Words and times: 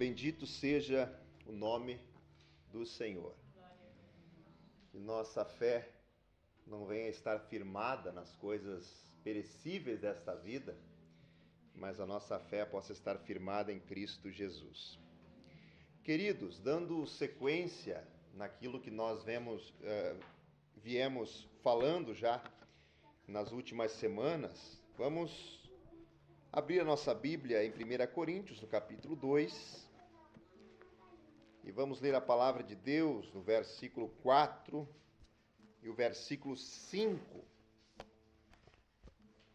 Bendito 0.00 0.46
seja 0.46 1.14
o 1.44 1.52
nome 1.52 2.00
do 2.72 2.86
Senhor. 2.86 3.34
Que 4.90 4.98
nossa 4.98 5.44
fé 5.44 5.90
não 6.66 6.86
venha 6.86 7.10
estar 7.10 7.38
firmada 7.38 8.10
nas 8.10 8.34
coisas 8.36 9.12
perecíveis 9.22 10.00
desta 10.00 10.34
vida, 10.34 10.74
mas 11.74 12.00
a 12.00 12.06
nossa 12.06 12.38
fé 12.38 12.64
possa 12.64 12.94
estar 12.94 13.18
firmada 13.18 13.70
em 13.74 13.78
Cristo 13.78 14.30
Jesus. 14.30 14.98
Queridos, 16.02 16.58
dando 16.60 17.06
sequência 17.06 18.02
naquilo 18.32 18.80
que 18.80 18.90
nós 18.90 19.22
vemos, 19.22 19.68
uh, 19.68 20.18
viemos 20.78 21.46
falando 21.62 22.14
já 22.14 22.42
nas 23.28 23.52
últimas 23.52 23.92
semanas, 23.92 24.80
vamos 24.96 25.60
abrir 26.50 26.80
a 26.80 26.84
nossa 26.86 27.14
Bíblia 27.14 27.62
em 27.62 27.70
1 27.70 28.14
Coríntios, 28.14 28.62
no 28.62 28.66
capítulo 28.66 29.14
2, 29.14 29.89
e 31.62 31.70
vamos 31.70 32.00
ler 32.00 32.14
a 32.14 32.20
palavra 32.20 32.62
de 32.62 32.74
Deus 32.74 33.32
no 33.32 33.42
versículo 33.42 34.08
4 34.22 34.88
e 35.82 35.88
o 35.88 35.94
versículo 35.94 36.56
5. 36.56 37.44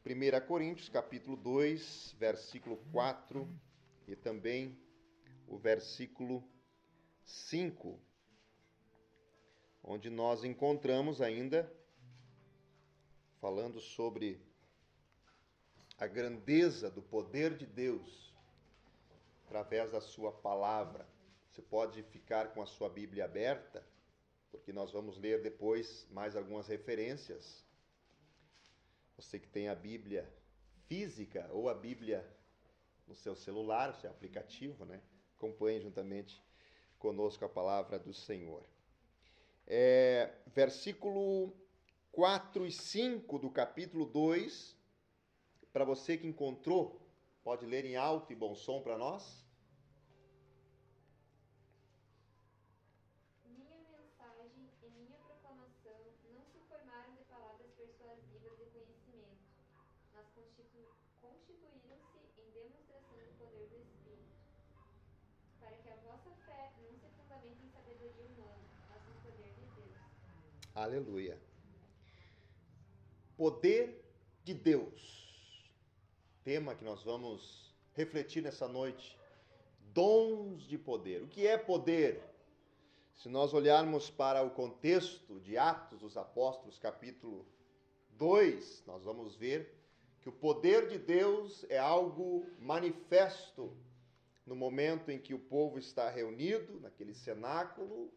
1 0.05 0.47
Coríntios, 0.47 0.87
capítulo 0.87 1.35
2, 1.35 2.15
versículo 2.19 2.77
4 2.91 3.47
e 4.07 4.15
também 4.15 4.77
o 5.47 5.57
versículo 5.57 6.47
5, 7.23 7.99
onde 9.83 10.09
nós 10.11 10.43
encontramos 10.43 11.21
ainda 11.21 11.71
falando 13.41 13.79
sobre 13.79 14.39
a 15.97 16.05
grandeza 16.05 16.91
do 16.91 17.01
poder 17.01 17.57
de 17.57 17.65
Deus 17.65 18.33
através 19.45 19.91
da 19.91 20.01
sua 20.01 20.31
palavra. 20.31 21.14
Você 21.55 21.61
pode 21.61 22.03
ficar 22.03 22.49
com 22.53 22.61
a 22.61 22.65
sua 22.65 22.89
Bíblia 22.89 23.23
aberta, 23.23 23.81
porque 24.51 24.73
nós 24.73 24.91
vamos 24.91 25.17
ler 25.17 25.41
depois 25.41 26.05
mais 26.11 26.35
algumas 26.35 26.67
referências. 26.67 27.63
Você 29.15 29.39
que 29.39 29.47
tem 29.47 29.69
a 29.69 29.73
Bíblia 29.73 30.29
física 30.85 31.49
ou 31.53 31.69
a 31.69 31.73
Bíblia 31.73 32.29
no 33.07 33.15
seu 33.15 33.37
celular, 33.37 33.91
o 33.91 34.01
seu 34.01 34.11
aplicativo, 34.11 34.83
né? 34.83 35.01
Acompanhe 35.37 35.79
juntamente 35.79 36.43
conosco 36.99 37.45
a 37.45 37.49
palavra 37.49 37.97
do 37.97 38.13
Senhor. 38.13 38.65
É, 39.65 40.33
versículo 40.47 41.55
4 42.11 42.67
e 42.67 42.71
5 42.73 43.39
do 43.39 43.49
capítulo 43.49 44.05
2, 44.05 44.75
para 45.71 45.85
você 45.85 46.17
que 46.17 46.27
encontrou, 46.27 46.99
pode 47.45 47.65
ler 47.65 47.85
em 47.85 47.95
alto 47.95 48.33
e 48.33 48.35
bom 48.35 48.53
som 48.55 48.81
para 48.81 48.97
nós? 48.97 49.44
Aleluia. 70.75 71.39
Poder 73.37 74.03
de 74.43 74.53
Deus. 74.53 75.73
Tema 76.43 76.75
que 76.75 76.83
nós 76.83 77.01
vamos 77.01 77.73
refletir 77.93 78.43
nessa 78.43 78.67
noite. 78.67 79.17
Dons 79.93 80.63
de 80.63 80.77
poder. 80.77 81.23
O 81.23 81.29
que 81.29 81.47
é 81.47 81.57
poder? 81.57 82.21
Se 83.15 83.29
nós 83.29 83.53
olharmos 83.53 84.09
para 84.09 84.43
o 84.43 84.49
contexto 84.49 85.39
de 85.39 85.57
Atos 85.57 86.01
dos 86.01 86.17
Apóstolos, 86.17 86.77
capítulo 86.77 87.45
2, 88.17 88.83
nós 88.85 89.01
vamos 89.01 89.33
ver 89.33 89.73
que 90.19 90.27
o 90.27 90.33
poder 90.33 90.89
de 90.89 90.97
Deus 90.97 91.65
é 91.69 91.77
algo 91.77 92.45
manifesto 92.59 93.71
no 94.45 94.57
momento 94.57 95.09
em 95.09 95.19
que 95.19 95.33
o 95.33 95.39
povo 95.39 95.79
está 95.79 96.09
reunido 96.09 96.81
naquele 96.81 97.13
cenáculo, 97.13 98.11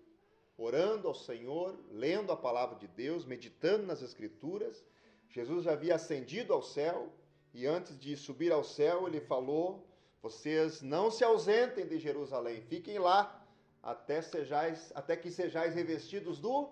orando 0.58 1.06
ao 1.06 1.14
Senhor, 1.14 1.78
lendo 1.90 2.32
a 2.32 2.36
palavra 2.36 2.76
de 2.76 2.88
Deus, 2.88 3.24
meditando 3.24 3.86
nas 3.86 4.02
Escrituras. 4.02 4.84
Jesus 5.30 5.64
já 5.64 5.72
havia 5.72 5.94
ascendido 5.94 6.52
ao 6.52 6.62
céu 6.62 7.12
e 7.54 7.64
antes 7.66 7.98
de 7.98 8.16
subir 8.16 8.52
ao 8.52 8.64
céu, 8.64 9.06
ele 9.06 9.20
falou: 9.20 9.86
Vocês 10.20 10.82
não 10.82 11.10
se 11.10 11.22
ausentem 11.22 11.86
de 11.86 11.98
Jerusalém, 11.98 12.60
fiquem 12.62 12.98
lá 12.98 13.46
até, 13.82 14.20
sejais, 14.20 14.92
até 14.94 15.16
que 15.16 15.30
sejais 15.30 15.74
revestidos 15.74 16.38
do 16.38 16.68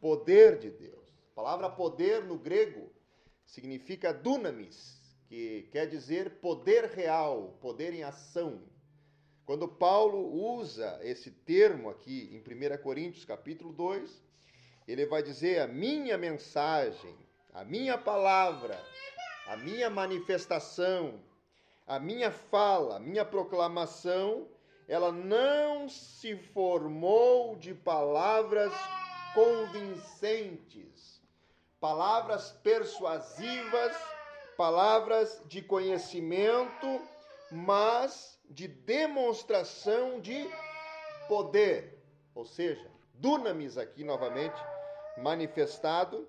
poder 0.00 0.58
de 0.58 0.70
Deus. 0.70 1.12
A 1.32 1.34
palavra 1.34 1.68
poder 1.68 2.24
no 2.24 2.38
grego 2.38 2.90
significa 3.44 4.14
dunamis, 4.14 5.00
que 5.26 5.68
quer 5.72 5.86
dizer 5.86 6.38
poder 6.40 6.84
real, 6.84 7.58
poder 7.60 7.92
em 7.92 8.04
ação. 8.04 8.62
Quando 9.50 9.66
Paulo 9.66 10.32
usa 10.32 11.00
esse 11.02 11.28
termo 11.28 11.90
aqui 11.90 12.30
em 12.32 12.38
1 12.38 12.80
Coríntios 12.84 13.24
capítulo 13.24 13.72
2, 13.72 14.22
ele 14.86 15.04
vai 15.06 15.24
dizer 15.24 15.60
a 15.60 15.66
minha 15.66 16.16
mensagem, 16.16 17.16
a 17.52 17.64
minha 17.64 17.98
palavra, 17.98 18.80
a 19.48 19.56
minha 19.56 19.90
manifestação, 19.90 21.20
a 21.84 21.98
minha 21.98 22.30
fala, 22.30 22.98
a 22.98 23.00
minha 23.00 23.24
proclamação, 23.24 24.46
ela 24.86 25.10
não 25.10 25.88
se 25.88 26.36
formou 26.36 27.56
de 27.56 27.74
palavras 27.74 28.72
convincentes, 29.34 31.20
palavras 31.80 32.52
persuasivas, 32.62 33.96
palavras 34.56 35.42
de 35.48 35.60
conhecimento, 35.60 37.02
mas 37.50 38.39
de 38.50 38.66
demonstração 38.66 40.20
de 40.20 40.50
poder, 41.28 42.02
ou 42.34 42.44
seja, 42.44 42.84
dunamis 43.14 43.78
aqui 43.78 44.02
novamente 44.02 44.60
manifestado, 45.16 46.28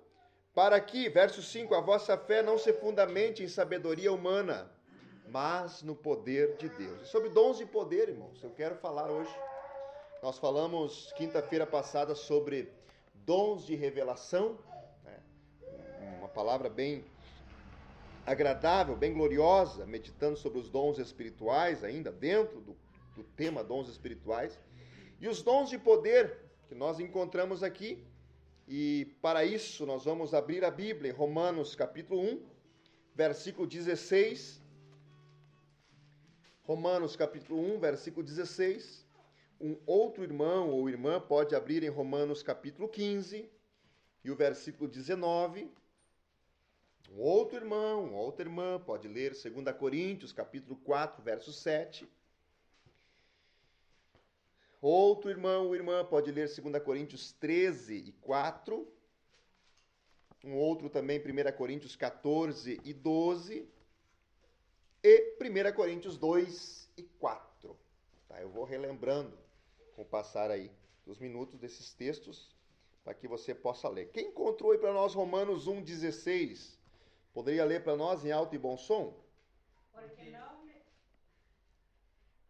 para 0.54 0.80
que, 0.80 1.10
verso 1.10 1.42
5, 1.42 1.74
a 1.74 1.82
vossa 1.82 2.16
fé 2.18 2.44
não 2.44 2.58
se 2.58 2.72
fundamente 2.74 3.42
em 3.42 3.48
sabedoria 3.48 4.14
humana, 4.14 4.72
mas 5.30 5.82
no 5.82 5.96
poder 5.96 6.58
de 6.58 6.70
Deus. 6.70 7.02
E 7.02 7.06
sobre 7.06 7.30
dons 7.30 7.58
de 7.58 7.66
poder, 7.66 8.10
irmãos, 8.10 8.44
eu 8.44 8.52
quero 8.52 8.76
falar 8.76 9.10
hoje. 9.10 9.34
Nós 10.22 10.38
falamos 10.38 11.12
quinta-feira 11.14 11.66
passada 11.66 12.14
sobre 12.14 12.72
dons 13.14 13.66
de 13.66 13.76
revelação, 13.76 14.60
né? 15.04 15.20
uma 16.20 16.28
palavra 16.28 16.70
bem 16.70 17.04
agradável, 18.26 18.96
bem 18.96 19.14
gloriosa, 19.14 19.86
meditando 19.86 20.38
sobre 20.38 20.60
os 20.60 20.70
dons 20.70 21.00
espirituais, 21.00 21.84
ainda 21.84 22.12
dentro 22.12 22.62
do, 22.62 22.78
do 23.16 23.24
tema 23.24 23.64
dons 23.64 23.90
espirituais, 23.90 24.60
e 25.20 25.28
os 25.28 25.42
dons 25.42 25.70
de 25.70 25.78
poder 25.78 26.38
que 26.68 26.76
nós 26.76 27.00
encontramos 27.00 27.64
aqui. 27.64 28.04
E 28.68 29.16
para 29.22 29.44
isso 29.44 29.86
nós 29.86 30.06
vamos 30.06 30.34
abrir 30.34 30.64
a 30.64 30.72
Bíblia 30.72 31.14
Romanos 31.14 31.76
capítulo 31.76 32.22
1, 32.22 32.42
versículo 33.14 33.68
16. 33.68 34.62
Romanos 36.64 37.16
capítulo 37.16 37.60
1, 37.76 37.80
versículo 37.80 38.26
16. 38.26 39.06
Um 39.60 39.78
outro 39.86 40.24
irmão 40.24 40.70
ou 40.70 40.90
irmã 40.90 41.20
pode 41.20 41.54
abrir 41.54 41.84
em 41.84 41.90
Romanos 41.90 42.42
capítulo 42.42 42.88
15 42.88 43.50
e 44.24 44.32
o 44.32 44.36
versículo 44.36 44.90
19. 44.90 45.70
Um 47.14 47.20
outro 47.20 47.58
irmão, 47.58 48.06
uma 48.06 48.20
outra 48.20 48.46
irmã 48.46 48.80
pode 48.80 49.06
ler 49.06 49.32
2 49.32 49.76
Coríntios, 49.78 50.32
capítulo 50.32 50.78
4, 50.78 51.22
verso 51.22 51.52
7. 51.52 52.08
Outro 54.82 55.30
irmão 55.30 55.68
ou 55.68 55.76
irmã 55.76 56.06
pode 56.06 56.32
ler 56.32 56.48
2 56.48 56.82
Coríntios 56.82 57.34
13 57.34 57.96
e 57.96 58.12
4. 58.14 58.88
Um 60.42 60.56
outro 60.56 60.90
também, 60.90 61.20
1 61.20 61.52
Coríntios 61.58 61.98
14 61.98 62.80
e 62.82 62.94
12. 62.94 63.68
E 65.04 65.38
1 65.38 65.76
Coríntios 65.76 66.18
2 66.18 66.90
e 66.96 67.04
4. 67.04 67.78
Tá, 68.30 68.42
eu 68.42 68.50
vou 68.50 68.64
relembrando 68.64 69.38
com 69.98 70.04
o 70.04 70.06
passar 70.06 70.50
aí 70.50 70.72
dos 71.06 71.20
minutos 71.20 71.60
desses 71.60 71.94
textos 71.94 72.56
para 73.04 73.14
que 73.14 73.28
você 73.28 73.54
possa 73.54 73.90
ler. 73.90 74.12
Quem 74.12 74.30
encontrou 74.30 74.72
aí 74.72 74.78
para 74.78 74.94
nós 74.94 75.14
Romanos 75.14 75.68
1,16? 75.68 76.80
Poderia 77.34 77.66
ler 77.66 77.84
para 77.84 77.96
nós 77.96 78.26
em 78.26 78.32
alto 78.32 78.56
e 78.56 78.58
bom 78.58 78.78
som? 78.78 79.14
Porque 79.94 80.30
não, 80.32 80.64
me, 80.64 80.76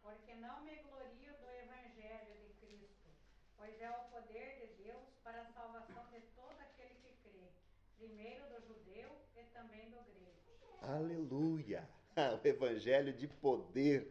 porque 0.02 0.34
não 0.34 0.62
me 0.62 0.76
glorio 0.76 1.32
do 1.40 1.48
Evangelho 1.50 2.34
de 2.40 2.52
Cristo, 2.60 3.08
pois 3.56 3.80
é 3.80 3.90
o 3.90 4.04
poder 4.10 4.58
de 4.60 4.82
Deus 4.82 5.02
para 5.22 5.42
a 5.42 5.46
salvação 5.46 6.04
de 6.10 6.20
todo 6.34 6.58
aquele 6.60 6.94
que 6.96 7.14
crê, 7.22 7.48
primeiro 7.96 8.44
do 8.48 8.60
judeu 8.66 9.10
e 9.36 9.44
também 9.54 9.90
do 9.90 10.02
grego. 10.02 10.78
Aleluia! 10.82 11.88
O 12.42 12.46
Evangelho 12.46 13.10
de 13.14 13.26
poder 13.26 14.06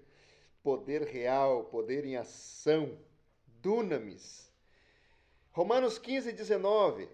poder 0.63 1.03
real, 1.03 1.65
poder 1.65 2.06
em 2.06 2.15
ação, 2.15 2.97
dunamis. 3.62 4.51
Romanos 5.51 5.97
15, 5.97 6.31
19. 6.31 7.09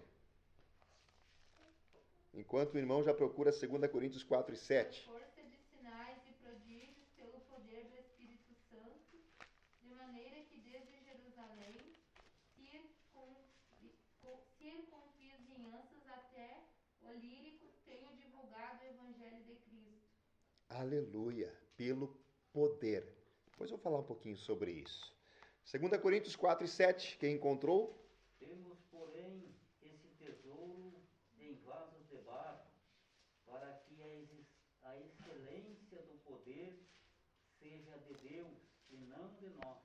Enquanto 2.38 2.74
o 2.74 2.78
irmão 2.78 3.02
já 3.02 3.12
procura 3.12 3.50
2 3.50 3.90
Coríntios 3.90 4.22
4 4.22 4.54
e 4.54 4.56
7. 4.56 5.04
Força 5.06 5.42
de 5.42 5.58
sinais 5.70 6.18
e 6.30 6.32
prodígios 6.44 7.08
pelo 7.16 7.40
poder 7.52 7.82
do 7.90 7.96
Espírito 7.98 8.54
Santo, 8.70 9.16
de 9.82 9.90
maneira 10.02 10.38
que 10.48 10.58
desde 10.60 10.96
Jerusalém, 11.08 11.76
circunvizinhanças 14.58 16.06
até 16.08 16.62
o 17.02 17.12
lírico, 17.12 17.66
tenho 17.84 18.08
divulgado 18.16 18.82
o 18.84 18.86
Evangelho 18.86 19.42
de 19.44 19.54
Cristo. 19.56 20.08
Aleluia, 20.68 21.52
pelo 21.76 22.16
poder. 22.52 23.02
Depois 23.50 23.70
eu 23.70 23.76
vou 23.76 23.82
falar 23.82 23.98
um 23.98 24.04
pouquinho 24.04 24.36
sobre 24.36 24.70
isso. 24.70 25.12
2 25.72 26.00
Coríntios 26.00 26.36
4 26.36 26.64
e 26.64 26.68
7, 26.68 27.18
quem 27.18 27.34
encontrou? 27.34 27.80
Temos, 28.38 28.78
porém, 28.90 29.54
esse 29.82 30.08
tesouro 30.18 30.92
em 31.38 31.54
vasos 31.56 32.06
de 32.08 32.16
barro, 32.18 32.66
para 33.46 33.72
que 33.86 34.02
a, 34.02 34.08
exis- 34.16 34.46
a 34.82 34.96
excelência 34.98 36.02
do 36.02 36.14
poder 36.24 36.78
seja 37.60 37.96
de 37.98 38.14
Deus 38.14 38.56
e 38.90 38.96
não 38.96 39.28
de 39.34 39.48
nós. 39.50 39.78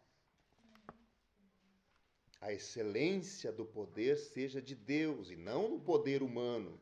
A 2.43 2.51
excelência 2.51 3.53
do 3.53 3.65
poder 3.65 4.17
seja 4.17 4.61
de 4.61 4.75
Deus 4.75 5.31
e 5.31 5.35
não 5.37 5.69
no 5.69 5.79
poder 5.79 6.21
humano. 6.21 6.77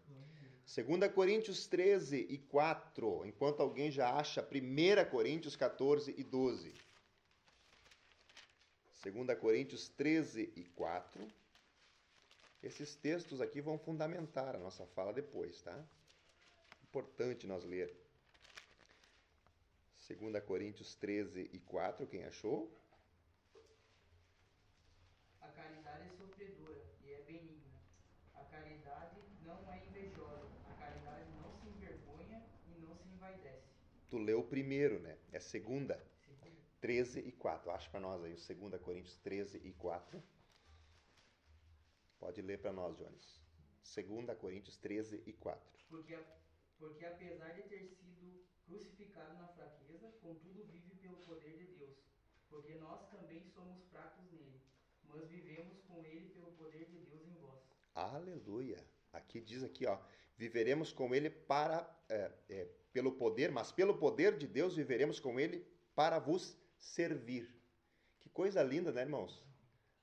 2 0.65 1.13
Coríntios 1.13 1.67
13 1.67 2.25
e 2.27 2.39
4, 2.39 3.23
enquanto 3.27 3.59
alguém 3.61 3.91
já 3.91 4.11
acha 4.11 4.41
1 4.41 5.09
Coríntios 5.11 5.55
14 5.55 6.15
e 6.17 6.23
12. 6.23 6.73
2 9.03 9.39
Coríntios 9.39 9.87
13 9.89 10.51
e 10.55 10.63
4. 10.63 11.27
Esses 12.63 12.95
textos 12.95 13.39
aqui 13.39 13.61
vão 13.61 13.77
fundamentar 13.77 14.55
a 14.55 14.59
nossa 14.59 14.87
fala 14.87 15.13
depois, 15.13 15.61
tá? 15.61 15.77
Importante 16.83 17.45
nós 17.45 17.63
ler. 17.63 17.95
2 20.09 20.43
Coríntios 20.43 20.95
13 20.95 21.51
e 21.53 21.59
4, 21.59 22.07
quem 22.07 22.23
achou? 22.23 22.81
A 25.41 25.47
caridade 25.47 26.07
é 26.07 26.09
sofredora 26.11 26.81
e 27.03 27.13
é 27.13 27.21
benigna. 27.23 27.81
A 28.35 28.43
caridade 28.45 29.17
não 29.43 29.59
é 29.71 29.83
invejosa. 29.87 30.51
A 30.69 30.73
caridade 30.75 31.29
não 31.41 31.51
se 31.55 31.67
envergonha 31.67 32.45
e 32.67 32.79
não 32.79 32.95
se 32.95 33.09
envaidece. 33.09 33.73
Tu 34.11 34.17
leu 34.17 34.41
o 34.41 34.43
primeiro, 34.43 34.99
né? 34.99 35.17
É 35.31 35.39
segunda. 35.39 35.95
Segundo, 36.25 36.57
13 36.81 37.21
e 37.21 37.31
4. 37.31 37.71
Acha 37.71 37.89
para 37.89 38.01
nós 38.01 38.21
aí 38.21 38.33
o 38.33 38.69
2 38.69 38.81
Coríntios 38.81 39.15
13 39.19 39.61
e 39.63 39.71
4. 39.71 40.21
Pode 42.19 42.41
ler 42.41 42.59
para 42.59 42.73
nós, 42.73 42.97
Jones. 42.97 43.41
2 43.95 44.37
Coríntios 44.37 44.75
13 44.75 45.23
e 45.25 45.31
4. 45.31 45.85
Porque, 45.87 46.19
porque 46.77 47.05
apesar 47.05 47.53
de 47.53 47.61
ter 47.63 47.87
sido 47.87 48.43
crucificado 48.65 49.33
na 49.37 49.47
fraqueza, 49.47 50.11
contudo 50.21 50.65
vive 50.65 50.93
pelo 50.95 51.15
poder 51.19 51.57
de 51.57 51.67
Deus. 51.77 51.97
Porque 52.49 52.75
nós 52.75 53.09
também 53.09 53.45
somos 53.45 53.81
fracos 53.85 54.29
nele, 54.33 54.61
mas 55.05 55.25
vivemos 55.29 55.79
com 55.83 56.03
ele 56.03 56.31
pelo 56.31 56.51
poder 56.57 56.83
de 56.83 56.99
Deus 56.99 57.25
em 57.25 57.35
vós. 57.35 57.63
Aleluia. 57.95 58.85
Aqui 59.13 59.39
diz 59.39 59.63
aqui, 59.63 59.85
ó, 59.85 59.97
viveremos 60.35 60.91
com 60.91 61.15
ele 61.15 61.29
para 61.29 61.89
é, 62.09 62.29
é, 62.49 62.80
pelo 62.91 63.11
poder, 63.13 63.51
mas 63.51 63.71
pelo 63.71 63.97
poder 63.97 64.37
de 64.37 64.47
Deus 64.47 64.75
viveremos 64.75 65.19
com 65.19 65.39
ele 65.39 65.65
para 65.95 66.19
vos 66.19 66.57
servir. 66.77 67.49
Que 68.19 68.29
coisa 68.29 68.61
linda, 68.61 68.91
né, 68.91 69.01
irmãos? 69.01 69.43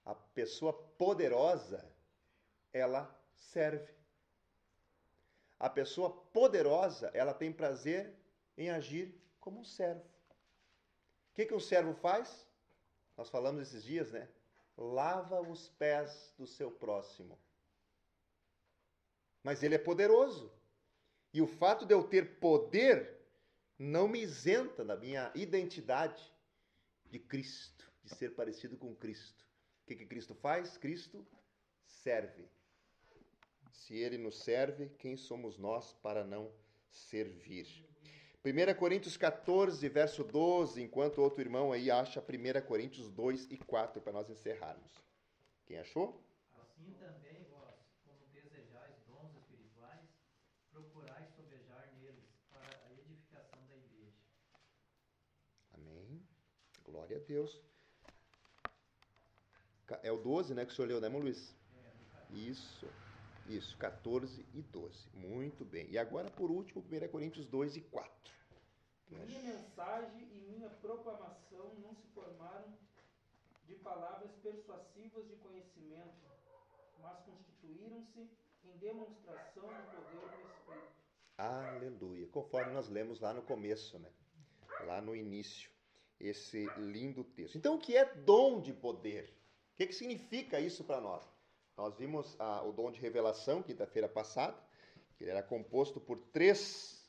A 0.05 0.15
pessoa 0.15 0.73
poderosa, 0.73 1.85
ela 2.73 3.15
serve. 3.35 3.95
A 5.59 5.69
pessoa 5.69 6.11
poderosa, 6.11 7.11
ela 7.13 7.35
tem 7.35 7.53
prazer 7.53 8.15
em 8.57 8.71
agir 8.71 9.15
como 9.41 9.61
um 9.61 9.65
servo. 9.65 10.05
O 11.31 11.35
que, 11.35 11.47
que 11.47 11.55
um 11.55 11.61
servo 11.61 11.95
faz? 11.95 12.47
Nós 13.17 13.29
falamos 13.29 13.63
esses 13.63 13.83
dias, 13.83 14.13
né? 14.13 14.29
Lava 14.77 15.41
os 15.41 15.69
pés 15.71 16.33
do 16.39 16.47
seu 16.47 16.71
próximo. 16.71 17.39
Mas 19.43 19.63
ele 19.63 19.75
é 19.75 19.79
poderoso. 19.79 20.53
E 21.33 21.43
o 21.43 21.47
fato 21.47 21.85
de 21.85 21.95
eu 21.95 22.03
ter 22.05 22.39
poder 22.39 23.17
não 23.79 24.09
me 24.09 24.21
isenta 24.21 24.85
da 24.85 24.97
minha 24.97 25.31
identidade 25.35 26.23
de 27.07 27.19
Cristo, 27.19 27.91
de 28.03 28.15
ser 28.15 28.35
parecido 28.35 28.77
com 28.77 28.95
Cristo. 28.95 29.45
O 29.83 29.87
que, 29.87 29.97
que 29.97 30.07
Cristo 30.07 30.35
faz? 30.35 30.77
Cristo 30.77 31.27
serve. 31.87 32.49
Se 33.73 33.95
ele 33.95 34.19
nos 34.19 34.43
serve, 34.43 34.89
quem 34.99 35.17
somos 35.17 35.57
nós 35.59 35.93
para 36.03 36.25
não 36.25 36.53
servir? 36.91 37.89
1 38.45 38.75
Coríntios 38.79 39.17
14, 39.17 39.89
verso 39.89 40.25
12, 40.25 40.83
enquanto 40.83 41.21
outro 41.21 41.41
irmão 41.41 41.73
aí 41.73 41.91
acha 41.91 42.21
1 42.21 42.67
Coríntios 42.67 43.11
2 43.11 43.51
e 43.51 43.59
4 43.59 44.01
para 44.01 44.13
nós 44.13 44.31
encerrarmos. 44.31 44.93
Quem 45.67 45.79
achou? 45.79 46.23
Assim 46.57 46.93
também 46.93 47.45
vós, 47.51 47.75
como 48.05 48.25
desejais 48.33 48.95
dons 49.07 49.35
espirituais, 49.37 50.09
procurais 50.71 51.29
sobejar 51.35 51.93
neles 52.01 52.25
para 52.49 52.87
a 52.87 52.93
edificação 52.93 53.61
da 53.69 53.77
igreja. 53.77 54.17
Amém. 55.75 56.23
Glória 56.91 57.19
a 57.19 57.21
Deus. 57.21 57.61
É 60.03 60.13
o 60.13 60.19
12, 60.19 60.55
né, 60.55 60.65
que 60.67 60.73
o 60.73 60.75
senhor 60.75 60.89
leu, 60.89 61.01
né, 61.01 61.07
irmão 61.07 61.21
Luiz? 61.21 61.55
Isso. 62.31 62.87
Isso, 63.47 63.77
14 63.79 64.45
e 64.53 64.63
12. 64.63 65.09
Muito 65.15 65.65
bem. 65.65 65.89
E 65.91 65.97
agora, 65.97 66.31
por 66.31 66.51
último, 66.51 66.83
1 66.83 67.09
Coríntios 67.09 67.47
2 67.47 67.77
e 67.77 67.81
4. 67.81 68.13
Quem 69.07 69.19
Minha 69.25 69.43
mensagem 69.43 70.29
e 70.31 70.41
minha 70.51 70.69
proclamação 70.69 71.75
não 71.79 71.95
se 71.95 72.07
formaram 72.09 72.77
de 73.67 73.75
palavras 73.77 74.31
persuasivas 74.43 75.27
de 75.27 75.37
conhecimento, 75.37 76.27
mas 77.01 77.19
constituíram-se 77.21 78.29
em 78.65 78.77
demonstração 78.77 79.63
do 79.63 79.97
poder 79.97 80.21
do 80.21 80.51
Espírito. 80.51 80.93
Aleluia. 81.39 82.27
Conforme 82.29 82.73
nós 82.73 82.89
lemos 82.89 83.21
lá 83.21 83.33
no 83.33 83.43
começo, 83.43 83.99
né? 83.99 84.11
Lá 84.85 85.01
no 85.01 85.17
início. 85.17 85.71
Esse 86.21 86.67
lindo 86.77 87.23
texto. 87.23 87.57
Então, 87.57 87.77
o 87.77 87.79
que 87.79 87.97
é 87.97 88.05
dom 88.05 88.61
de 88.61 88.73
poder? 88.73 89.33
O 89.75 89.77
que, 89.77 89.87
que 89.87 89.95
significa 89.95 90.59
isso 90.61 90.83
para 90.83 91.01
nós? 91.01 91.25
Nós 91.77 91.95
vimos 91.97 92.35
ah, 92.41 92.63
o 92.65 92.73
dom 92.73 92.91
de 92.91 93.01
revelação, 93.01 93.63
quinta-feira 93.63 94.09
passada, 94.09 94.57
que 95.17 95.25
era 95.25 95.43
composto 95.43 96.01
por 96.01 96.19
três 96.33 97.09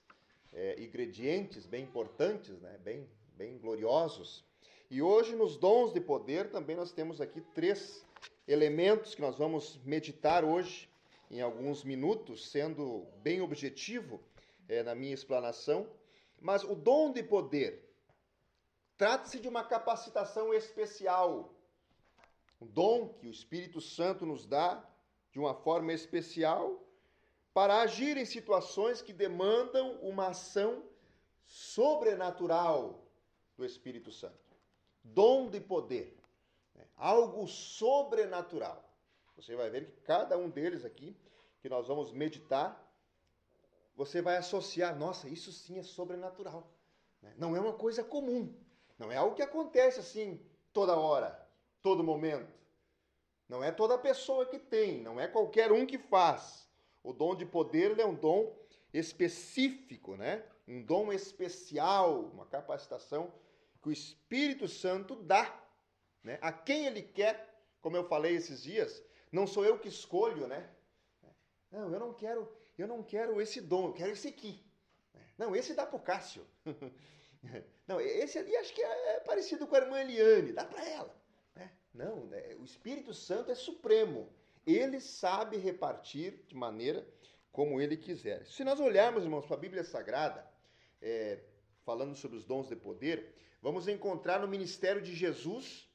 eh, 0.54 0.76
ingredientes 0.80 1.66
bem 1.66 1.84
importantes, 1.84 2.60
né? 2.62 2.78
bem, 2.84 3.10
bem 3.36 3.58
gloriosos. 3.58 4.44
E 4.90 5.02
hoje, 5.02 5.36
nos 5.36 5.58
dons 5.58 5.94
de 5.94 6.00
poder, 6.00 6.50
também 6.50 6.76
nós 6.76 6.92
temos 6.92 7.22
aqui 7.22 7.42
três 7.54 8.06
elementos 8.48 9.14
que 9.14 9.22
nós 9.22 9.38
vamos 9.38 9.80
meditar 9.84 10.44
hoje, 10.44 10.90
em 11.30 11.42
alguns 11.42 11.84
minutos, 11.84 12.50
sendo 12.50 13.06
bem 13.24 13.42
objetivo 13.42 14.20
eh, 14.68 14.82
na 14.82 14.96
minha 14.96 15.14
explanação. 15.14 15.88
Mas 16.42 16.64
o 16.64 16.74
dom 16.74 17.12
de 17.12 17.22
poder 17.22 17.89
trata-se 19.00 19.40
de 19.40 19.48
uma 19.48 19.64
capacitação 19.64 20.54
especial 20.54 21.56
um 22.62 22.68
dom 22.68 23.08
que 23.14 23.28
o 23.28 23.32
Espírito 23.32 23.80
Santo 23.80 24.26
nos 24.26 24.46
dá 24.46 24.84
de 25.32 25.40
uma 25.40 25.54
forma 25.54 25.94
especial 25.94 26.84
para 27.54 27.82
agir 27.82 28.18
em 28.18 28.26
situações 28.26 29.02
que 29.02 29.14
demandam 29.14 29.94
uma 30.02 30.28
ação 30.28 30.84
sobrenatural 31.46 33.08
do 33.56 33.66
Espírito 33.66 34.12
Santo. 34.12 34.38
Dom 35.04 35.50
de 35.50 35.62
poder, 35.62 36.18
né? 36.76 36.86
algo 36.98 37.48
sobrenatural. 37.48 38.84
Você 39.38 39.56
vai 39.56 39.70
ver 39.70 39.86
que 39.86 40.02
cada 40.02 40.38
um 40.38 40.50
deles 40.50 40.84
aqui, 40.84 41.16
que 41.62 41.70
nós 41.70 41.88
vamos 41.88 42.12
meditar, 42.12 42.86
você 43.96 44.22
vai 44.22 44.36
associar, 44.36 44.98
nossa, 44.98 45.30
isso 45.30 45.52
sim 45.54 45.80
é 45.80 45.84
sobrenatural. 45.84 46.70
né? 47.22 47.34
Não 47.38 47.56
é 47.56 47.60
uma 47.60 47.74
coisa 47.74 48.04
comum, 48.04 48.54
não 49.00 49.12
é 49.12 49.16
algo 49.16 49.36
que 49.36 49.42
acontece 49.42 50.00
assim 50.00 50.40
toda 50.72 50.96
hora 50.96 51.50
todo 51.82 52.04
momento. 52.04 52.54
Não 53.48 53.64
é 53.64 53.72
toda 53.72 53.98
pessoa 53.98 54.46
que 54.46 54.60
tem, 54.60 55.02
não 55.02 55.20
é 55.20 55.28
qualquer 55.28 55.72
um 55.72 55.86
que 55.86 55.98
faz. 55.98 56.68
O 57.04 57.12
dom 57.12 57.36
de 57.36 57.46
poder 57.46 57.98
é 58.00 58.06
um 58.06 58.14
dom 58.14 58.56
específico, 58.94 60.16
né? 60.16 60.44
Um 60.68 60.84
dom 60.84 61.12
especial, 61.12 62.20
uma 62.26 62.46
capacitação 62.46 63.34
que 63.82 63.90
o 63.90 63.92
Espírito 63.92 64.68
Santo 64.68 65.16
dá, 65.16 65.58
né? 66.24 66.38
A 66.42 66.52
quem 66.52 66.86
ele 66.86 67.02
quer, 67.02 67.64
como 67.82 67.98
eu 67.98 68.08
falei 68.08 68.36
esses 68.36 68.62
dias, 68.62 69.04
não 69.32 69.48
sou 69.48 69.66
eu 69.66 69.80
que 69.80 69.88
escolho, 69.88 70.46
né? 70.46 70.70
Não, 71.72 71.92
eu 71.92 72.00
não 72.00 72.14
quero, 72.14 72.52
eu 72.78 72.88
não 72.88 73.02
quero 73.02 73.42
esse 73.42 73.62
dom, 73.62 73.88
eu 73.88 73.94
quero 73.94 74.12
esse 74.12 74.28
aqui. 74.28 74.64
Não, 75.38 75.56
esse 75.56 75.74
dá 75.74 75.86
para 75.86 75.96
o 75.96 76.02
Cássio. 76.02 76.46
Não, 77.88 78.00
esse 78.00 78.38
ali 78.38 78.56
acho 78.58 78.74
que 78.74 78.82
é, 78.82 79.16
é 79.16 79.20
parecido 79.22 79.66
com 79.66 79.76
a 79.76 79.80
irmã 79.80 80.00
Eliane, 80.02 80.54
dá 80.54 80.64
para 80.66 80.88
ela. 80.88 81.16
Né? 81.56 81.72
Não, 81.94 82.26
né? 82.28 82.56
o 82.60 82.64
Espírito 82.64 83.14
Santo 83.14 83.52
é 83.52 83.56
supremo. 83.56 84.32
Ele 84.66 85.00
sabe 85.00 85.58
repartir 85.58 86.44
de 86.48 86.56
maneira 86.56 87.08
como 87.52 87.82
ele 87.82 87.98
quiser. 87.98 88.46
Se 88.46 88.64
nós 88.64 88.80
olharmos, 88.80 89.24
irmãos, 89.24 89.46
para 89.46 89.56
a 89.56 89.60
Bíblia 89.60 89.84
Sagrada, 89.84 90.48
é, 91.02 91.40
falando 91.84 92.16
sobre 92.16 92.38
os 92.38 92.46
dons 92.46 92.68
de 92.68 92.76
poder, 92.76 93.34
vamos 93.62 93.88
encontrar 93.88 94.40
no 94.40 94.48
ministério 94.48 95.02
de 95.02 95.16
Jesus 95.16 95.90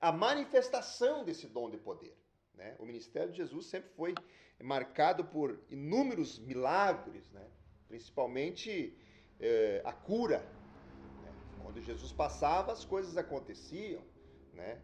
a 0.00 0.10
manifestação 0.10 1.24
desse 1.24 1.46
dom 1.46 1.68
de 1.68 1.76
poder. 1.76 2.16
Né? 2.54 2.74
O 2.78 2.86
ministério 2.86 3.30
de 3.30 3.36
Jesus 3.36 3.66
sempre 3.66 3.90
foi 3.90 4.14
marcado 4.62 5.24
por 5.24 5.60
inúmeros 5.68 6.38
milagres, 6.38 7.30
né? 7.30 7.46
principalmente 7.86 8.96
é, 9.40 9.82
a 9.84 9.92
cura. 9.92 10.38
Né? 11.22 11.32
Quando 11.62 11.80
Jesus 11.80 12.12
passava, 12.12 12.72
as 12.72 12.84
coisas 12.84 13.16
aconteciam. 13.16 14.02
Né? 14.52 14.80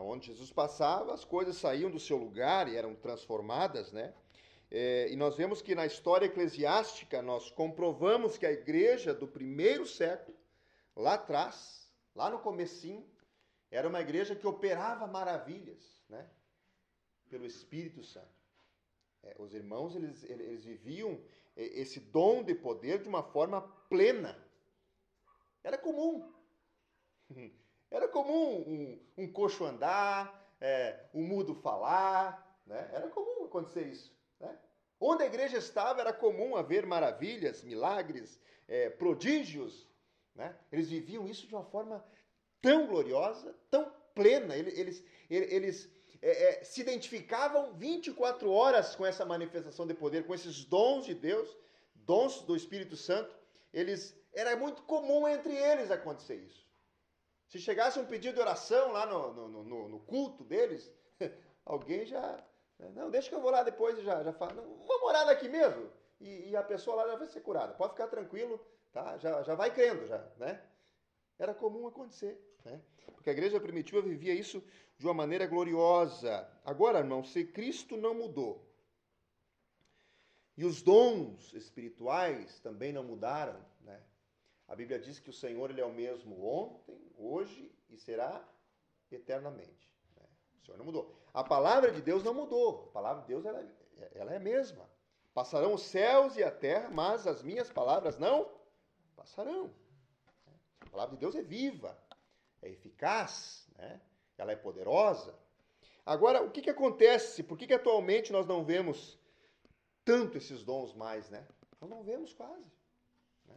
Onde 0.00 0.26
Jesus 0.26 0.52
passava, 0.52 1.14
as 1.14 1.24
coisas 1.24 1.56
saíam 1.56 1.90
do 1.90 1.98
seu 1.98 2.16
lugar 2.16 2.68
e 2.68 2.76
eram 2.76 2.94
transformadas. 2.94 3.90
Né? 3.92 4.12
É, 4.70 5.10
e 5.10 5.16
nós 5.16 5.36
vemos 5.36 5.62
que 5.62 5.74
na 5.74 5.86
história 5.86 6.26
eclesiástica 6.26 7.22
nós 7.22 7.50
comprovamos 7.50 8.36
que 8.36 8.44
a 8.44 8.52
igreja 8.52 9.14
do 9.14 9.26
primeiro 9.26 9.86
século, 9.86 10.36
lá 10.94 11.14
atrás, 11.14 11.90
lá 12.14 12.28
no 12.30 12.38
comecinho, 12.40 13.04
era 13.70 13.88
uma 13.88 14.00
igreja 14.00 14.34
que 14.34 14.46
operava 14.46 15.06
maravilhas, 15.06 16.02
né? 16.08 16.26
Pelo 17.28 17.46
Espírito 17.46 18.02
Santo. 18.02 18.38
É, 19.22 19.34
os 19.38 19.52
irmãos, 19.54 19.94
eles, 19.94 20.22
eles 20.24 20.64
viviam 20.64 21.20
esse 21.56 21.98
dom 21.98 22.42
de 22.42 22.54
poder 22.54 23.02
de 23.02 23.08
uma 23.08 23.22
forma 23.22 23.60
plena. 23.88 24.36
Era 25.62 25.78
comum. 25.78 26.32
Era 27.90 28.06
comum 28.06 28.58
um, 28.66 29.00
um 29.16 29.32
coxo 29.32 29.64
andar, 29.64 30.54
é, 30.60 31.06
um 31.14 31.22
mudo 31.22 31.54
falar, 31.54 32.60
né? 32.66 32.90
Era 32.92 33.08
comum 33.08 33.44
acontecer 33.46 33.86
isso. 33.86 34.14
Né? 34.38 34.56
Onde 35.00 35.22
a 35.22 35.26
igreja 35.26 35.56
estava 35.56 36.00
era 36.02 36.12
comum 36.12 36.54
haver 36.54 36.84
maravilhas, 36.84 37.62
milagres, 37.62 38.38
é, 38.66 38.90
prodígios. 38.90 39.88
Né? 40.34 40.54
Eles 40.70 40.90
viviam 40.90 41.26
isso 41.26 41.46
de 41.46 41.54
uma 41.54 41.64
forma 41.64 42.04
tão 42.60 42.86
gloriosa, 42.86 43.54
tão 43.70 43.90
plena. 44.14 44.56
Eles, 44.56 44.78
eles, 44.78 45.04
eles 45.30 45.90
é, 46.20 46.60
é, 46.60 46.64
se 46.64 46.80
identificavam 46.80 47.74
24 47.74 48.50
horas 48.50 48.94
com 48.94 49.06
essa 49.06 49.24
manifestação 49.24 49.86
de 49.86 49.94
poder, 49.94 50.26
com 50.26 50.34
esses 50.34 50.64
dons 50.64 51.06
de 51.06 51.14
Deus, 51.14 51.56
dons 51.94 52.42
do 52.42 52.56
Espírito 52.56 52.96
Santo. 52.96 53.37
Eles 53.72 54.16
era 54.32 54.56
muito 54.56 54.82
comum 54.82 55.26
entre 55.28 55.54
eles 55.56 55.90
acontecer 55.90 56.36
isso. 56.36 56.66
Se 57.48 57.58
chegasse 57.58 57.98
um 57.98 58.04
pedido 58.04 58.34
de 58.34 58.40
oração 58.40 58.92
lá 58.92 59.06
no, 59.06 59.32
no, 59.32 59.64
no, 59.64 59.88
no 59.88 60.00
culto 60.00 60.44
deles, 60.44 60.92
alguém 61.64 62.04
já. 62.04 62.44
Não, 62.94 63.10
deixa 63.10 63.28
que 63.28 63.34
eu 63.34 63.40
vou 63.40 63.50
lá 63.50 63.62
depois 63.62 63.98
e 63.98 64.02
já, 64.02 64.22
já 64.22 64.32
falo. 64.32 64.54
vamos 64.86 65.02
orar 65.02 65.26
daqui 65.26 65.48
mesmo. 65.48 65.90
E, 66.20 66.50
e, 66.50 66.56
a 66.56 66.62
pessoa 66.62 66.96
lá 66.96 67.08
já 67.08 67.16
vai 67.16 67.28
ser 67.28 67.40
curada. 67.40 67.74
Pode 67.74 67.92
ficar 67.92 68.08
tranquilo, 68.08 68.60
tá? 68.92 69.16
Já, 69.18 69.42
já 69.42 69.54
vai 69.54 69.72
crendo, 69.72 70.06
já, 70.06 70.18
né? 70.36 70.62
Era 71.38 71.54
comum 71.54 71.86
acontecer. 71.86 72.38
Né? 72.64 72.80
Porque 73.14 73.30
a 73.30 73.32
igreja 73.32 73.60
primitiva 73.60 74.02
vivia 74.02 74.34
isso 74.34 74.62
de 74.96 75.06
uma 75.06 75.14
maneira 75.14 75.46
gloriosa. 75.46 76.48
Agora, 76.64 76.98
irmão, 76.98 77.24
se 77.24 77.44
Cristo 77.44 77.96
não 77.96 78.14
mudou, 78.14 78.67
e 80.58 80.64
os 80.64 80.82
dons 80.82 81.54
espirituais 81.54 82.58
também 82.58 82.92
não 82.92 83.04
mudaram, 83.04 83.64
né? 83.80 84.02
A 84.66 84.74
Bíblia 84.74 84.98
diz 84.98 85.20
que 85.20 85.30
o 85.30 85.32
Senhor 85.32 85.70
ele 85.70 85.80
é 85.80 85.84
o 85.84 85.92
mesmo 85.92 86.44
ontem, 86.44 87.00
hoje 87.16 87.72
e 87.88 87.96
será 87.96 88.44
eternamente. 89.08 89.88
Né? 90.16 90.24
O 90.60 90.66
Senhor 90.66 90.76
não 90.76 90.84
mudou. 90.84 91.14
A 91.32 91.44
palavra 91.44 91.92
de 91.92 92.02
Deus 92.02 92.24
não 92.24 92.34
mudou. 92.34 92.88
A 92.88 92.92
palavra 92.92 93.22
de 93.22 93.28
Deus 93.28 93.46
ela, 93.46 93.64
ela 94.16 94.32
é 94.32 94.36
a 94.36 94.40
mesma. 94.40 94.84
Passarão 95.32 95.74
os 95.74 95.82
céus 95.82 96.36
e 96.36 96.42
a 96.42 96.50
terra, 96.50 96.90
mas 96.90 97.24
as 97.24 97.40
minhas 97.40 97.70
palavras 97.70 98.18
não 98.18 98.50
passarão. 99.14 99.72
A 100.80 100.90
palavra 100.90 101.14
de 101.14 101.20
Deus 101.20 101.36
é 101.36 101.42
viva, 101.42 101.96
é 102.60 102.68
eficaz, 102.68 103.68
né? 103.76 104.00
ela 104.36 104.50
é 104.50 104.56
poderosa. 104.56 105.38
Agora, 106.04 106.42
o 106.42 106.50
que, 106.50 106.62
que 106.62 106.70
acontece? 106.70 107.44
Por 107.44 107.56
que, 107.56 107.68
que 107.68 107.74
atualmente 107.74 108.32
nós 108.32 108.44
não 108.44 108.64
vemos 108.64 109.17
tanto 110.08 110.38
esses 110.38 110.64
dons 110.64 110.94
mais? 110.94 111.28
Né? 111.28 111.46
Nós 111.78 111.90
não 111.90 112.02
vemos 112.02 112.32
quase. 112.32 112.72
Né? 113.44 113.54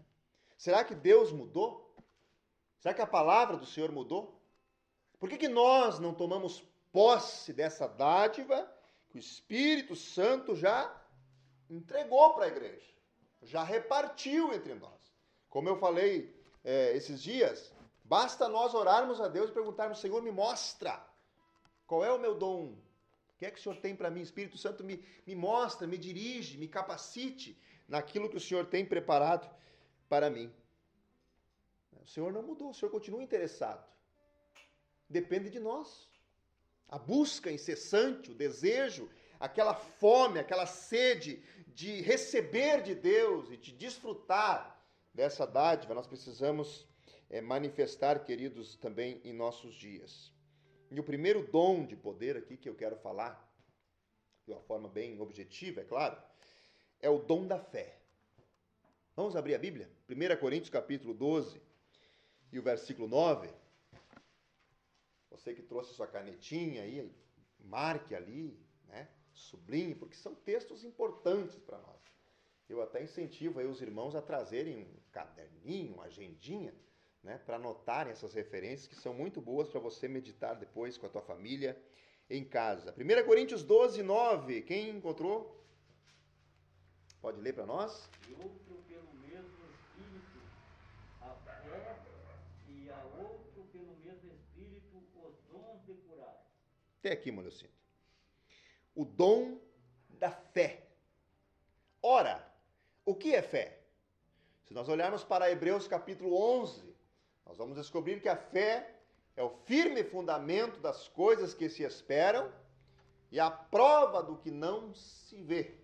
Será 0.58 0.84
que 0.84 0.94
Deus 0.94 1.32
mudou? 1.32 1.96
Será 2.82 2.94
que 2.94 3.02
a 3.02 3.08
palavra 3.08 3.56
do 3.56 3.66
Senhor 3.66 3.90
mudou? 3.90 4.38
Por 5.18 5.30
que, 5.30 5.38
que 5.38 5.48
nós 5.48 5.98
não 5.98 6.14
tomamos 6.14 6.62
posse 6.92 7.54
dessa 7.54 7.88
dádiva 7.88 8.70
que 9.10 9.18
o 9.18 9.20
Espírito 9.20 9.96
Santo 9.96 10.54
já 10.54 10.94
entregou 11.70 12.34
para 12.34 12.46
a 12.46 12.50
igreja? 12.50 12.94
Já 13.44 13.64
repartiu 13.64 14.54
entre 14.54 14.74
nós. 14.76 15.16
Como 15.48 15.70
eu 15.70 15.78
falei 15.78 16.36
é, 16.66 16.92
esses 16.98 17.24
dias, 17.24 17.74
basta 18.04 18.50
nós 18.50 18.74
orarmos 18.74 19.22
a 19.22 19.30
Deus 19.30 19.50
e 19.50 19.54
perguntarmos: 19.54 20.02
Senhor, 20.02 20.22
me 20.22 20.32
mostra 20.32 21.02
qual 21.88 22.04
é 22.04 22.12
o 22.12 22.20
meu 22.20 22.36
dom. 22.36 22.76
Que 23.42 23.48
é 23.48 23.50
que 23.50 23.60
o 23.60 23.64
Senhor 23.64 23.78
tem 23.78 23.96
para 23.96 24.12
mim? 24.12 24.22
Espírito 24.22 24.56
Santo 24.56 24.84
me, 24.84 25.04
me 25.26 25.34
mostra, 25.34 25.88
me 25.88 25.98
dirige, 25.98 26.60
me 26.60 26.68
capacite 26.68 27.60
naquilo 27.88 28.30
que 28.30 28.38
o 28.38 28.40
Senhor 28.40 28.68
tem 28.68 28.86
preparado 28.86 29.50
para 30.08 30.30
mim. 30.30 30.54
O 32.04 32.06
Senhor 32.06 32.32
não 32.32 32.44
mudou, 32.44 32.70
o 32.70 32.74
Senhor 32.76 32.92
continua 32.92 33.24
interessado. 33.24 33.84
Depende 35.10 35.50
de 35.50 35.60
nós. 35.60 36.08
A 36.88 37.00
busca 37.00 37.52
incessante, 37.52 38.30
o 38.30 38.36
desejo, 38.36 39.10
aquela 39.40 39.74
fome, 39.74 40.38
aquela 40.38 40.68
sede 40.68 41.42
de 41.70 42.00
receber 42.00 42.84
de 42.84 42.94
Deus 42.94 43.50
e 43.50 43.58
de 43.58 43.72
desfrutar 43.72 44.80
dessa 45.12 45.48
dádiva 45.48 45.96
nós 45.96 46.06
precisamos 46.06 46.88
é, 47.28 47.42
manifestar, 47.42 48.24
queridos, 48.24 48.76
também 48.76 49.20
em 49.24 49.34
nossos 49.34 49.74
dias. 49.74 50.32
E 50.92 51.00
o 51.00 51.04
primeiro 51.04 51.48
dom 51.48 51.86
de 51.86 51.96
poder 51.96 52.36
aqui 52.36 52.58
que 52.58 52.68
eu 52.68 52.76
quero 52.76 52.98
falar, 52.98 53.50
de 54.46 54.52
uma 54.52 54.60
forma 54.60 54.90
bem 54.90 55.22
objetiva, 55.22 55.80
é 55.80 55.86
claro, 55.86 56.22
é 57.00 57.10
o 57.10 57.18
dom 57.18 57.48
da 57.48 57.58
fé. 57.58 57.98
Vamos 59.16 59.38
abrir 59.38 59.56
a 59.56 59.58
Bíblia? 59.58 59.90
1 60.10 60.38
Coríntios 60.38 60.70
capítulo 60.70 61.14
12 61.14 61.62
e 62.52 62.60
o 62.60 62.62
versículo 62.62 63.08
9. 63.08 63.50
Você 65.30 65.54
que 65.54 65.62
trouxe 65.62 65.94
sua 65.94 66.08
canetinha 66.08 66.84
aí, 66.84 67.10
marque 67.58 68.14
ali, 68.14 68.60
né? 68.90 69.08
Sublinhe, 69.34 69.96
porque 69.96 70.18
são 70.18 70.36
textos 70.36 70.84
importantes 70.84 71.58
para 71.60 71.78
nós. 71.78 72.02
Eu 72.68 72.82
até 72.82 73.02
incentivo 73.02 73.60
aí 73.60 73.66
os 73.66 73.82
irmãos 73.82 74.14
a 74.14 74.22
trazerem 74.22 74.78
um 74.78 75.00
caderninho, 75.10 75.94
uma 75.94 76.06
agendinha, 76.06 76.76
né, 77.24 77.40
para 77.46 77.56
anotarem 77.56 78.12
essas 78.12 78.34
referências 78.34 78.88
que 78.88 78.96
são 78.96 79.14
muito 79.14 79.40
boas 79.40 79.70
para 79.70 79.80
você 79.80 80.08
meditar 80.08 80.56
depois 80.56 80.98
com 80.98 81.06
a 81.06 81.10
tua 81.10 81.22
família 81.22 81.78
em 82.30 82.44
casa. 82.44 82.94
1 82.98 83.26
Coríntios 83.26 83.64
12, 83.64 84.02
9. 84.02 84.62
Quem 84.64 84.90
encontrou? 84.90 85.62
Pode 87.22 87.40
ler 87.40 87.54
para 87.54 87.66
nós? 87.66 88.10
E 88.28 88.34
outro 88.34 88.76
pelo 88.88 89.14
mesmo 89.28 89.60
Espírito 89.70 90.42
a 91.22 91.36
fé, 91.36 92.00
e 92.68 92.90
a 92.90 93.04
outro 93.20 93.64
pelo 93.72 93.96
mesmo 93.98 94.32
Espírito 94.34 94.98
os 95.28 95.38
dons 95.52 95.86
de 95.86 95.94
curar. 95.94 96.44
Até 97.00 97.12
aqui, 97.12 97.32
Molhocinto. 97.32 97.74
O 98.96 99.06
dom 99.06 99.60
da 100.10 100.32
fé. 100.32 100.88
Ora, 102.02 102.52
o 103.06 103.14
que 103.14 103.36
é 103.36 103.44
fé? 103.44 103.80
Se 104.64 104.74
nós 104.74 104.90
olharmos 104.90 105.24
para 105.24 105.52
Hebreus 105.52 105.88
capítulo 105.88 106.36
11, 106.36 106.91
nós 107.52 107.58
vamos 107.58 107.76
descobrir 107.76 108.22
que 108.22 108.30
a 108.30 108.38
fé 108.38 108.96
é 109.36 109.44
o 109.44 109.50
firme 109.50 110.06
fundamento 110.06 110.80
das 110.80 111.10
coisas 111.10 111.54
que 111.54 111.68
se 111.68 111.84
esperam 111.84 112.50
e 113.30 113.42
a 113.42 113.52
prova 113.52 114.24
do 114.24 114.38
que 114.38 114.50
não 114.50 114.94
se 114.96 115.36
vê. 115.44 115.76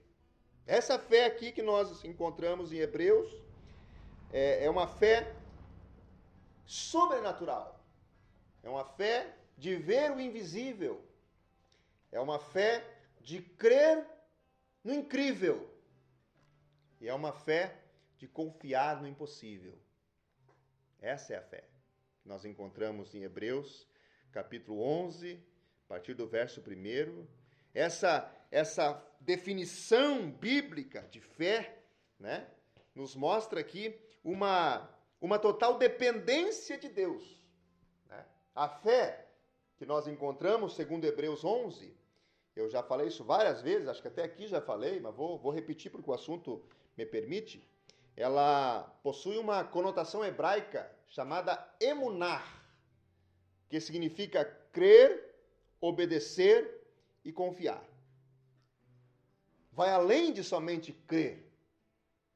Essa 0.66 0.98
fé 0.98 1.26
aqui 1.26 1.52
que 1.52 1.62
nós 1.62 2.06
encontramos 2.06 2.72
em 2.72 2.78
Hebreus 2.78 3.30
é, 4.32 4.64
é 4.64 4.70
uma 4.70 4.88
fé 4.88 5.36
sobrenatural. 6.66 7.78
É 8.64 8.70
uma 8.70 8.86
fé 8.86 9.36
de 9.58 9.76
ver 9.76 10.12
o 10.12 10.22
invisível. 10.22 11.04
É 12.14 12.20
uma 12.22 12.40
fé 12.40 12.82
de 13.20 13.42
crer 13.42 14.08
no 14.86 14.94
incrível. 14.94 15.70
E 17.02 17.10
é 17.10 17.14
uma 17.14 17.34
fé 17.34 17.78
de 18.18 18.26
confiar 18.26 19.02
no 19.02 19.08
impossível. 19.08 19.78
Essa 21.02 21.34
é 21.34 21.38
a 21.38 21.42
fé 21.42 21.64
que 22.22 22.28
nós 22.28 22.44
encontramos 22.44 23.14
em 23.14 23.24
Hebreus, 23.24 23.88
capítulo 24.32 24.82
11, 24.82 25.40
a 25.86 25.88
partir 25.88 26.14
do 26.14 26.28
verso 26.28 26.62
1. 26.62 27.26
Essa, 27.74 28.30
essa 28.52 29.02
definição 29.22 30.32
bíblica 30.32 31.08
de 31.10 31.22
fé 31.22 31.78
né, 32.20 32.48
nos 32.94 33.16
mostra 33.16 33.60
aqui 33.60 33.98
uma, 34.24 34.90
uma 35.22 35.38
total 35.38 35.78
dependência 35.78 36.78
de 36.78 36.90
Deus. 36.90 37.40
Né? 38.10 38.26
A 38.56 38.68
fé 38.68 39.28
que 39.78 39.86
nós 39.86 40.08
encontramos, 40.08 40.76
segundo 40.76 41.06
Hebreus 41.06 41.46
11, 41.46 41.96
eu 42.56 42.68
já 42.68 42.82
falei 42.82 43.08
isso 43.08 43.24
várias 43.24 43.62
vezes, 43.62 43.88
acho 43.88 44.02
que 44.02 44.08
até 44.08 44.24
aqui 44.24 44.48
já 44.48 44.60
falei, 44.60 45.00
mas 45.00 45.16
vou, 45.16 45.38
vou 45.38 45.52
repetir 45.52 45.92
porque 45.92 46.10
o 46.10 46.14
assunto 46.14 46.64
me 46.98 47.06
permite. 47.06 47.64
Ela 48.18 48.82
possui 49.04 49.38
uma 49.38 49.64
conotação 49.64 50.26
hebraica 50.26 50.92
chamada 51.08 51.64
emunar, 51.80 52.44
que 53.70 53.80
significa 53.80 54.44
crer, 54.74 55.36
obedecer 55.80 56.82
e 57.24 57.32
confiar. 57.32 57.84
Vai 59.72 59.92
além 59.92 60.34
de 60.34 60.44
somente 60.44 60.92
crer. 60.92 61.48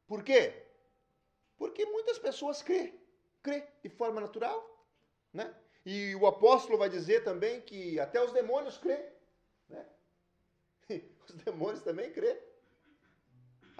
Por 0.05 0.23
quê? 0.23 0.53
Porque 1.57 1.83
muitas 1.85 2.19
pessoas 2.19 2.61
crê, 2.61 2.93
crê 3.41 3.67
de 3.81 3.89
forma 3.89 4.21
natural, 4.21 4.85
né? 5.33 5.51
E 5.83 6.13
o 6.15 6.27
apóstolo 6.27 6.77
vai 6.77 6.89
dizer 6.89 7.23
também 7.23 7.59
que 7.59 7.99
até 7.99 8.23
os 8.23 8.31
demônios 8.31 8.77
crê, 8.77 9.03
né? 9.67 9.83
Os 11.27 11.35
demônios 11.43 11.81
também 11.81 12.11
crê. 12.11 12.50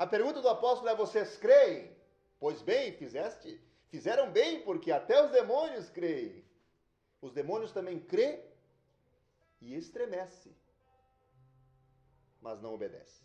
A 0.01 0.08
pergunta 0.08 0.41
do 0.41 0.50
apóstolo 0.50 0.89
é: 0.89 0.96
vocês 0.96 1.38
creem? 1.38 1.96
Pois 2.39 2.60
bem, 2.63 2.91
fizeste, 2.93 3.62
fizeram 3.88 4.31
bem, 4.31 4.63
porque 4.63 4.91
até 4.91 5.24
os 5.24 5.29
demônios 5.29 5.91
creem. 5.91 6.43
Os 7.22 7.31
demônios 7.31 7.72
também 7.72 8.00
crê 8.00 8.43
e 9.62 9.75
estremece, 9.75 10.51
mas 12.41 12.60
não 12.60 12.74
obedece. 12.74 13.22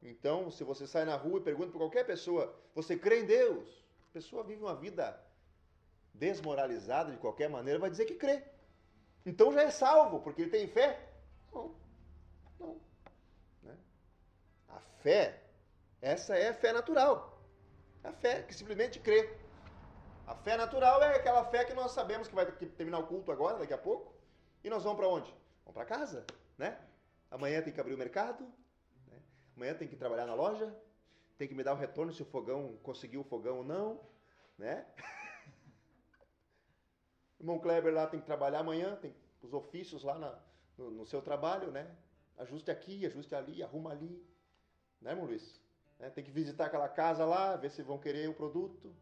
Então, 0.00 0.48
se 0.48 0.62
você 0.62 0.86
sai 0.86 1.04
na 1.04 1.16
rua 1.16 1.40
e 1.40 1.42
pergunta 1.42 1.70
para 1.70 1.80
qualquer 1.80 2.06
pessoa, 2.06 2.54
você 2.72 2.96
crê 2.96 3.22
em 3.22 3.26
Deus? 3.26 3.84
A 4.10 4.12
pessoa 4.12 4.44
vive 4.44 4.62
uma 4.62 4.76
vida 4.76 5.20
desmoralizada 6.14 7.10
de 7.10 7.18
qualquer 7.18 7.50
maneira, 7.50 7.80
vai 7.80 7.90
dizer 7.90 8.04
que 8.04 8.14
crê. 8.14 8.44
Então 9.26 9.52
já 9.52 9.62
é 9.62 9.72
salvo, 9.72 10.20
porque 10.20 10.42
ele 10.42 10.52
tem 10.52 10.68
fé? 10.68 11.04
Não. 11.52 11.74
Não. 12.60 12.87
Fé, 15.02 15.42
essa 16.00 16.36
é 16.36 16.48
a 16.48 16.54
fé 16.54 16.72
natural. 16.72 17.42
A 18.02 18.12
fé 18.12 18.42
que 18.42 18.54
simplesmente 18.54 19.00
crê. 19.00 19.36
A 20.26 20.34
fé 20.34 20.56
natural 20.56 21.02
é 21.02 21.16
aquela 21.16 21.44
fé 21.44 21.64
que 21.64 21.74
nós 21.74 21.92
sabemos 21.92 22.28
que 22.28 22.34
vai 22.34 22.46
terminar 22.50 22.98
o 22.98 23.06
culto 23.06 23.32
agora, 23.32 23.58
daqui 23.58 23.72
a 23.72 23.78
pouco. 23.78 24.14
E 24.62 24.70
nós 24.70 24.84
vamos 24.84 24.98
para 24.98 25.08
onde? 25.08 25.30
Vamos 25.64 25.74
para 25.74 25.84
casa, 25.84 26.24
né? 26.56 26.78
Amanhã 27.30 27.62
tem 27.62 27.72
que 27.72 27.80
abrir 27.80 27.94
o 27.94 27.98
mercado, 27.98 28.44
né? 29.06 29.18
amanhã 29.56 29.74
tem 29.74 29.86
que 29.86 29.96
trabalhar 29.96 30.26
na 30.26 30.34
loja, 30.34 30.74
tem 31.36 31.46
que 31.46 31.54
me 31.54 31.62
dar 31.62 31.74
o 31.74 31.76
retorno 31.76 32.12
se 32.12 32.22
o 32.22 32.26
fogão 32.26 32.78
conseguiu 32.82 33.20
o 33.20 33.24
fogão 33.24 33.58
ou 33.58 33.64
não, 33.64 34.00
né? 34.56 34.86
Irmão 37.38 37.58
Kleber 37.58 37.92
lá 37.92 38.06
tem 38.06 38.18
que 38.18 38.26
trabalhar 38.26 38.60
amanhã, 38.60 38.96
tem 38.96 39.14
os 39.42 39.52
ofícios 39.52 40.02
lá 40.02 40.18
na, 40.18 40.38
no, 40.76 40.90
no, 40.90 41.06
seu 41.06 41.22
trabalho, 41.22 41.70
né? 41.70 41.88
Ajuste 42.36 42.70
aqui, 42.70 43.06
ajuste 43.06 43.34
ali, 43.34 43.62
arruma 43.62 43.92
ali, 43.92 44.26
né, 45.00 45.14
Luiz? 45.14 45.60
É, 45.98 46.10
tem 46.10 46.22
que 46.22 46.30
visitar 46.30 46.66
aquela 46.66 46.88
casa 46.88 47.24
lá, 47.24 47.56
ver 47.56 47.70
se 47.70 47.82
vão 47.82 47.98
querer 47.98 48.28
o 48.28 48.34
produto. 48.34 48.94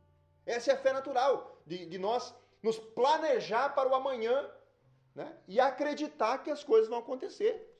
Essa 0.45 0.71
é 0.71 0.75
a 0.75 0.79
fé 0.79 0.93
natural, 0.93 1.61
de, 1.67 1.87
de 1.87 1.99
nós 1.99 2.35
nos 2.63 2.79
planejar 2.79 3.75
para 3.75 3.89
o 3.89 3.95
amanhã 3.95 4.51
né? 5.15 5.37
e 5.47 5.61
acreditar 5.61 6.39
que 6.39 6.51
as 6.51 6.65
coisas 6.65 6.89
vão 6.89 6.99
acontecer, 6.99 7.75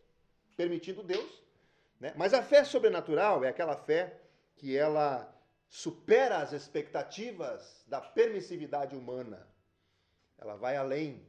permitindo 0.57 1.03
Deus. 1.03 1.43
Né? 1.99 2.13
Mas 2.17 2.35
a 2.35 2.43
fé 2.43 2.65
sobrenatural 2.65 3.45
é 3.45 3.49
aquela 3.49 3.77
fé 3.77 4.21
que 4.57 4.77
ela 4.77 5.33
supera 5.69 6.39
as 6.39 6.53
expectativas 6.53 7.85
da 7.87 8.01
permissividade 8.01 8.97
humana. 8.97 9.47
Ela 10.39 10.57
vai 10.57 10.77
além 10.77 11.27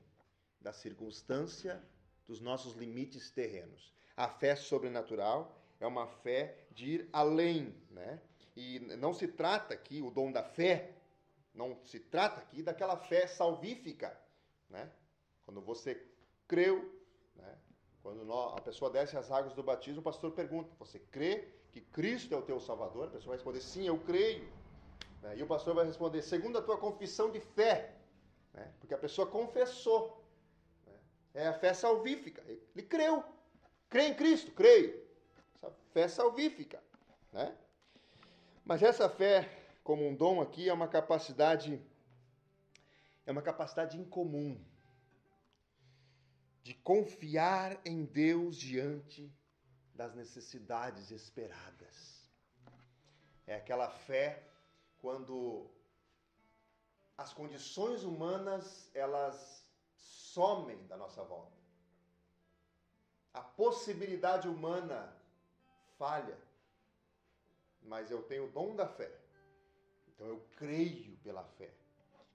da 0.60 0.74
circunstância 0.74 1.82
dos 2.28 2.42
nossos 2.42 2.74
limites 2.76 3.32
terrenos. 3.32 3.94
A 4.16 4.28
fé 4.28 4.56
sobrenatural 4.56 5.58
é 5.80 5.88
uma 5.88 6.08
fé 6.08 6.67
de 6.78 6.86
ir 6.92 7.10
além, 7.12 7.76
né? 7.90 8.22
E 8.56 8.80
não 8.80 9.12
se 9.12 9.28
trata 9.28 9.74
aqui 9.74 10.00
o 10.00 10.12
dom 10.12 10.32
da 10.32 10.44
fé, 10.44 10.92
não 11.52 11.76
se 11.84 12.00
trata 12.00 12.40
aqui 12.40 12.62
daquela 12.62 12.96
fé 12.96 13.26
salvífica, 13.26 14.16
né? 14.70 14.88
Quando 15.44 15.60
você 15.60 16.00
creu, 16.48 16.78
né? 17.36 17.58
quando 18.04 18.32
a 18.32 18.62
pessoa 18.62 18.92
desce 18.92 19.18
as 19.18 19.32
águas 19.32 19.56
do 19.56 19.64
batismo, 19.64 20.02
o 20.02 20.04
pastor 20.04 20.32
pergunta: 20.34 20.70
Você 20.78 21.00
crê 21.00 21.48
que 21.72 21.82
Cristo 21.82 22.36
é 22.36 22.38
o 22.38 22.44
teu 22.44 22.60
Salvador? 22.60 23.08
A 23.08 23.12
pessoa 23.12 23.30
vai 23.30 23.38
responder: 23.38 23.62
Sim, 23.62 23.88
eu 23.88 23.98
creio. 23.98 24.48
Né? 25.24 25.36
E 25.38 25.42
o 25.42 25.48
pastor 25.48 25.74
vai 25.74 25.86
responder: 25.86 26.22
Segundo 26.22 26.60
a 26.60 26.62
tua 26.62 26.78
confissão 26.78 27.32
de 27.32 27.40
fé, 27.40 27.96
né? 28.54 28.72
porque 28.80 28.94
a 28.94 29.00
pessoa 29.00 29.26
confessou. 29.26 30.24
Né? 30.86 30.94
É 31.34 31.48
a 31.48 31.54
fé 31.54 31.74
salvífica. 31.74 32.44
Ele 32.48 32.86
creu. 32.86 33.24
Crê 33.90 34.10
em 34.10 34.14
Cristo? 34.14 34.52
Creio. 34.52 35.07
Fé 35.98 36.08
salvífica. 36.08 36.80
Né? 37.34 37.58
Mas 38.64 38.84
essa 38.84 39.10
fé, 39.10 39.50
como 39.84 40.08
um 40.08 40.16
dom 40.16 40.40
aqui, 40.42 40.70
é 40.70 40.72
uma 40.72 40.88
capacidade, 40.88 41.84
é 43.26 43.32
uma 43.32 43.42
capacidade 43.42 43.98
incomum 43.98 44.64
de 46.62 46.76
confiar 46.76 47.82
em 47.84 48.06
Deus 48.06 48.58
diante 48.58 49.36
das 49.96 50.14
necessidades 50.14 51.10
esperadas. 51.10 52.30
É 53.48 53.56
aquela 53.56 53.90
fé 53.90 54.48
quando 55.00 55.68
as 57.18 57.34
condições 57.34 58.04
humanas 58.04 58.92
elas 58.94 59.66
somem 59.96 60.78
da 60.86 60.96
nossa 60.96 61.24
volta. 61.24 61.58
A 63.34 63.42
possibilidade 63.42 64.48
humana 64.48 65.17
falha, 65.98 66.38
mas 67.82 68.12
eu 68.12 68.22
tenho 68.24 68.46
o 68.46 68.52
dom 68.52 68.76
da 68.76 68.88
fé. 68.88 69.12
Então 70.10 70.28
eu 70.28 70.44
creio 70.58 71.18
pela 71.18 71.44
fé. 71.44 71.70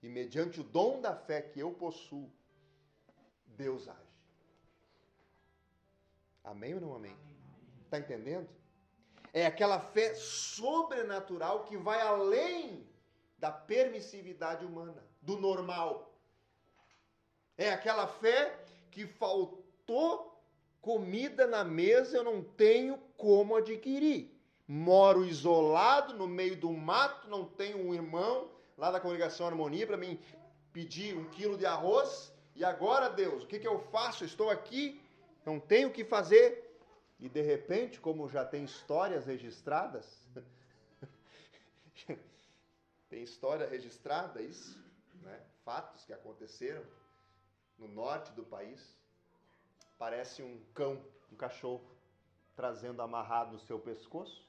E 0.02 0.08
mediante 0.08 0.60
o 0.60 0.64
dom 0.64 1.00
da 1.00 1.14
fé 1.14 1.42
que 1.42 1.60
eu 1.60 1.72
possuo, 1.72 2.30
Deus 3.46 3.88
age. 3.88 3.98
Amém 6.44 6.74
ou 6.74 6.80
não 6.80 6.94
amém? 6.94 7.16
Está 7.84 7.98
entendendo? 7.98 8.48
É 9.32 9.46
aquela 9.46 9.78
fé 9.78 10.14
sobrenatural 10.14 11.64
que 11.64 11.76
vai 11.76 12.00
além 12.00 12.86
da 13.38 13.50
permissividade 13.50 14.64
humana, 14.64 15.02
do 15.20 15.38
normal. 15.38 16.12
É 17.56 17.70
aquela 17.70 18.06
fé 18.06 18.64
que 18.90 19.06
faltou 19.06 20.31
comida 20.82 21.46
na 21.46 21.62
mesa, 21.62 22.16
eu 22.16 22.24
não 22.24 22.42
tenho 22.42 22.98
como 23.16 23.56
adquirir. 23.56 24.30
Moro 24.66 25.24
isolado 25.24 26.14
no 26.14 26.26
meio 26.26 26.56
do 26.56 26.72
mato, 26.72 27.28
não 27.28 27.44
tenho 27.44 27.78
um 27.78 27.94
irmão 27.94 28.50
lá 28.76 28.90
da 28.90 29.00
congregação 29.00 29.46
Harmonia 29.46 29.86
para 29.86 29.96
mim 29.96 30.18
pedir 30.72 31.16
um 31.16 31.24
quilo 31.30 31.56
de 31.56 31.64
arroz. 31.64 32.32
E 32.56 32.64
agora, 32.64 33.08
Deus, 33.08 33.44
o 33.44 33.46
que, 33.46 33.60
que 33.60 33.68
eu 33.68 33.78
faço? 33.78 34.24
estou 34.24 34.50
aqui 34.50 35.00
não 35.46 35.58
tem 35.60 35.86
o 35.86 35.92
que 35.92 36.04
fazer. 36.04 36.70
E 37.18 37.28
de 37.28 37.40
repente, 37.40 38.00
como 38.00 38.28
já 38.28 38.44
tem 38.44 38.64
histórias 38.64 39.26
registradas, 39.26 40.26
tem 43.08 43.22
história 43.22 43.68
registrada 43.68 44.42
isso, 44.42 44.76
né? 45.20 45.40
fatos 45.64 46.04
que 46.04 46.12
aconteceram 46.12 46.82
no 47.78 47.86
norte 47.86 48.32
do 48.32 48.42
país. 48.42 48.96
Parece 50.02 50.42
um 50.42 50.58
cão, 50.74 51.00
um 51.30 51.36
cachorro, 51.36 51.88
trazendo 52.56 53.00
amarrado 53.00 53.52
no 53.52 53.60
seu 53.60 53.78
pescoço 53.78 54.44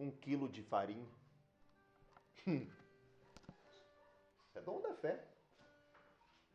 um 0.00 0.10
quilo 0.10 0.48
de 0.48 0.62
farinha. 0.62 1.06
é 4.56 4.60
dom 4.62 4.80
da 4.80 4.94
fé. 4.94 5.22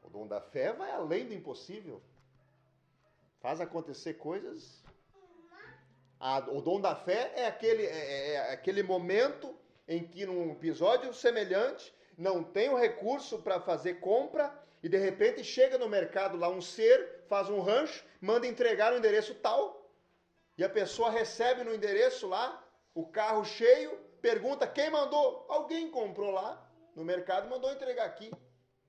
O 0.02 0.10
dom 0.10 0.26
da 0.26 0.42
fé 0.42 0.74
vai 0.74 0.90
além 0.90 1.28
do 1.28 1.36
impossível 1.36 2.02
faz 3.40 3.62
acontecer 3.62 4.16
coisas. 4.16 4.84
A, 6.20 6.40
o 6.50 6.64
dom 6.64 6.82
da 6.82 6.96
fé 6.96 7.32
é 7.36 7.46
aquele, 7.46 7.86
é, 7.86 7.90
é, 7.90 8.34
é 8.34 8.54
aquele 8.54 8.82
momento 8.82 9.56
em 9.88 10.04
que, 10.04 10.26
num 10.26 10.54
episódio 10.54 11.14
semelhante, 11.14 11.94
não 12.18 12.44
tem 12.44 12.70
o 12.70 12.76
recurso 12.76 13.44
para 13.44 13.62
fazer 13.62 14.00
compra 14.00 14.64
e 14.84 14.90
de 14.90 14.98
repente 14.98 15.44
chega 15.44 15.78
no 15.78 15.90
mercado 15.90 16.38
lá 16.38 16.50
um 16.50 16.62
ser, 16.62 17.24
faz 17.28 17.50
um 17.50 17.62
rancho, 17.62 18.04
manda 18.22 18.46
entregar 18.46 18.92
no 18.92 18.98
endereço 18.98 19.34
tal 19.36 19.90
e 20.58 20.64
a 20.64 20.70
pessoa 20.70 21.10
recebe 21.10 21.64
no 21.64 21.74
endereço 21.74 22.28
lá 22.28 22.62
o 22.94 23.08
carro 23.08 23.44
cheio, 23.44 23.98
pergunta 24.22 24.68
quem 24.68 24.92
mandou? 24.92 25.46
Alguém 25.50 25.90
comprou 25.90 26.30
lá 26.30 26.70
no 26.96 27.04
mercado 27.04 27.50
mandou 27.50 27.72
entregar 27.72 28.06
aqui. 28.06 28.32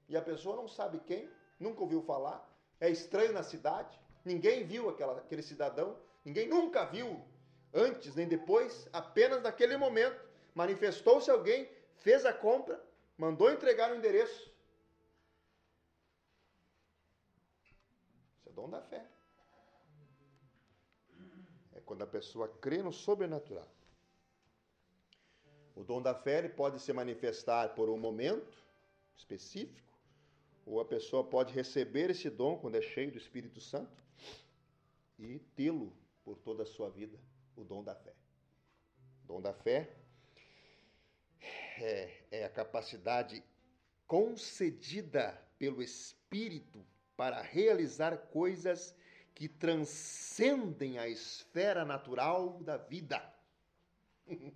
E 0.09 0.17
a 0.17 0.23
pessoa 0.23 0.57
não 0.57 0.69
sabe 0.69 1.01
quem, 1.07 1.31
nunca 1.59 1.81
ouviu 1.81 2.03
falar, 2.03 2.47
é 2.81 2.91
estranho 2.91 3.33
na 3.33 3.43
cidade. 3.43 3.99
Ninguém 4.25 4.65
viu 4.65 4.89
aquela, 4.89 5.19
aquele 5.19 5.43
cidadão, 5.43 5.99
ninguém 6.25 6.49
nunca 6.49 6.85
viu, 6.85 7.23
antes 7.73 8.15
nem 8.15 8.29
depois, 8.29 8.89
apenas 8.93 9.43
naquele 9.43 9.77
momento, 9.77 10.21
manifestou-se 10.55 11.31
alguém, 11.31 11.69
fez 11.97 12.25
a 12.25 12.33
compra, 12.33 12.83
mandou 13.17 13.51
entregar 13.51 13.89
no 13.89 13.97
endereço. 13.97 14.53
Dom 18.55 18.71
da 18.71 18.81
fé. 18.81 19.05
É 21.73 21.81
quando 21.81 22.03
a 22.03 22.07
pessoa 22.07 22.49
crê 22.49 22.83
no 22.83 22.93
sobrenatural. 22.93 23.69
O 25.75 25.83
dom 25.83 26.01
da 26.01 26.15
fé 26.15 26.39
ele 26.39 26.49
pode 26.49 26.79
se 26.81 26.93
manifestar 26.93 27.75
por 27.75 27.91
um 27.91 27.99
momento 27.99 28.65
específico, 29.17 29.93
ou 30.65 30.81
a 30.81 30.85
pessoa 30.85 31.25
pode 31.25 31.53
receber 31.53 32.11
esse 32.11 32.31
dom 32.31 32.57
quando 32.59 32.77
é 32.77 32.83
cheio 32.83 33.11
do 33.11 33.19
Espírito 33.19 33.61
Santo 33.61 34.03
e 35.19 35.39
tê-lo 35.57 35.93
por 36.25 36.39
toda 36.39 36.63
a 36.63 36.67
sua 36.67 36.89
vida, 36.89 37.19
o 37.57 37.65
dom 37.65 37.83
da 37.83 37.95
fé. 37.95 38.15
O 39.25 39.27
dom 39.27 39.41
da 39.41 39.53
fé 39.53 39.95
é, 41.79 42.25
é 42.31 42.45
a 42.45 42.51
capacidade 42.51 43.43
concedida 44.07 45.41
pelo 45.59 45.83
Espírito 45.83 46.85
para 47.17 47.41
realizar 47.41 48.17
coisas 48.29 48.95
que 49.35 49.49
transcendem 49.49 50.99
a 50.99 51.09
esfera 51.09 51.85
natural 51.85 52.61
da 52.63 52.77
vida. 52.77 53.23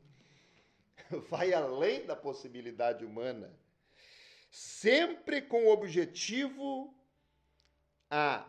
Vai 1.29 1.53
além 1.53 2.07
da 2.07 2.15
possibilidade 2.15 3.05
humana, 3.05 3.53
sempre 4.51 5.43
com 5.43 5.67
o 5.67 5.73
objetivo 5.73 6.95
a 8.11 8.49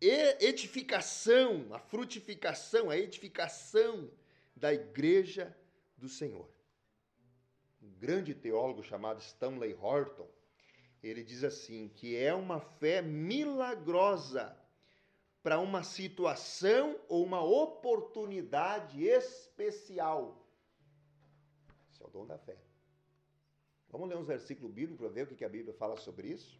edificação, 0.00 1.66
a 1.72 1.78
frutificação, 1.78 2.90
a 2.90 2.96
edificação 2.98 4.10
da 4.54 4.72
igreja 4.72 5.56
do 5.96 6.08
Senhor. 6.08 6.48
Um 7.82 7.90
grande 7.98 8.34
teólogo 8.34 8.82
chamado 8.82 9.20
Stanley 9.20 9.74
Horton, 9.74 10.28
ele 11.08 11.22
diz 11.22 11.44
assim 11.44 11.88
que 11.88 12.16
é 12.16 12.34
uma 12.34 12.60
fé 12.60 13.02
milagrosa 13.02 14.56
para 15.42 15.58
uma 15.58 15.82
situação 15.82 16.98
ou 17.08 17.22
uma 17.24 17.42
oportunidade 17.42 19.04
especial. 19.04 20.42
Esse 21.92 22.02
é 22.02 22.06
o 22.06 22.10
dom 22.10 22.26
da 22.26 22.38
fé. 22.38 22.56
Vamos 23.90 24.08
ler 24.08 24.16
uns 24.16 24.26
versículos 24.26 24.72
bíblicos 24.72 25.06
para 25.06 25.14
ver 25.14 25.30
o 25.30 25.36
que 25.36 25.44
a 25.44 25.48
Bíblia 25.48 25.74
fala 25.74 25.96
sobre 25.96 26.28
isso? 26.28 26.58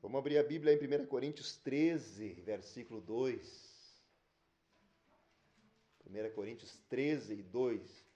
Vamos 0.00 0.18
abrir 0.18 0.38
a 0.38 0.42
Bíblia 0.42 0.72
em 0.72 1.02
1 1.02 1.06
Coríntios 1.06 1.56
13, 1.56 2.34
versículo 2.40 3.00
2. 3.00 3.70
1 6.06 6.34
Coríntios 6.34 6.78
13 6.88 7.34
e 7.34 7.42
2. 7.42 8.09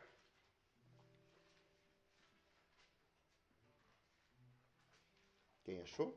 Quem 5.65 5.81
achou? 5.81 6.15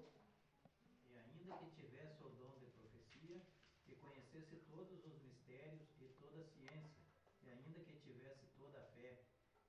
E 1.09 1.17
ainda 1.17 1.55
que 1.55 1.69
tivesse 1.71 2.21
o 2.21 2.29
dom 2.31 2.51
de 2.59 2.65
profecia, 2.65 3.41
e 3.87 3.95
conhecesse 3.95 4.57
todos 4.69 5.05
os 5.05 5.23
mistérios 5.23 5.87
e 6.01 6.07
toda 6.19 6.41
a 6.41 6.43
ciência, 6.43 7.01
e 7.43 7.49
ainda 7.49 7.79
que 7.79 7.95
tivesse 8.01 8.45
toda 8.57 8.77
a 8.77 8.83
fé, 8.87 9.17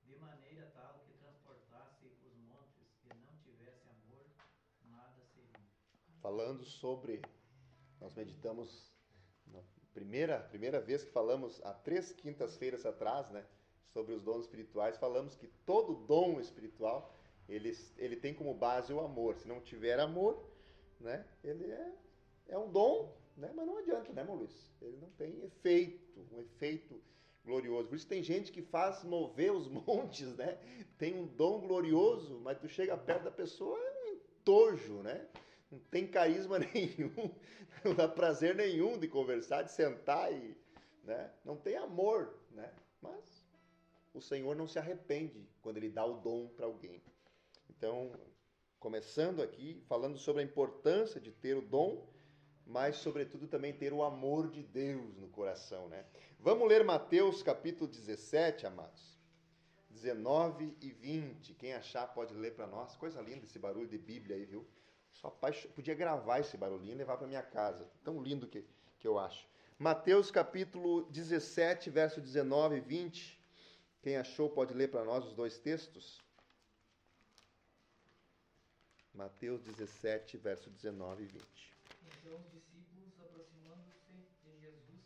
de 0.03 0.17
maneira 0.17 0.69
tal 0.75 0.99
que 1.07 1.13
transportasse 1.13 2.07
os 2.07 2.35
montes, 2.49 2.87
e 3.05 3.13
não 3.23 3.33
tivesse 3.41 3.87
amor, 3.87 4.25
nada 4.83 5.23
seria. 5.33 5.63
Falando 6.21 6.65
sobre, 6.65 7.21
nós 8.01 8.13
meditamos 8.15 8.91
na 9.47 9.61
primeira, 9.93 10.41
primeira 10.41 10.81
vez 10.81 11.05
que 11.05 11.11
falamos 11.11 11.61
há 11.63 11.73
três 11.73 12.11
quintas-feiras 12.11 12.85
atrás, 12.85 13.29
né, 13.29 13.45
sobre 13.93 14.13
os 14.13 14.21
dons 14.21 14.41
espirituais, 14.41 14.97
falamos 14.97 15.35
que 15.35 15.47
todo 15.65 16.05
dom 16.05 16.37
espiritual 16.41 17.15
ele, 17.49 17.75
ele 17.97 18.15
tem 18.15 18.33
como 18.33 18.53
base 18.53 18.93
o 18.93 18.99
amor. 18.99 19.35
Se 19.35 19.47
não 19.47 19.59
tiver 19.59 19.99
amor, 19.99 20.47
né, 20.99 21.25
ele 21.43 21.65
é, 21.71 21.91
é 22.49 22.57
um 22.57 22.71
dom, 22.71 23.13
né, 23.35 23.51
mas 23.55 23.65
não 23.65 23.77
adianta, 23.77 24.13
né, 24.13 24.23
Luiz? 24.23 24.71
Ele 24.81 24.97
não 24.97 25.09
tem 25.11 25.43
efeito, 25.43 26.25
um 26.31 26.39
efeito 26.39 27.01
glorioso. 27.43 27.89
Por 27.89 27.95
isso 27.95 28.07
tem 28.07 28.21
gente 28.21 28.51
que 28.51 28.61
faz 28.61 29.03
mover 29.03 29.51
os 29.51 29.67
montes, 29.71 30.35
né? 30.35 30.57
Tem 30.97 31.15
um 31.15 31.25
dom 31.25 31.61
glorioso, 31.61 32.39
mas 32.39 32.59
tu 32.59 32.67
chega 32.67 32.95
perto 32.95 33.23
da 33.23 33.31
pessoa, 33.31 33.77
é 33.79 34.03
um 34.03 34.13
entojo, 34.13 35.01
né? 35.01 35.27
Não 35.71 35.79
tem 35.91 36.07
carisma 36.07 36.59
nenhum, 36.73 37.33
não 37.83 37.95
dá 37.95 38.07
prazer 38.07 38.55
nenhum 38.55 38.97
de 38.97 39.07
conversar, 39.07 39.63
de 39.63 39.71
sentar 39.71 40.31
e, 40.31 40.55
né? 41.03 41.31
Não 41.43 41.55
tem 41.55 41.75
amor, 41.77 42.33
né? 42.51 42.71
Mas 43.01 43.47
o 44.13 44.21
Senhor 44.21 44.55
não 44.55 44.67
se 44.67 44.77
arrepende 44.77 45.47
quando 45.61 45.77
ele 45.77 45.89
dá 45.89 46.05
o 46.05 46.19
dom 46.19 46.47
para 46.49 46.65
alguém. 46.65 47.01
Então, 47.79 48.11
começando 48.77 49.41
aqui, 49.41 49.81
falando 49.87 50.17
sobre 50.17 50.41
a 50.41 50.45
importância 50.45 51.17
de 51.17 51.31
ter 51.31 51.55
o 51.55 51.61
dom, 51.61 52.05
mas, 52.65 52.97
sobretudo, 52.97 53.47
também 53.47 53.71
ter 53.71 53.93
o 53.93 54.03
amor 54.03 54.49
de 54.49 54.61
Deus 54.61 55.15
no 55.15 55.29
coração, 55.29 55.87
né? 55.87 56.05
Vamos 56.37 56.67
ler 56.67 56.83
Mateus 56.83 57.41
capítulo 57.41 57.89
17, 57.89 58.65
amados. 58.65 59.17
19 59.91 60.75
e 60.81 60.91
20. 60.91 61.53
Quem 61.53 61.73
achar 61.73 62.05
pode 62.07 62.33
ler 62.33 62.53
para 62.53 62.67
nós. 62.67 62.97
Coisa 62.97 63.21
linda 63.21 63.45
esse 63.45 63.57
barulho 63.57 63.87
de 63.87 63.97
Bíblia 63.97 64.35
aí, 64.35 64.43
viu? 64.43 64.67
Só 65.13 65.29
podia 65.73 65.95
gravar 65.95 66.41
esse 66.41 66.57
barulhinho 66.57 66.95
e 66.95 66.97
levar 66.97 67.15
para 67.15 67.27
minha 67.27 67.41
casa. 67.41 67.89
Tão 68.03 68.21
lindo 68.21 68.45
que, 68.45 68.65
que 68.99 69.07
eu 69.07 69.17
acho. 69.17 69.47
Mateus 69.77 70.29
capítulo 70.29 71.03
17, 71.03 71.89
verso 71.89 72.19
19 72.19 72.75
e 72.75 72.81
20. 72.81 73.39
Quem 74.01 74.17
achou 74.17 74.49
pode 74.49 74.73
ler 74.73 74.91
para 74.91 75.05
nós 75.05 75.25
os 75.25 75.33
dois 75.33 75.57
textos. 75.57 76.21
Mateus 79.19 79.61
17, 79.63 80.37
verso 80.37 80.69
19 80.69 81.23
e 81.23 81.25
20. 81.25 81.43
Então 82.07 82.39
os 82.39 82.51
discípulos, 82.53 83.19
aproximando-se 83.19 84.15
de 84.41 84.57
Jesus, 84.61 85.03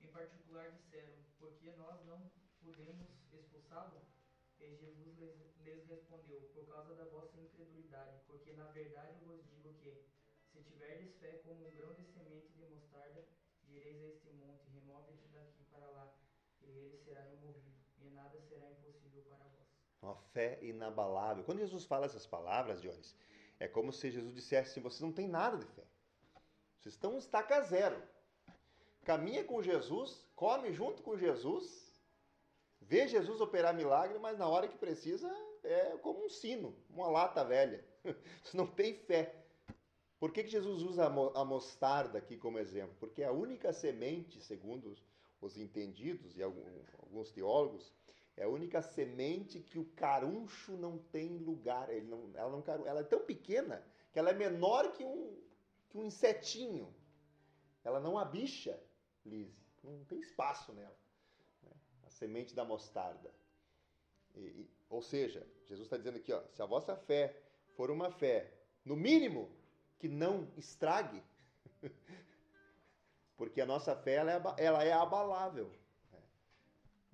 em 0.00 0.06
particular 0.06 0.70
disseram: 0.70 1.12
Por 1.38 1.52
que 1.60 1.70
nós 1.72 2.02
não 2.06 2.32
podemos 2.64 3.06
expulsá-lo? 3.30 4.00
E 4.58 4.74
Jesus 4.76 5.18
lhes, 5.18 5.36
lhes 5.62 5.86
respondeu: 5.88 6.40
Por 6.54 6.64
causa 6.68 6.94
da 6.94 7.04
vossa 7.04 7.38
incredulidade, 7.38 8.22
porque 8.26 8.54
na 8.54 8.64
verdade 8.68 9.18
eu 9.20 9.28
vos 9.28 9.44
digo 9.50 9.74
que, 9.74 10.06
se 10.50 10.62
tiverdes 10.62 11.14
fé 11.18 11.42
como 11.44 11.68
um 11.68 11.76
grão 11.76 11.92
de 11.92 12.06
semente 12.06 12.48
de 12.54 12.64
mostarda, 12.64 13.28
direis 13.68 14.02
a 14.02 14.06
este 14.06 14.30
monte: 14.40 14.70
Remove-te 14.70 15.28
daqui 15.34 15.64
para 15.70 15.86
lá, 15.90 16.10
e 16.62 16.70
ele 16.70 16.96
será 16.96 17.20
removido, 17.24 17.76
e 18.00 18.08
nada 18.08 18.40
será 18.40 18.70
impossível 18.70 19.22
para 19.24 19.44
vós. 19.44 19.68
Uma 20.00 20.16
fé 20.32 20.58
inabalável. 20.62 21.44
Quando 21.44 21.58
Jesus 21.58 21.84
fala 21.84 22.06
essas 22.06 22.26
palavras, 22.26 22.80
Jones, 22.80 23.14
é 23.60 23.68
como 23.68 23.92
se 23.92 24.10
Jesus 24.10 24.34
dissesse 24.34 24.70
assim: 24.70 24.80
vocês 24.80 25.02
não 25.02 25.12
têm 25.12 25.28
nada 25.28 25.58
de 25.58 25.66
fé. 25.66 25.84
Vocês 26.80 26.94
estão 26.94 27.18
estaca 27.18 27.60
zero. 27.60 28.02
Caminha 29.04 29.44
com 29.44 29.62
Jesus, 29.62 30.26
come 30.34 30.72
junto 30.72 31.02
com 31.02 31.16
Jesus, 31.16 31.94
vê 32.80 33.06
Jesus 33.06 33.40
operar 33.40 33.74
milagre, 33.74 34.18
mas 34.18 34.38
na 34.38 34.48
hora 34.48 34.66
que 34.66 34.78
precisa 34.78 35.30
é 35.62 35.96
como 35.98 36.24
um 36.24 36.28
sino, 36.28 36.74
uma 36.88 37.08
lata 37.08 37.44
velha. 37.44 37.84
Você 38.42 38.56
não 38.56 38.66
tem 38.66 38.94
fé. 38.94 39.34
Por 40.18 40.32
que, 40.32 40.44
que 40.44 40.50
Jesus 40.50 40.82
usa 40.82 41.06
a 41.06 41.44
mostarda 41.44 42.18
aqui 42.18 42.36
como 42.36 42.58
exemplo? 42.58 42.94
Porque 42.98 43.22
é 43.22 43.26
a 43.26 43.32
única 43.32 43.72
semente, 43.72 44.40
segundo 44.42 44.94
os 45.40 45.56
entendidos 45.56 46.36
e 46.36 46.42
alguns 46.42 47.30
teólogos, 47.32 47.90
é 48.40 48.44
a 48.44 48.48
única 48.48 48.80
semente 48.80 49.60
que 49.60 49.78
o 49.78 49.84
caruncho 49.84 50.72
não 50.72 50.96
tem 50.96 51.36
lugar. 51.36 51.90
Ele 51.90 52.06
não, 52.06 52.30
ela, 52.34 52.50
não, 52.50 52.86
ela 52.86 53.00
é 53.00 53.04
tão 53.04 53.20
pequena 53.20 53.84
que 54.10 54.18
ela 54.18 54.30
é 54.30 54.32
menor 54.32 54.92
que 54.92 55.04
um, 55.04 55.38
que 55.90 55.98
um 55.98 56.04
insetinho. 56.06 56.90
Ela 57.84 58.00
não 58.00 58.16
abicha, 58.16 58.82
Lise. 59.26 59.62
Não 59.84 60.04
tem 60.06 60.20
espaço 60.20 60.72
nela. 60.72 60.96
Né? 61.62 61.70
A 62.06 62.10
semente 62.10 62.54
da 62.54 62.64
mostarda. 62.64 63.30
E, 64.34 64.40
e, 64.40 64.70
ou 64.88 65.02
seja, 65.02 65.46
Jesus 65.66 65.86
está 65.86 65.98
dizendo 65.98 66.16
aqui, 66.16 66.32
ó, 66.32 66.42
se 66.48 66.62
a 66.62 66.66
vossa 66.66 66.96
fé 66.96 67.36
for 67.76 67.90
uma 67.90 68.10
fé, 68.10 68.50
no 68.86 68.96
mínimo, 68.96 69.54
que 69.98 70.08
não 70.08 70.48
estrague, 70.56 71.22
porque 73.36 73.60
a 73.60 73.66
nossa 73.66 73.94
fé 73.94 74.14
ela 74.14 74.32
é, 74.32 74.64
ela 74.64 74.82
é 74.82 74.92
abalável. 74.92 75.70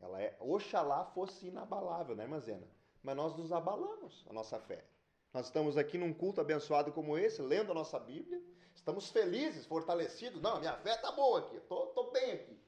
Ela 0.01 0.21
é, 0.21 0.37
oxalá 0.41 1.05
fosse 1.07 1.47
inabalável, 1.47 2.15
né, 2.15 2.27
Mazena? 2.27 2.67
Mas 3.03 3.17
nós 3.17 3.37
nos 3.37 3.53
abalamos, 3.53 4.25
a 4.29 4.33
nossa 4.33 4.59
fé. 4.59 4.85
Nós 5.33 5.47
estamos 5.47 5.77
aqui 5.77 5.99
num 5.99 6.13
culto 6.13 6.41
abençoado 6.41 6.93
como 6.93 7.17
esse, 7.17 7.43
lendo 7.43 7.73
a 7.73 7.75
nossa 7.75 7.99
Bíblia, 7.99 8.43
estamos 8.75 9.11
felizes, 9.11 9.67
fortalecidos. 9.67 10.41
Não, 10.41 10.59
minha 10.59 10.77
fé 10.79 10.95
está 10.95 11.13
boa 11.13 11.41
aqui, 11.41 11.61
tô, 11.61 11.87
tô 11.87 12.11
bem 12.11 12.33
aqui. 12.33 12.59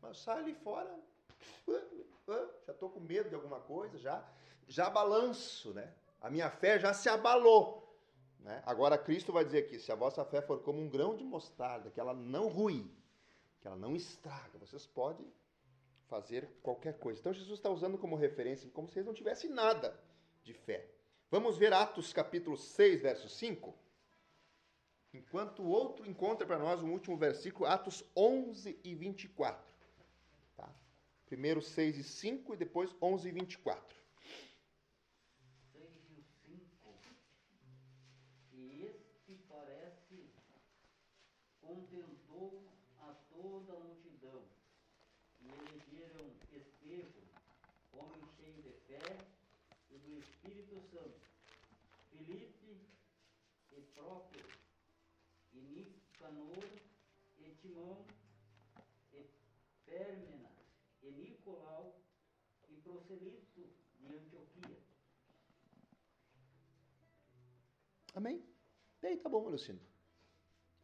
Mas 0.00 0.18
sai 0.18 0.38
ali 0.38 0.54
fora, 0.54 0.98
já 2.66 2.72
estou 2.72 2.90
com 2.90 3.00
medo 3.00 3.28
de 3.28 3.34
alguma 3.34 3.60
coisa, 3.60 3.98
já, 3.98 4.24
já 4.66 4.88
balanço, 4.88 5.72
né? 5.74 5.92
A 6.20 6.30
minha 6.30 6.50
fé 6.50 6.78
já 6.78 6.94
se 6.94 7.08
abalou. 7.08 7.84
Né? 8.40 8.62
Agora 8.66 8.98
Cristo 8.98 9.32
vai 9.32 9.44
dizer 9.44 9.58
aqui: 9.58 9.78
se 9.78 9.92
a 9.92 9.94
vossa 9.94 10.24
fé 10.24 10.40
for 10.40 10.60
como 10.60 10.80
um 10.80 10.88
grão 10.88 11.16
de 11.16 11.24
mostarda, 11.24 11.90
que 11.90 12.00
ela 12.00 12.14
não 12.14 12.48
rui, 12.48 12.90
que 13.60 13.66
ela 13.66 13.76
não 13.76 13.94
estraga, 13.94 14.58
vocês 14.58 14.86
podem 14.86 15.26
fazer 16.14 16.48
qualquer 16.62 16.96
coisa. 16.96 17.18
Então 17.18 17.32
Jesus 17.32 17.58
está 17.58 17.68
usando 17.68 17.98
como 17.98 18.14
referência 18.14 18.70
como 18.70 18.88
se 18.88 18.96
eles 18.96 19.06
não 19.06 19.14
tivessem 19.14 19.50
nada. 19.50 20.00
de 20.44 20.52
fé. 20.52 20.86
Vamos 21.30 21.56
ver 21.56 21.72
Atos 21.72 22.12
capítulo 22.12 22.56
6, 22.56 23.00
verso 23.00 23.28
5. 23.28 23.74
Enquanto 25.12 25.62
o 25.62 25.68
outro 25.68 26.06
encontra 26.06 26.46
para 26.46 26.58
nós 26.58 26.82
um 26.82 26.92
último 26.92 27.16
versículo, 27.16 27.64
Atos 27.66 28.04
11 28.14 28.78
e 28.84 28.94
24. 28.94 29.64
Tá? 30.54 30.70
Primeiro 31.26 31.62
6 31.62 31.96
e 31.96 32.04
5 32.04 32.54
e 32.54 32.56
depois 32.58 32.94
11 33.00 33.28
e 33.28 33.32
24. 33.32 33.96
6 35.72 35.84
e 36.10 36.20
o 36.20 36.22
5. 36.44 36.94
E 38.52 38.82
este 38.84 39.32
parece 39.48 40.30
contentou 41.62 42.62
a 43.00 43.14
toda 43.32 43.72
a 43.72 43.80
multidão. 43.80 44.42
E 45.40 45.46
elegeram 45.46 46.34
Estevão, 46.52 47.24
homem 47.92 48.22
cheio 48.36 48.62
de 48.62 48.72
fé 48.86 49.18
e 49.90 49.98
do 49.98 50.18
Espírito 50.18 50.80
Santo, 50.80 51.20
Filipe 52.10 52.78
e 53.72 53.80
Próprio, 53.94 54.46
e 55.52 55.58
Nicanor 55.58 56.64
e 57.38 57.50
Timão, 57.60 58.04
e 59.12 59.26
Pérmena 59.84 60.50
e 61.02 61.10
Nicolau, 61.10 62.00
e 63.22 63.68
de 64.00 64.16
Antioquia. 64.16 64.76
Amém? 68.14 68.44
Daí 69.00 69.16
tá 69.16 69.28
bom, 69.28 69.48
Lucindo. 69.48 69.80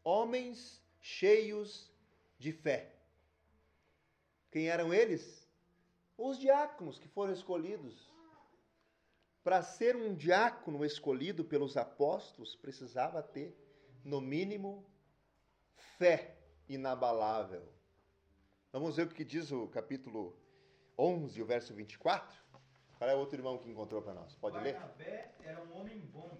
Homens 0.02 0.82
cheios 1.00 1.90
de 2.38 2.52
fé. 2.52 2.94
Quem 4.50 4.68
eram 4.68 4.92
eles? 4.92 5.48
Os 6.16 6.38
diáconos 6.38 6.98
que 6.98 7.08
foram 7.08 7.32
escolhidos. 7.32 8.10
Para 9.42 9.62
ser 9.62 9.96
um 9.96 10.14
diácono 10.14 10.84
escolhido 10.84 11.44
pelos 11.44 11.76
apóstolos, 11.76 12.54
precisava 12.56 13.22
ter, 13.22 13.56
no 14.04 14.20
mínimo, 14.20 14.84
fé 15.96 16.36
inabalável. 16.68 17.66
Vamos 18.72 18.96
ver 18.96 19.06
o 19.06 19.14
que 19.14 19.24
diz 19.24 19.50
o 19.50 19.66
capítulo 19.68 20.39
11, 21.00 21.40
o 21.40 21.46
verso 21.46 21.72
24? 21.72 22.38
Qual 22.98 23.08
é 23.08 23.14
o 23.14 23.18
outro 23.18 23.38
irmão 23.38 23.56
que 23.56 23.70
encontrou 23.70 24.02
para 24.02 24.12
nós? 24.12 24.34
Pode 24.34 24.58
ler? 24.58 24.74
Barnabé 24.74 25.34
era 25.42 25.62
um 25.64 25.78
homem 25.78 25.98
bom, 25.98 26.30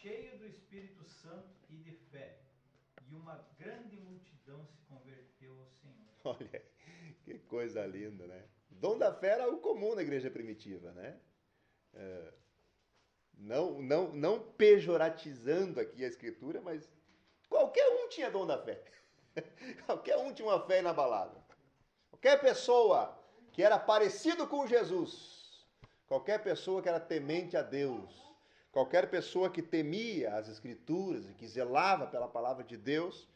cheio 0.00 0.38
do 0.38 0.46
Espírito 0.46 1.04
Santo 1.04 1.54
e 1.68 1.76
de 1.76 1.92
fé, 2.10 2.38
e 3.06 3.14
uma 3.14 3.46
grande 3.58 3.98
multidão 3.98 4.64
se 4.64 4.78
converteu 4.88 5.52
ao 5.60 5.68
Senhor. 5.68 6.06
Olha, 6.24 6.62
que 7.22 7.38
coisa 7.40 7.84
linda, 7.84 8.26
né? 8.26 8.48
Dom 8.70 8.96
da 8.96 9.12
fé 9.12 9.32
era 9.32 9.50
o 9.52 9.58
comum 9.58 9.94
na 9.94 10.00
igreja 10.00 10.30
primitiva, 10.30 10.92
né? 10.92 11.20
É, 11.92 12.32
não, 13.34 13.82
não, 13.82 14.12
não 14.14 14.52
pejoratizando 14.52 15.78
aqui 15.78 16.02
a 16.02 16.08
escritura, 16.08 16.62
mas 16.62 16.90
qualquer 17.46 17.86
um 17.90 18.08
tinha 18.08 18.30
dom 18.30 18.46
da 18.46 18.56
fé. 18.56 18.82
qualquer 19.84 20.16
um 20.16 20.32
tinha 20.32 20.48
uma 20.48 20.66
fé 20.66 20.78
inabalável. 20.78 21.42
Qualquer 22.10 22.40
pessoa 22.40 23.25
que 23.56 23.62
era 23.62 23.78
parecido 23.78 24.46
com 24.46 24.66
Jesus, 24.66 25.66
qualquer 26.06 26.42
pessoa 26.42 26.82
que 26.82 26.90
era 26.90 27.00
temente 27.00 27.56
a 27.56 27.62
Deus, 27.62 28.14
qualquer 28.70 29.08
pessoa 29.08 29.48
que 29.48 29.62
temia 29.62 30.34
as 30.34 30.46
escrituras 30.46 31.26
e 31.26 31.32
que 31.32 31.48
zelava 31.48 32.06
pela 32.06 32.28
palavra 32.28 32.62
de 32.62 32.76
Deus, 32.76 33.26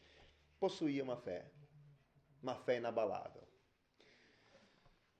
possuía 0.59 1.03
uma 1.03 1.17
fé, 1.17 1.49
uma 2.39 2.53
fé 2.53 2.77
inabalável. 2.77 3.41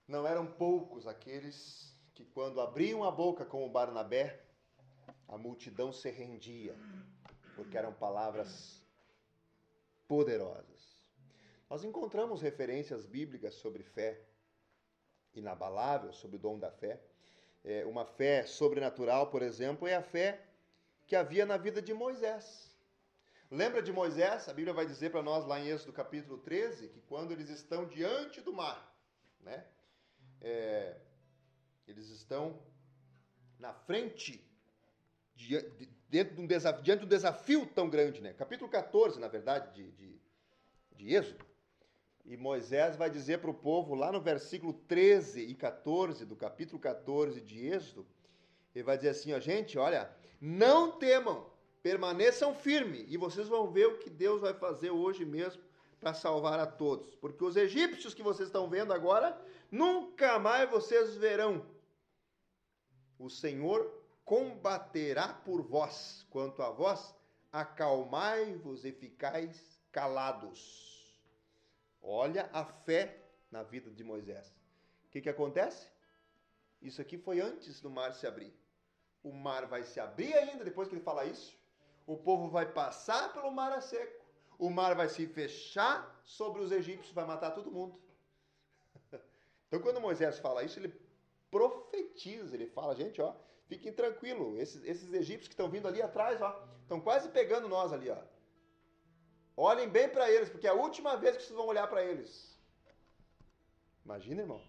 Não 0.08 0.28
eram 0.28 0.46
poucos 0.46 1.08
aqueles 1.08 1.98
que, 2.14 2.24
quando 2.24 2.62
abriam 2.62 3.04
a 3.04 3.10
boca 3.10 3.44
como 3.44 3.68
Barnabé, 3.72 4.40
a 5.28 5.36
multidão 5.36 5.92
se 5.92 6.12
rendia, 6.12 6.78
porque 7.56 7.76
eram 7.76 7.92
palavras 7.92 8.86
poderosas. 10.08 11.02
Nós 11.68 11.84
encontramos 11.84 12.40
referências 12.40 13.08
bíblicas 13.08 13.56
sobre 13.56 13.82
fé 13.82 14.28
inabalável, 15.34 16.12
sobre 16.13 16.38
o 16.38 16.39
dom 16.39 16.60
da 16.60 16.72
fé. 16.72 17.00
É, 17.63 17.86
uma 17.86 18.06
fé 18.06 18.46
sobrenatural, 18.46 19.28
por 19.28 19.41
exemplo, 19.41 19.88
é 19.88 19.96
a 19.96 20.02
fé 20.02 20.41
que 21.06 21.15
havia 21.15 21.46
na 21.46 21.58
vida 21.58 21.82
de 21.82 21.94
Moisés. 21.94 22.72
Lembra 23.50 23.82
de 23.82 23.91
Moisés? 23.91 24.48
A 24.48 24.54
Bíblia 24.54 24.74
vai 24.74 24.86
dizer 24.86 25.12
para 25.12 25.22
nós 25.22 25.46
lá 25.46 25.60
em 25.60 25.67
Êxodo 25.67 25.91
capítulo 25.91 26.38
13 26.38 26.88
que 26.88 27.02
quando 27.02 27.32
eles 27.32 27.50
estão 27.50 27.86
diante 27.86 28.39
do 28.39 28.54
mar, 28.54 28.96
né? 29.41 29.65
É, 30.39 30.96
eles 31.86 32.08
estão 32.10 32.60
na 33.60 33.74
frente, 33.74 34.44
dentro 36.10 36.36
de 36.36 36.41
um 36.41 36.48
desafio, 36.48 36.82
diante 36.82 37.00
de 37.00 37.06
um 37.06 37.10
desafio 37.10 37.65
tão 37.67 37.89
grande, 37.89 38.22
né? 38.22 38.34
Capítulo 38.34 38.70
14, 38.70 39.20
na 39.20 39.28
verdade, 39.28 39.74
de, 39.76 39.91
de, 39.91 40.22
de 40.96 41.13
Êxodo. 41.13 41.46
E 42.25 42.38
Moisés 42.38 42.95
vai 42.95 43.10
dizer 43.10 43.39
para 43.39 43.49
o 43.49 43.53
povo, 43.53 43.95
lá 43.95 44.12
no 44.12 44.21
versículo 44.21 44.73
13 44.73 45.41
e 45.41 45.55
14 45.55 46.25
do 46.25 46.36
capítulo 46.36 46.79
14 46.79 47.41
de 47.41 47.67
Êxodo, 47.67 48.05
ele 48.73 48.84
vai 48.84 48.95
dizer 48.95 49.10
assim, 49.10 49.34
ó, 49.34 49.39
gente, 49.39 49.77
olha, 49.77 50.10
não 50.39 50.91
temam, 50.91 51.45
permaneçam 51.84 52.53
firmes, 52.55 53.05
e 53.12 53.17
vocês 53.17 53.47
vão 53.47 53.69
ver 53.71 53.88
o 53.88 53.97
que 53.97 54.10
Deus 54.10 54.41
vai 54.41 54.53
fazer 54.53 54.91
hoje 54.91 55.25
mesmo 55.25 55.62
para 55.99 56.13
salvar 56.13 56.60
a 56.60 56.65
todos. 56.65 57.15
Porque 57.15 57.43
os 57.43 57.55
egípcios 57.55 58.13
que 58.13 58.23
vocês 58.23 58.47
estão 58.47 58.69
vendo 58.69 58.93
agora, 58.93 59.39
nunca 59.69 60.39
mais 60.39 60.69
vocês 60.69 61.15
verão. 61.15 61.65
O 63.19 63.29
Senhor 63.29 64.01
combaterá 64.25 65.27
por 65.27 65.62
vós, 65.62 66.25
quanto 66.29 66.63
a 66.63 66.71
vós, 66.71 67.13
acalmai-vos 67.51 68.86
e 68.86 68.91
ficais 68.91 69.79
calados. 69.91 70.90
Olha 72.02 72.50
a 72.52 72.66
fé 72.66 73.18
na 73.52 73.64
vida 73.64 73.92
de 73.92 74.04
Moisés. 74.04 74.54
O 75.06 75.10
que, 75.10 75.22
que 75.22 75.30
acontece? 75.30 75.88
Isso 76.82 77.02
aqui 77.02 77.18
foi 77.18 77.40
antes 77.40 77.80
do 77.80 77.90
mar 77.90 78.14
se 78.14 78.26
abrir. 78.26 78.54
O 79.24 79.32
mar 79.32 79.68
vai 79.68 79.84
se 79.84 80.00
abrir 80.00 80.34
ainda 80.34 80.64
depois 80.64 80.88
que 80.88 80.96
ele 80.96 81.04
fala 81.04 81.26
isso. 81.26 81.56
O 82.08 82.18
povo 82.18 82.50
vai 82.50 82.66
passar 82.72 83.32
pelo 83.34 83.52
mar 83.52 83.72
a 83.72 83.82
seco. 83.82 84.26
O 84.58 84.70
mar 84.70 84.96
vai 84.96 85.10
se 85.10 85.28
fechar 85.28 86.20
sobre 86.24 86.62
os 86.62 86.72
egípcios, 86.72 87.14
vai 87.14 87.26
matar 87.26 87.52
todo 87.52 87.72
mundo. 87.72 88.00
Então, 89.68 89.82
quando 89.82 90.02
Moisés 90.02 90.38
fala 90.38 90.64
isso, 90.64 90.78
ele 90.78 90.94
profetiza, 91.50 92.54
ele 92.54 92.68
fala, 92.68 92.94
gente, 92.94 93.22
ó, 93.22 93.34
fiquem 93.70 93.94
tranquilos, 93.94 94.60
esses, 94.60 94.84
esses 94.84 95.14
egípcios 95.14 95.48
que 95.48 95.54
estão 95.54 95.70
vindo 95.70 95.88
ali 95.88 96.02
atrás, 96.02 96.42
ó, 96.42 96.68
estão 96.82 97.00
quase 97.00 97.30
pegando 97.30 97.70
nós 97.70 97.94
ali, 97.94 98.10
ó. 98.10 98.18
Olhem 99.63 99.88
bem 99.88 100.10
para 100.10 100.28
eles, 100.28 100.50
porque 100.50 100.65
é 100.65 100.71
a 100.71 100.82
última 100.86 101.15
vez 101.17 101.38
que 101.38 101.43
vocês 101.43 101.56
vão 101.56 101.67
olhar 101.67 101.88
para 101.88 102.04
eles. 102.04 102.60
Imagina, 104.04 104.41
irmão. 104.41 104.62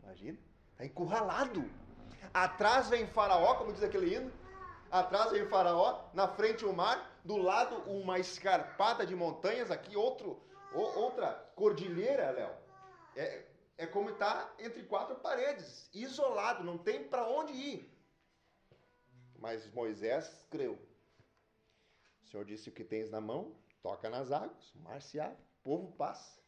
Imagina. 0.00 0.38
Está 0.70 0.84
encurralado. 0.84 1.68
Atrás 2.32 2.88
vem 2.88 3.08
Faraó, 3.08 3.56
como 3.56 3.72
diz 3.72 3.82
aquele 3.82 4.14
hino. 4.14 4.32
Atrás 4.92 5.32
vem 5.32 5.44
Faraó, 5.48 6.08
na 6.14 6.28
frente 6.28 6.64
o 6.64 6.72
mar, 6.72 7.20
do 7.24 7.36
lado 7.36 7.74
uma 7.90 8.20
escarpada 8.20 9.04
de 9.04 9.16
montanhas, 9.16 9.72
aqui 9.72 9.96
outro, 9.96 10.40
outra 10.72 11.32
cordilheira, 11.56 12.30
Léo. 12.30 12.54
É, 13.16 13.44
é 13.76 13.86
como 13.88 14.10
estar 14.10 14.34
tá 14.34 14.64
entre 14.64 14.84
quatro 14.84 15.16
paredes, 15.16 15.90
isolado, 15.92 16.62
não 16.62 16.78
tem 16.78 17.08
para 17.08 17.28
onde 17.28 17.52
ir. 17.52 17.92
Mas 19.36 19.68
Moisés 19.72 20.46
creu. 20.48 20.78
O 22.22 22.28
Senhor 22.28 22.44
disse: 22.44 22.68
O 22.68 22.72
que 22.72 22.84
tens 22.84 23.10
na 23.10 23.20
mão, 23.20 23.59
toca 23.82 24.08
nas 24.08 24.30
águas, 24.30 24.74
o 24.74 24.78
mar 24.80 25.00
se 25.00 25.18
abre, 25.18 25.42
o 25.42 25.62
povo 25.62 25.92
passa. 25.92 26.40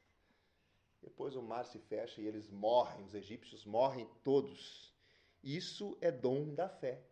Depois 1.01 1.35
o 1.35 1.43
mar 1.43 1.65
se 1.65 1.79
fecha 1.79 2.21
e 2.21 2.27
eles 2.27 2.49
morrem, 2.51 3.05
os 3.05 3.15
egípcios 3.15 3.65
morrem 3.65 4.09
todos. 4.23 4.95
Isso 5.43 5.97
é 6.01 6.13
dom 6.13 6.55
da 6.55 6.69
fé 6.69 7.03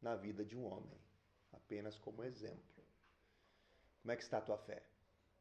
na 0.00 0.14
vida 0.14 0.44
de 0.44 0.56
um 0.56 0.64
homem, 0.64 1.00
apenas 1.52 1.98
como 1.98 2.22
exemplo. 2.22 2.84
Como 4.02 4.12
é 4.12 4.16
que 4.16 4.22
está 4.22 4.38
a 4.38 4.42
tua 4.42 4.56
fé? 4.58 4.82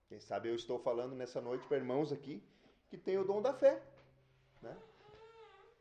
Quem 0.07 0.19
sabe 0.19 0.49
eu 0.49 0.55
estou 0.55 0.79
falando 0.79 1.15
nessa 1.15 1.39
noite 1.39 1.67
para 1.67 1.77
irmãos 1.77 2.11
aqui 2.11 2.43
que 2.89 2.97
tem 2.97 3.17
o 3.17 3.23
dom 3.23 3.41
da 3.41 3.53
fé. 3.53 3.81
Né? 4.61 4.75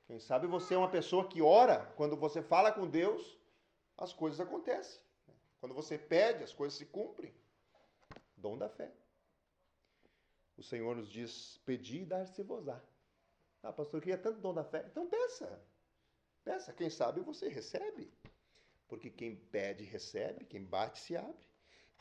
Quem 0.07 0.21
sabe 0.21 0.47
você 0.47 0.75
é 0.75 0.79
uma 0.79 0.91
pessoa 0.91 1.29
que 1.29 1.41
ora, 1.41 1.87
quando 1.97 2.17
você 2.17 2.43
fala 2.43 2.71
com 2.71 2.87
Deus, 2.87 3.39
as 3.97 4.13
coisas 4.13 4.41
acontecem. 4.41 5.01
Quando 5.61 5.75
você 5.75 5.97
pede, 5.97 6.45
as 6.45 6.53
coisas 6.53 6.77
se 6.79 6.85
cumprem. 6.87 7.35
Dom 8.37 8.57
da 8.57 8.69
fé. 8.69 8.93
O 10.57 10.63
Senhor 10.63 10.97
nos 10.97 11.09
diz: 11.09 11.59
pedi 11.65 12.03
e 12.03 12.07
dar-se-vos-á. 12.07 12.81
Ah, 13.63 13.73
pastor, 13.73 13.99
eu 13.99 14.03
queria 14.03 14.19
tanto 14.19 14.41
dom 14.41 14.55
da 14.55 14.65
fé. 14.65 14.85
Então 14.91 15.09
peça. 15.09 15.61
Peça. 16.45 16.73
Quem 16.73 16.89
sabe 16.89 17.21
você 17.21 17.49
recebe. 17.49 18.13
Porque 18.89 19.11
quem 19.11 19.35
pede, 19.37 19.85
recebe. 19.85 20.45
Quem 20.45 20.63
bate, 20.65 21.01
se 21.01 21.17
abre. 21.17 21.47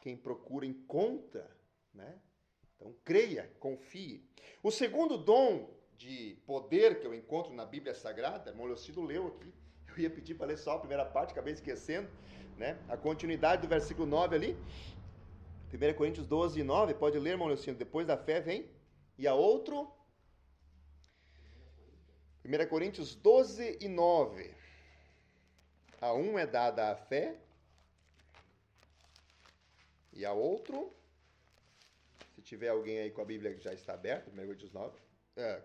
Quem 0.02 0.16
procura, 0.16 0.66
encontra. 0.66 1.50
Né? 1.94 2.20
Então 2.76 2.96
creia, 3.04 3.52
confie. 3.60 4.30
O 4.62 4.70
segundo 4.70 5.18
dom 5.18 5.74
de 5.98 6.38
poder 6.46 7.00
que 7.00 7.08
eu 7.08 7.14
encontro 7.14 7.54
na 7.54 7.66
Bíblia 7.66 7.96
Sagrada, 7.96 8.52
irmão 8.52 8.68
leu 8.68 9.28
aqui, 9.28 9.54
Eu 9.88 9.98
ia 9.98 10.10
pedir 10.10 10.36
para 10.36 10.48
ler 10.48 10.58
só 10.58 10.74
a 10.74 10.80
primeira 10.80 11.06
parte, 11.06 11.32
acabei 11.32 11.54
esquecendo, 11.54 12.10
né? 12.58 12.78
A 12.90 12.98
continuidade 12.98 13.62
do 13.62 13.68
versículo 13.68 14.06
9 14.06 14.36
ali. 14.36 14.58
1 15.76 15.94
Coríntios 15.96 16.28
12, 16.28 16.64
9, 16.64 16.94
pode 16.94 17.20
ler, 17.20 17.32
irmão 17.32 17.48
Leocino, 17.48 17.78
depois 17.78 18.08
da 18.08 18.18
fé 18.18 18.40
vem. 18.40 18.70
E 19.18 19.28
a 19.28 19.34
outro, 19.34 19.92
1 22.44 22.68
Coríntios 22.68 23.16
12 23.16 23.78
e 23.82 23.88
9. 23.88 24.54
A 26.02 26.14
um 26.14 26.38
é 26.38 26.46
dada 26.46 26.92
a 26.92 26.96
fé, 26.96 27.40
e 30.16 30.24
a 30.26 30.32
outro, 30.32 30.94
se 32.34 32.42
tiver 32.42 32.70
alguém 32.70 33.00
aí 33.00 33.12
com 33.12 33.22
a 33.22 33.26
Bíblia 33.26 33.54
que 33.54 33.62
já 33.62 33.74
está 33.74 33.94
aberta, 33.94 34.32
1 34.32 34.36
Coríntios 34.36 34.72
9, 34.72 34.98
é, 35.36 35.62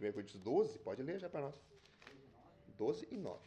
1 0.00 0.12
Coríntios 0.12 0.40
12, 0.40 0.78
pode 0.78 1.02
ler 1.02 1.18
já 1.18 1.28
para 1.28 1.40
nós. 1.40 1.54
12 2.76 3.08
e 3.10 3.16
9. 3.16 3.40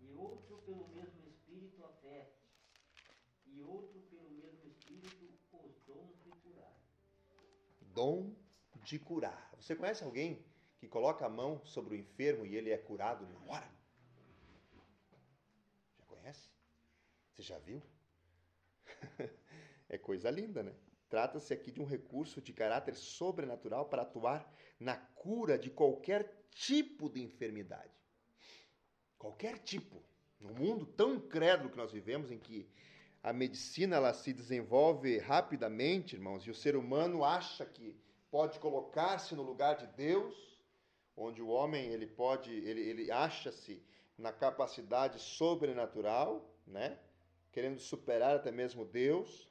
E 0.00 0.14
outro 0.16 0.56
pelo 0.64 0.88
mesmo 0.88 1.28
Espírito 1.28 1.84
a 1.84 1.88
fé, 2.00 2.30
e 3.52 3.62
outro 3.62 4.00
pelo 4.10 4.30
mesmo 4.30 4.68
Espírito 4.68 5.30
os 5.64 5.78
dons 5.86 6.22
de 6.22 6.30
curar. 6.30 6.76
Dom 7.94 8.34
de 8.84 8.98
curar. 8.98 9.52
Você 9.56 9.74
conhece 9.76 10.04
alguém 10.04 10.44
que 10.78 10.88
coloca 10.88 11.26
a 11.26 11.28
mão 11.28 11.64
sobre 11.64 11.94
o 11.94 11.98
enfermo 11.98 12.46
e 12.46 12.56
ele 12.56 12.70
é 12.70 12.78
curado 12.78 13.26
na 13.26 13.52
hora? 13.52 13.70
Já 15.98 16.04
conhece? 16.06 16.48
Você 17.32 17.42
já 17.42 17.58
viu? 17.58 17.82
é 19.88 19.98
coisa 19.98 20.30
linda, 20.30 20.62
né? 20.62 20.74
Trata-se 21.08 21.52
aqui 21.52 21.72
de 21.72 21.80
um 21.80 21.84
recurso 21.84 22.40
de 22.40 22.52
caráter 22.52 22.94
sobrenatural 22.94 23.86
para 23.86 24.02
atuar 24.02 24.50
na 24.78 24.96
cura 24.96 25.58
de 25.58 25.68
qualquer 25.68 26.46
tipo 26.50 27.10
de 27.10 27.20
enfermidade. 27.20 27.92
Qualquer 29.18 29.58
tipo. 29.58 30.02
No 30.38 30.54
mundo 30.54 30.86
tão 30.86 31.14
incrédulo 31.14 31.68
que 31.68 31.76
nós 31.76 31.92
vivemos, 31.92 32.30
em 32.30 32.38
que 32.38 32.70
a 33.22 33.32
medicina 33.32 33.96
ela 33.96 34.14
se 34.14 34.32
desenvolve 34.32 35.18
rapidamente, 35.18 36.16
irmãos, 36.16 36.44
e 36.44 36.50
o 36.50 36.54
ser 36.54 36.74
humano 36.76 37.24
acha 37.24 37.66
que 37.66 37.98
pode 38.30 38.58
colocar-se 38.58 39.34
no 39.34 39.42
lugar 39.42 39.76
de 39.76 39.86
Deus, 39.88 40.34
onde 41.16 41.42
o 41.42 41.48
homem 41.48 41.88
ele 41.88 42.06
pode, 42.06 42.50
ele, 42.50 42.80
ele 42.80 43.10
acha-se 43.10 43.82
na 44.16 44.32
capacidade 44.32 45.18
sobrenatural, 45.18 46.50
né? 46.66 46.98
Querendo 47.52 47.80
superar 47.80 48.36
até 48.36 48.50
mesmo 48.50 48.84
Deus. 48.84 49.50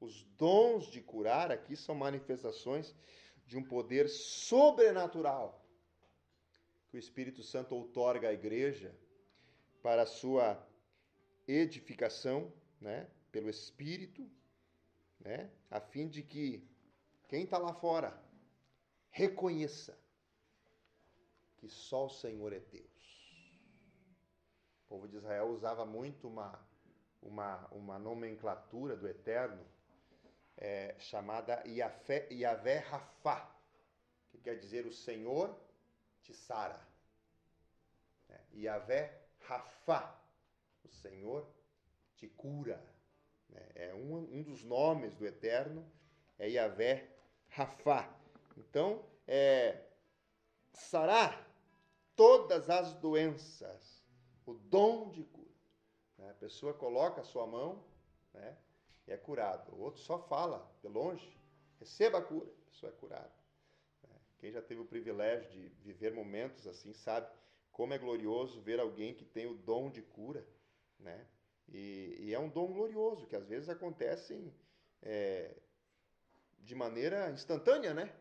Os 0.00 0.22
dons 0.36 0.86
de 0.86 1.00
curar 1.00 1.50
aqui 1.50 1.76
são 1.76 1.94
manifestações 1.94 2.94
de 3.46 3.56
um 3.56 3.62
poder 3.62 4.08
sobrenatural 4.08 5.64
que 6.88 6.96
o 6.96 6.98
Espírito 6.98 7.42
Santo 7.42 7.74
outorga 7.74 8.28
à 8.28 8.32
igreja 8.32 8.94
para 9.82 10.02
a 10.02 10.06
sua 10.06 10.58
edificação, 11.46 12.52
né, 12.80 13.08
pelo 13.30 13.48
Espírito, 13.48 14.28
né, 15.20 15.50
a 15.70 15.80
fim 15.80 16.08
de 16.08 16.22
que 16.22 16.68
quem 17.28 17.44
está 17.44 17.58
lá 17.58 17.72
fora 17.72 18.18
reconheça 19.10 19.98
que 21.56 21.68
só 21.68 22.06
o 22.06 22.10
Senhor 22.10 22.52
é 22.52 22.60
Deus. 22.60 22.86
O 24.84 24.88
povo 24.88 25.08
de 25.08 25.16
Israel 25.16 25.48
usava 25.48 25.84
muito 25.84 26.28
uma, 26.28 26.64
uma, 27.20 27.66
uma 27.68 27.98
nomenclatura 27.98 28.96
do 28.96 29.08
Eterno 29.08 29.64
é, 30.56 30.94
chamada 30.98 31.62
Yahvé, 31.66 32.28
Yahvé 32.30 32.78
Rafá, 32.78 33.54
que 34.28 34.38
quer 34.38 34.58
dizer 34.58 34.86
o 34.86 34.92
Senhor 34.92 35.58
te 36.22 36.32
sara. 36.32 36.80
É, 38.28 38.40
Yahvé 38.54 39.28
Rafá, 39.40 40.20
o 40.84 40.88
Senhor 40.88 41.46
te 42.16 42.26
cura. 42.28 42.82
É, 43.54 43.88
é 43.88 43.94
um, 43.94 44.16
um 44.16 44.42
dos 44.42 44.62
nomes 44.62 45.14
do 45.14 45.26
Eterno, 45.26 45.86
é 46.38 46.48
Yahvé 46.48 47.08
Rafá. 47.48 48.12
Então, 48.56 49.04
é, 49.26 49.82
sarar 50.72 51.46
todas 52.14 52.68
as 52.70 52.94
doenças, 52.94 54.02
o 54.44 54.54
dom 54.54 55.10
de 55.10 55.24
cura. 55.24 55.46
Né? 56.18 56.30
A 56.30 56.34
pessoa 56.34 56.74
coloca 56.74 57.20
a 57.20 57.24
sua 57.24 57.46
mão 57.46 57.84
né, 58.32 58.56
e 59.06 59.12
é 59.12 59.16
curado. 59.16 59.72
O 59.72 59.80
outro 59.80 60.00
só 60.00 60.18
fala 60.18 60.70
de 60.80 60.88
longe, 60.88 61.38
receba 61.78 62.18
a 62.18 62.22
cura, 62.22 62.50
a 62.50 62.70
pessoa 62.70 62.90
é 62.90 62.96
curada. 62.96 63.34
Né? 64.02 64.16
Quem 64.38 64.50
já 64.50 64.62
teve 64.62 64.80
o 64.80 64.86
privilégio 64.86 65.50
de 65.50 65.68
viver 65.82 66.12
momentos 66.12 66.66
assim 66.66 66.92
sabe 66.92 67.30
como 67.70 67.92
é 67.92 67.98
glorioso 67.98 68.60
ver 68.62 68.80
alguém 68.80 69.12
que 69.12 69.24
tem 69.24 69.46
o 69.46 69.54
dom 69.54 69.90
de 69.90 70.00
cura, 70.00 70.46
né? 70.98 71.26
E, 71.68 72.16
e 72.20 72.34
é 72.34 72.38
um 72.38 72.48
dom 72.48 72.72
glorioso 72.72 73.26
que 73.26 73.36
às 73.36 73.46
vezes 73.46 73.68
acontece 73.68 74.52
é, 75.02 75.54
de 76.58 76.74
maneira 76.74 77.30
instantânea, 77.30 77.92
né? 77.92 78.12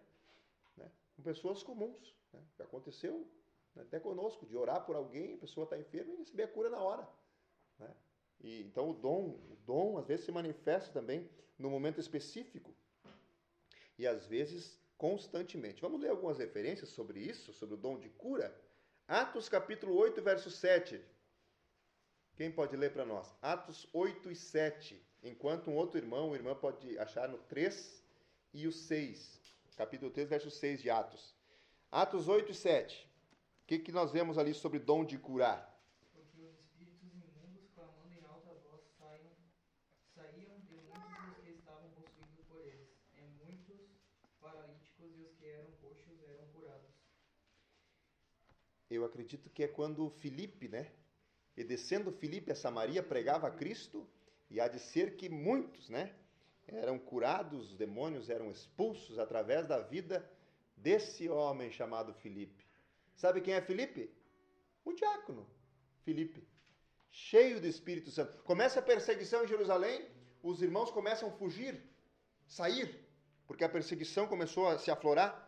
né? 0.77 0.89
Com 1.15 1.23
pessoas 1.23 1.63
comuns. 1.63 2.15
Né? 2.33 2.39
Aconteceu 2.59 3.27
né? 3.75 3.83
até 3.83 3.99
conosco, 3.99 4.45
de 4.45 4.55
orar 4.55 4.85
por 4.85 4.95
alguém, 4.95 5.35
a 5.35 5.37
pessoa 5.37 5.65
está 5.65 5.77
enferma 5.77 6.13
e 6.13 6.17
receber 6.17 6.43
a 6.43 6.47
cura 6.47 6.69
na 6.69 6.79
hora. 6.79 7.07
Né? 7.79 7.91
E, 8.41 8.61
então 8.63 8.89
o 8.89 8.93
dom, 8.93 9.39
o 9.49 9.57
dom 9.65 9.97
às 9.97 10.07
vezes 10.07 10.25
se 10.25 10.31
manifesta 10.31 10.91
também 10.91 11.29
no 11.57 11.69
momento 11.69 11.99
específico 11.99 12.73
e 13.97 14.05
às 14.05 14.25
vezes 14.25 14.79
constantemente. 14.97 15.81
Vamos 15.81 16.01
ler 16.01 16.09
algumas 16.09 16.37
referências 16.37 16.89
sobre 16.89 17.19
isso, 17.19 17.53
sobre 17.53 17.75
o 17.75 17.77
dom 17.77 17.97
de 17.97 18.09
cura? 18.09 18.55
Atos 19.07 19.47
capítulo 19.47 19.95
8, 19.95 20.21
verso 20.21 20.49
7. 20.49 21.01
Quem 22.35 22.51
pode 22.51 22.75
ler 22.75 22.91
para 22.91 23.05
nós? 23.05 23.33
Atos 23.41 23.87
8 23.93 24.29
e 24.29 24.35
7. 24.35 25.01
Enquanto 25.23 25.71
um 25.71 25.75
outro 25.75 25.97
irmão, 25.97 26.31
o 26.31 26.35
irmão 26.35 26.53
pode 26.53 26.99
achar 26.99 27.29
no 27.29 27.37
3 27.37 28.03
e 28.53 28.67
o 28.67 28.73
6. 28.73 29.39
Capítulo 29.77 30.11
3, 30.11 30.27
verso 30.27 30.51
6 30.51 30.81
de 30.81 30.89
Atos. 30.89 31.33
Atos 31.89 32.27
8 32.27 32.51
e 32.51 32.55
7. 32.55 33.09
O 33.63 33.67
que, 33.67 33.79
que 33.79 33.91
nós 33.91 34.11
vemos 34.11 34.37
ali 34.37 34.53
sobre 34.53 34.79
dom 34.79 35.05
de 35.05 35.17
curar? 35.17 35.81
Porque 36.13 36.41
os 36.41 36.59
espíritos 36.59 37.09
imundos, 37.13 37.69
clamando 37.73 38.13
em 38.13 38.23
alta 38.25 38.53
voz, 38.69 38.83
saíam, 38.99 39.31
saíam 40.13 40.59
de 40.59 40.75
muitos 40.75 41.25
dos 41.27 41.37
que 41.41 41.51
estavam 41.51 41.89
possuídos 41.91 42.45
por 42.49 42.59
eles. 42.59 42.89
E 43.15 43.21
muitos 43.45 43.79
paralíticos 44.41 45.17
e 45.17 45.21
os 45.21 45.33
que 45.35 45.45
eram 45.45 45.71
coxos 45.81 46.21
eram 46.27 46.45
curados. 46.49 46.91
Eu 48.89 49.05
acredito 49.05 49.49
que 49.49 49.63
é 49.63 49.69
quando 49.69 50.09
Filipe, 50.09 50.67
né? 50.67 50.91
E 51.57 51.63
descendo 51.63 52.11
Filipe 52.11 52.51
a 52.51 52.55
Samaria, 52.55 53.01
pregava 53.01 53.47
a 53.47 53.51
Cristo, 53.51 54.07
e 54.49 54.59
há 54.59 54.67
de 54.67 54.79
ser 54.79 55.15
que 55.15 55.29
muitos, 55.29 55.89
né? 55.89 56.13
Eram 56.67 56.97
curados, 56.97 57.71
os 57.71 57.75
demônios 57.75 58.29
eram 58.29 58.49
expulsos 58.49 59.19
através 59.19 59.67
da 59.67 59.79
vida 59.79 60.27
desse 60.75 61.29
homem 61.29 61.71
chamado 61.71 62.13
Filipe. 62.13 62.65
Sabe 63.15 63.41
quem 63.41 63.53
é 63.53 63.61
Filipe? 63.61 64.11
O 64.83 64.93
diácono 64.93 65.47
Filipe, 66.03 66.45
cheio 67.09 67.59
do 67.61 67.67
Espírito 67.67 68.11
Santo. 68.11 68.37
Começa 68.43 68.79
a 68.79 68.83
perseguição 68.83 69.43
em 69.43 69.47
Jerusalém, 69.47 70.05
os 70.43 70.61
irmãos 70.61 70.91
começam 70.91 71.29
a 71.29 71.31
fugir, 71.31 71.81
sair, 72.45 73.03
porque 73.47 73.63
a 73.63 73.69
perseguição 73.69 74.27
começou 74.27 74.67
a 74.67 74.77
se 74.77 74.91
aflorar. 74.91 75.43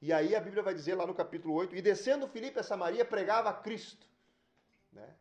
E 0.00 0.12
aí 0.12 0.34
a 0.34 0.40
Bíblia 0.40 0.62
vai 0.62 0.74
dizer 0.74 0.94
lá 0.94 1.06
no 1.06 1.14
capítulo 1.14 1.54
8: 1.54 1.76
E 1.76 1.82
descendo 1.82 2.28
Filipe 2.28 2.58
a 2.58 2.62
Samaria, 2.62 3.04
pregava 3.04 3.50
a 3.50 3.54
Cristo. 3.54 4.06
Né? 4.92 5.14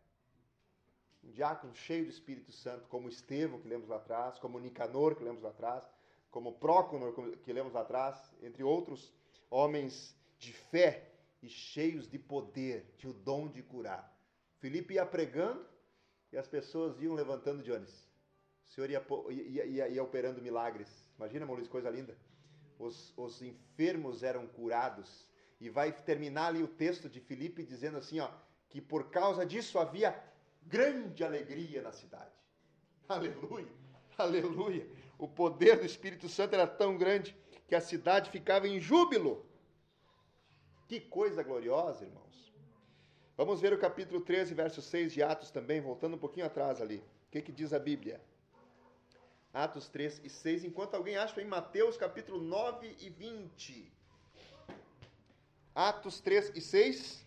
Um 1.23 1.31
diácono 1.31 1.73
cheio 1.73 2.05
do 2.05 2.11
Espírito 2.11 2.51
Santo, 2.51 2.87
como 2.89 3.07
Estevão, 3.07 3.59
que 3.59 3.67
lemos 3.67 3.87
lá 3.87 3.95
atrás, 3.95 4.37
como 4.39 4.59
Nicanor, 4.59 5.15
que 5.15 5.23
lemos 5.23 5.41
lá 5.41 5.49
atrás, 5.49 5.83
como 6.29 6.53
Próconor, 6.53 7.13
que 7.43 7.53
lemos 7.53 7.73
lá 7.73 7.81
atrás, 7.81 8.33
entre 8.41 8.63
outros 8.63 9.13
homens 9.49 10.15
de 10.37 10.51
fé 10.51 11.09
e 11.41 11.47
cheios 11.47 12.09
de 12.09 12.17
poder, 12.17 12.93
tinha 12.97 13.11
o 13.11 13.13
dom 13.13 13.47
de 13.47 13.61
curar. 13.61 14.11
Filipe 14.59 14.95
ia 14.95 15.05
pregando 15.05 15.65
e 16.31 16.37
as 16.37 16.47
pessoas 16.47 16.99
iam 17.01 17.13
levantando 17.13 17.61
de. 17.61 17.71
O 17.71 17.85
Senhor 18.65 18.89
ia, 18.89 19.05
ia, 19.29 19.65
ia, 19.65 19.87
ia 19.89 20.03
operando 20.03 20.41
milagres. 20.41 20.89
Imagina, 21.17 21.45
Maurício, 21.45 21.69
coisa 21.69 21.89
linda. 21.89 22.17
Os, 22.79 23.13
os 23.15 23.41
enfermos 23.41 24.23
eram 24.23 24.47
curados. 24.47 25.27
E 25.59 25.69
vai 25.69 25.91
terminar 25.91 26.47
ali 26.47 26.63
o 26.63 26.67
texto 26.67 27.07
de 27.07 27.19
Filipe 27.19 27.63
dizendo 27.63 27.97
assim, 27.97 28.19
ó, 28.19 28.29
que 28.69 28.81
por 28.81 29.11
causa 29.11 29.45
disso 29.45 29.77
havia 29.77 30.11
grande 30.67 31.23
alegria 31.23 31.81
na 31.81 31.91
cidade. 31.91 32.31
Aleluia, 33.07 33.71
aleluia. 34.17 34.87
O 35.17 35.27
poder 35.27 35.79
do 35.79 35.85
Espírito 35.85 36.27
Santo 36.27 36.53
era 36.53 36.67
tão 36.67 36.97
grande 36.97 37.35
que 37.67 37.75
a 37.75 37.81
cidade 37.81 38.29
ficava 38.29 38.67
em 38.67 38.79
júbilo. 38.79 39.45
Que 40.87 40.99
coisa 40.99 41.43
gloriosa, 41.43 42.05
irmãos. 42.05 42.53
Vamos 43.35 43.59
ver 43.59 43.73
o 43.73 43.79
capítulo 43.79 44.21
13, 44.21 44.53
verso 44.53 44.81
6 44.81 45.13
de 45.13 45.23
Atos 45.23 45.49
também, 45.49 45.81
voltando 45.81 46.15
um 46.15 46.19
pouquinho 46.19 46.45
atrás 46.45 46.79
ali. 46.81 46.97
O 46.97 47.31
que, 47.31 47.41
que 47.41 47.51
diz 47.51 47.73
a 47.73 47.79
Bíblia? 47.79 48.21
Atos 49.53 49.87
3 49.87 50.21
e 50.23 50.29
6, 50.29 50.65
enquanto 50.65 50.95
alguém 50.95 51.15
acha 51.15 51.41
em 51.41 51.45
Mateus 51.45 51.97
capítulo 51.97 52.41
9 52.41 52.95
e 52.99 53.09
20. 53.09 53.91
Atos 55.73 56.19
3 56.21 56.51
e 56.55 56.61
6. 56.61 57.25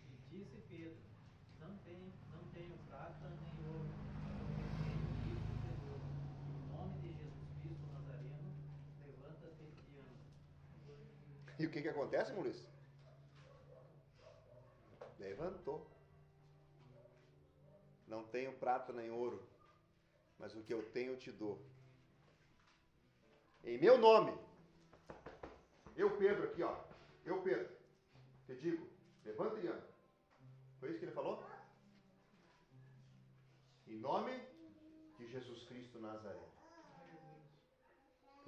E 11.66 11.68
o 11.68 11.72
que, 11.72 11.82
que 11.82 11.88
acontece, 11.88 12.32
Maurício? 12.32 12.64
Levantou. 15.18 15.84
Não 18.06 18.22
tenho 18.28 18.56
prata 18.56 18.92
nem 18.92 19.10
ouro, 19.10 19.44
mas 20.38 20.54
o 20.54 20.62
que 20.62 20.72
eu 20.72 20.88
tenho 20.92 21.14
eu 21.14 21.18
te 21.18 21.32
dou. 21.32 21.60
Em 23.64 23.78
meu 23.78 23.98
nome. 23.98 24.32
Eu, 25.96 26.16
Pedro, 26.16 26.44
aqui, 26.44 26.62
ó. 26.62 26.84
Eu, 27.24 27.42
Pedro, 27.42 27.68
te 28.46 28.54
digo, 28.54 28.88
levanta 29.24 29.58
e 29.58 29.66
anda. 29.66 29.88
Foi 30.78 30.90
isso 30.90 31.00
que 31.00 31.06
ele 31.06 31.18
falou? 31.20 31.44
Em 33.88 33.98
nome 33.98 34.40
de 35.18 35.26
Jesus 35.26 35.64
Cristo 35.64 35.98
Nazareno. 35.98 36.55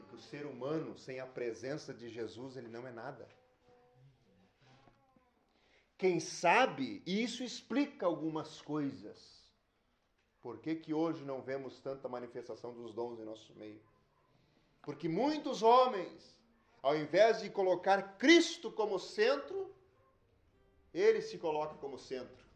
Porque 0.09 0.17
o 0.17 0.21
ser 0.21 0.47
humano, 0.47 0.97
sem 0.97 1.21
a 1.21 1.27
presença 1.27 1.93
de 1.93 2.09
Jesus, 2.09 2.57
ele 2.57 2.69
não 2.69 2.87
é 2.87 2.91
nada. 2.91 3.29
Quem 5.99 6.19
sabe, 6.19 7.03
e 7.05 7.23
isso 7.23 7.45
explica 7.45 8.07
algumas 8.07 8.63
coisas. 8.63 9.39
Por 10.41 10.59
que, 10.61 10.77
que 10.77 10.95
hoje 10.95 11.25
não 11.25 11.43
vemos 11.43 11.79
tanta 11.81 12.09
manifestação 12.09 12.73
dos 12.73 12.95
dons 12.95 13.19
em 13.19 13.25
nosso 13.25 13.53
meio? 13.55 13.83
Porque 14.81 15.09
muitos 15.09 15.63
homens, 15.63 16.41
ao 16.81 16.97
invés 16.97 17.43
de 17.43 17.51
colocar 17.51 18.17
Cristo 18.17 18.73
como 18.73 18.99
centro, 18.99 19.75
ele 20.95 21.21
se 21.21 21.37
coloca 21.37 21.75
como 21.75 21.99
centro. 21.99 22.48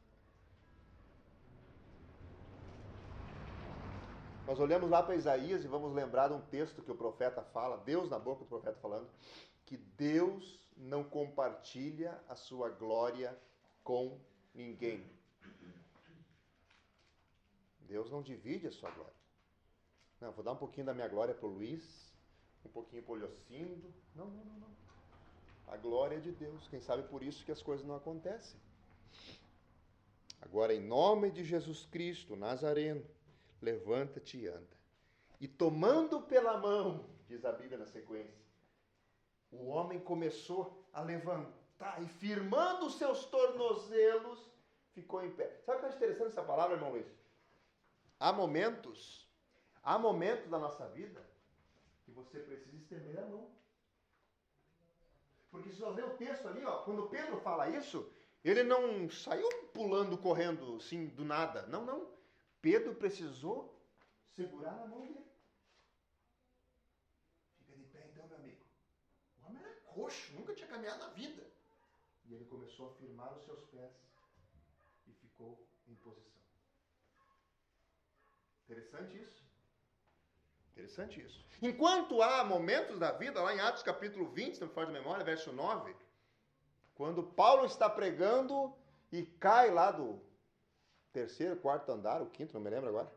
Nós 4.53 4.61
olhamos 4.61 4.91
lá 4.91 5.03
para 5.03 5.17
Isaías 5.17 5.65
e 5.65 5.67
vamos 5.67 5.95
lembrar 5.95 6.29
de 6.29 6.35
um 6.35 6.41
texto 6.43 6.83
que 6.83 6.91
o 6.91 6.95
profeta 6.95 7.43
fala, 7.43 7.79
Deus 7.79 8.11
na 8.11 8.19
boca 8.19 8.41
do 8.41 8.47
profeta 8.47 8.79
falando, 8.83 9.09
que 9.65 9.79
Deus 9.79 10.61
não 10.77 11.03
compartilha 11.03 12.23
a 12.29 12.37
sua 12.37 12.69
glória 12.69 13.35
com 13.83 14.21
ninguém. 14.55 15.11
Deus 17.81 18.11
não 18.11 18.21
divide 18.21 18.67
a 18.67 18.71
sua 18.71 18.91
glória. 18.91 19.15
Não, 20.21 20.33
vou 20.33 20.45
dar 20.45 20.53
um 20.53 20.57
pouquinho 20.57 20.85
da 20.85 20.93
minha 20.93 21.09
glória 21.09 21.33
para 21.33 21.47
o 21.47 21.51
Luiz, 21.51 22.13
um 22.63 22.69
pouquinho 22.69 23.03
para 23.03 23.13
o 23.13 23.17
Leocindo. 23.17 23.91
Não, 24.15 24.27
não, 24.27 24.45
não, 24.45 24.59
não. 24.59 24.77
A 25.69 25.79
glória 25.79 26.17
é 26.17 26.21
de 26.21 26.31
Deus. 26.31 26.69
Quem 26.69 26.83
sabe 26.83 27.05
por 27.05 27.23
isso 27.23 27.43
que 27.43 27.53
as 27.53 27.63
coisas 27.63 27.87
não 27.87 27.97
acontecem. 27.97 28.61
Agora, 30.43 30.75
em 30.75 30.87
nome 30.87 31.31
de 31.31 31.43
Jesus 31.43 31.87
Cristo, 31.87 32.37
Nazareno, 32.37 33.03
levanta-te 33.63 34.37
e 34.37 34.49
anda. 34.49 34.77
E 35.41 35.49
tomando 35.49 36.21
pela 36.21 36.59
mão, 36.59 37.07
diz 37.27 37.45
a 37.45 37.53
Bíblia 37.53 37.79
na 37.79 37.87
sequência, 37.87 38.43
o 39.51 39.69
homem 39.69 40.01
começou 40.01 40.87
a 40.93 41.01
levantar 41.01 42.03
e 42.03 42.07
firmando 42.07 42.87
os 42.87 42.97
seus 42.97 43.25
tornozelos, 43.27 44.51
ficou 44.93 45.25
em 45.25 45.31
pé. 45.31 45.61
Sabe 45.65 45.79
o 45.79 45.81
que 45.81 45.87
é 45.87 45.97
interessante 45.97 46.29
essa 46.29 46.43
palavra, 46.43 46.77
irmão 46.77 46.91
Luiz? 46.91 47.07
Há 48.19 48.33
momentos, 48.33 49.29
há 49.83 49.99
momentos 49.99 50.49
da 50.49 50.59
nossa 50.59 50.87
vida 50.89 51.25
que 52.05 52.11
você 52.11 52.39
precisa 52.39 52.77
estender 52.77 53.19
a 53.19 53.27
mão. 53.27 53.49
Porque 55.51 55.71
se 55.71 55.81
você 55.81 56.01
ler 56.01 56.07
o 56.07 56.17
texto 56.17 56.49
ali, 56.49 56.65
ó, 56.65 56.79
quando 56.83 57.09
Pedro 57.09 57.41
fala 57.41 57.69
isso, 57.69 58.11
ele 58.45 58.63
não 58.63 59.09
saiu 59.11 59.49
pulando, 59.73 60.17
correndo, 60.17 60.77
assim, 60.77 61.07
do 61.09 61.25
nada. 61.25 61.67
Não, 61.67 61.85
não. 61.85 62.07
Pedro 62.63 62.95
precisou 62.95 63.77
segurar 64.31 64.77
na 64.77 64.87
mão 64.87 65.01
dele. 65.01 65.27
Fica 67.59 67.77
de 67.77 67.85
pé 67.87 68.09
então, 68.11 68.27
meu 68.29 68.37
amigo. 68.37 68.65
O 69.39 69.47
homem 69.47 69.63
era 69.63 69.75
coxo, 69.81 70.33
nunca 70.35 70.55
tinha 70.55 70.69
caminhado 70.69 71.01
na 71.01 71.09
vida. 71.09 71.45
E 72.25 72.35
ele 72.35 72.45
começou 72.45 72.91
a 72.91 72.95
firmar 72.95 73.35
os 73.35 73.45
seus 73.45 73.65
pés 73.65 73.93
e 75.09 75.13
ficou 75.15 75.67
em 75.89 75.97
posição. 75.97 76.41
Interessante 78.65 79.21
isso. 79.21 79.43
Interessante 80.71 81.21
isso. 81.21 81.45
Enquanto 81.61 82.23
há 82.23 82.45
momentos 82.45 82.99
da 82.99 83.11
vida, 83.13 83.43
lá 83.43 83.55
em 83.55 83.61
Atos 83.61 83.83
capítulo 83.83 84.31
20, 84.31 84.55
se 84.55 84.61
não 84.61 84.69
me 84.69 84.75
faz 84.75 84.87
de 84.87 84.95
memória, 84.95 85.25
verso 85.25 85.53
9, 85.53 85.95
quando 86.95 87.25
Paulo 87.25 87.67
está 87.67 87.91
pregando 87.91 88.75
e 89.11 89.27
cai 89.27 89.71
lá 89.71 89.91
do 89.91 90.23
terceiro, 91.13 91.57
quarto 91.57 91.93
andar, 91.93 92.23
o 92.23 92.27
quinto, 92.27 92.55
não 92.55 92.61
me 92.61 92.71
lembro 92.71 92.89
agora, 92.89 93.13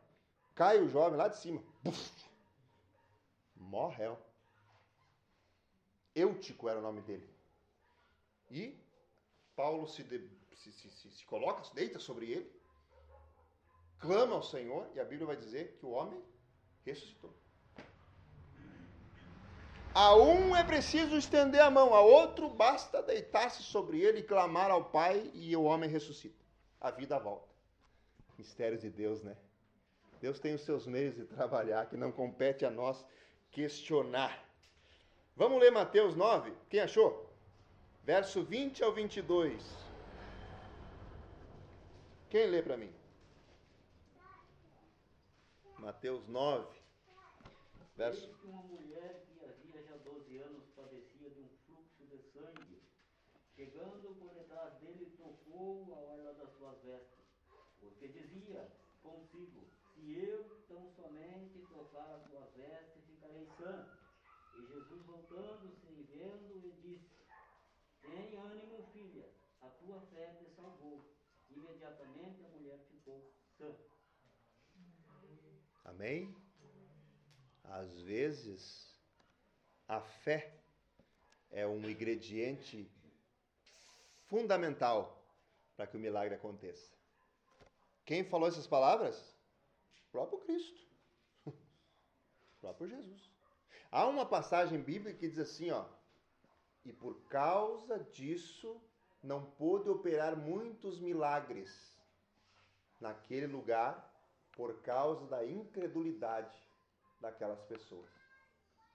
cai 0.54 0.80
o 0.80 0.88
jovem 0.88 1.18
lá 1.18 1.28
de 1.28 1.38
cima. 1.38 1.62
Morreu. 3.56 4.18
Eutico 6.14 6.68
era 6.68 6.78
o 6.78 6.82
nome 6.82 7.00
dele. 7.02 7.28
E 8.50 8.78
Paulo 9.54 9.88
se, 9.88 10.02
de, 10.02 10.30
se, 10.54 10.72
se, 10.72 11.10
se 11.10 11.24
coloca, 11.26 11.64
se 11.64 11.74
deita 11.74 11.98
sobre 11.98 12.30
ele, 12.30 12.50
clama 13.98 14.34
ao 14.34 14.42
Senhor, 14.42 14.88
e 14.94 15.00
a 15.00 15.04
Bíblia 15.04 15.26
vai 15.26 15.36
dizer 15.36 15.76
que 15.78 15.86
o 15.86 15.90
homem 15.90 16.22
ressuscitou. 16.84 17.34
A 19.94 20.14
um 20.14 20.54
é 20.54 20.62
preciso 20.62 21.16
estender 21.16 21.60
a 21.62 21.70
mão, 21.70 21.94
a 21.94 22.02
outro 22.02 22.50
basta 22.50 23.02
deitar-se 23.02 23.62
sobre 23.62 23.98
ele 23.98 24.18
e 24.18 24.22
clamar 24.22 24.70
ao 24.70 24.84
Pai, 24.84 25.30
e 25.32 25.56
o 25.56 25.64
homem 25.64 25.88
ressuscita. 25.88 26.44
A 26.78 26.90
vida 26.90 27.18
volta. 27.18 27.55
Mistérios 28.38 28.82
de 28.82 28.90
Deus, 28.90 29.22
né? 29.22 29.36
Deus 30.20 30.38
tem 30.38 30.54
os 30.54 30.62
seus 30.62 30.86
meios 30.86 31.14
de 31.14 31.24
trabalhar, 31.24 31.86
que 31.86 31.96
não 31.96 32.10
compete 32.10 32.64
a 32.64 32.70
nós 32.70 33.04
questionar. 33.50 34.44
Vamos 35.34 35.60
ler 35.60 35.70
Mateus 35.70 36.16
9? 36.16 36.52
Quem 36.70 36.80
achou? 36.80 37.30
Verso 38.04 38.42
20 38.42 38.82
ao 38.82 38.92
22. 38.92 39.62
Quem 42.30 42.46
lê 42.46 42.62
para 42.62 42.76
mim? 42.76 42.92
Mateus 45.78 46.26
9, 46.26 46.66
verso. 47.96 48.28
Que 48.28 48.46
uma 48.46 48.62
mulher 48.62 49.24
que 49.28 49.44
havia 49.44 49.82
já 49.82 49.96
12 49.98 50.36
anos 50.38 50.64
padecia 50.74 51.30
de 51.30 51.40
um 51.40 51.48
fluxo 51.64 52.04
de 52.06 52.18
sangue, 52.18 52.82
chegando 53.54 54.14
por 54.18 54.34
detrás 54.34 54.74
dele, 54.80 55.12
tocou 55.16 55.94
eu 60.14 60.62
tão 60.68 60.88
somente 60.90 61.58
tocar 61.66 62.14
as 62.14 62.22
suas 62.28 62.52
vestes, 62.54 63.04
ficarei 63.06 63.46
sã. 63.58 63.88
E 64.54 64.66
Jesus, 64.66 65.04
voltando-se 65.04 65.86
e 65.86 66.02
vendo, 66.04 66.58
lhe 66.60 66.72
disse: 66.82 67.24
Tem 68.02 68.36
ânimo, 68.36 68.86
filha, 68.92 69.28
a 69.60 69.68
tua 69.68 70.00
fé 70.12 70.34
te 70.38 70.48
salvou. 70.50 71.04
Imediatamente 71.50 72.44
a 72.44 72.48
mulher 72.48 72.78
ficou 72.90 73.32
sã. 73.58 73.74
Amém? 75.84 76.34
Às 77.64 78.00
vezes, 78.00 78.98
a 79.88 80.00
fé 80.00 80.60
é 81.50 81.66
um 81.66 81.88
ingrediente 81.88 82.90
fundamental 84.26 85.24
para 85.76 85.86
que 85.86 85.96
o 85.96 86.00
milagre 86.00 86.34
aconteça. 86.34 86.94
Quem 88.04 88.24
falou 88.24 88.48
essas 88.48 88.66
palavras? 88.66 89.35
Próprio 90.16 90.38
Cristo. 90.38 90.80
O 91.44 91.52
próprio 92.58 92.88
Jesus. 92.88 93.30
Há 93.90 94.06
uma 94.06 94.24
passagem 94.24 94.80
bíblica 94.80 95.18
que 95.18 95.28
diz 95.28 95.38
assim, 95.38 95.70
ó: 95.70 95.84
"E 96.86 96.90
por 96.90 97.20
causa 97.28 97.98
disso 97.98 98.80
não 99.22 99.44
pôde 99.44 99.90
operar 99.90 100.34
muitos 100.34 100.98
milagres 100.98 101.94
naquele 102.98 103.46
lugar 103.46 104.10
por 104.52 104.80
causa 104.80 105.26
da 105.26 105.44
incredulidade 105.44 106.56
daquelas 107.20 107.62
pessoas. 107.64 108.10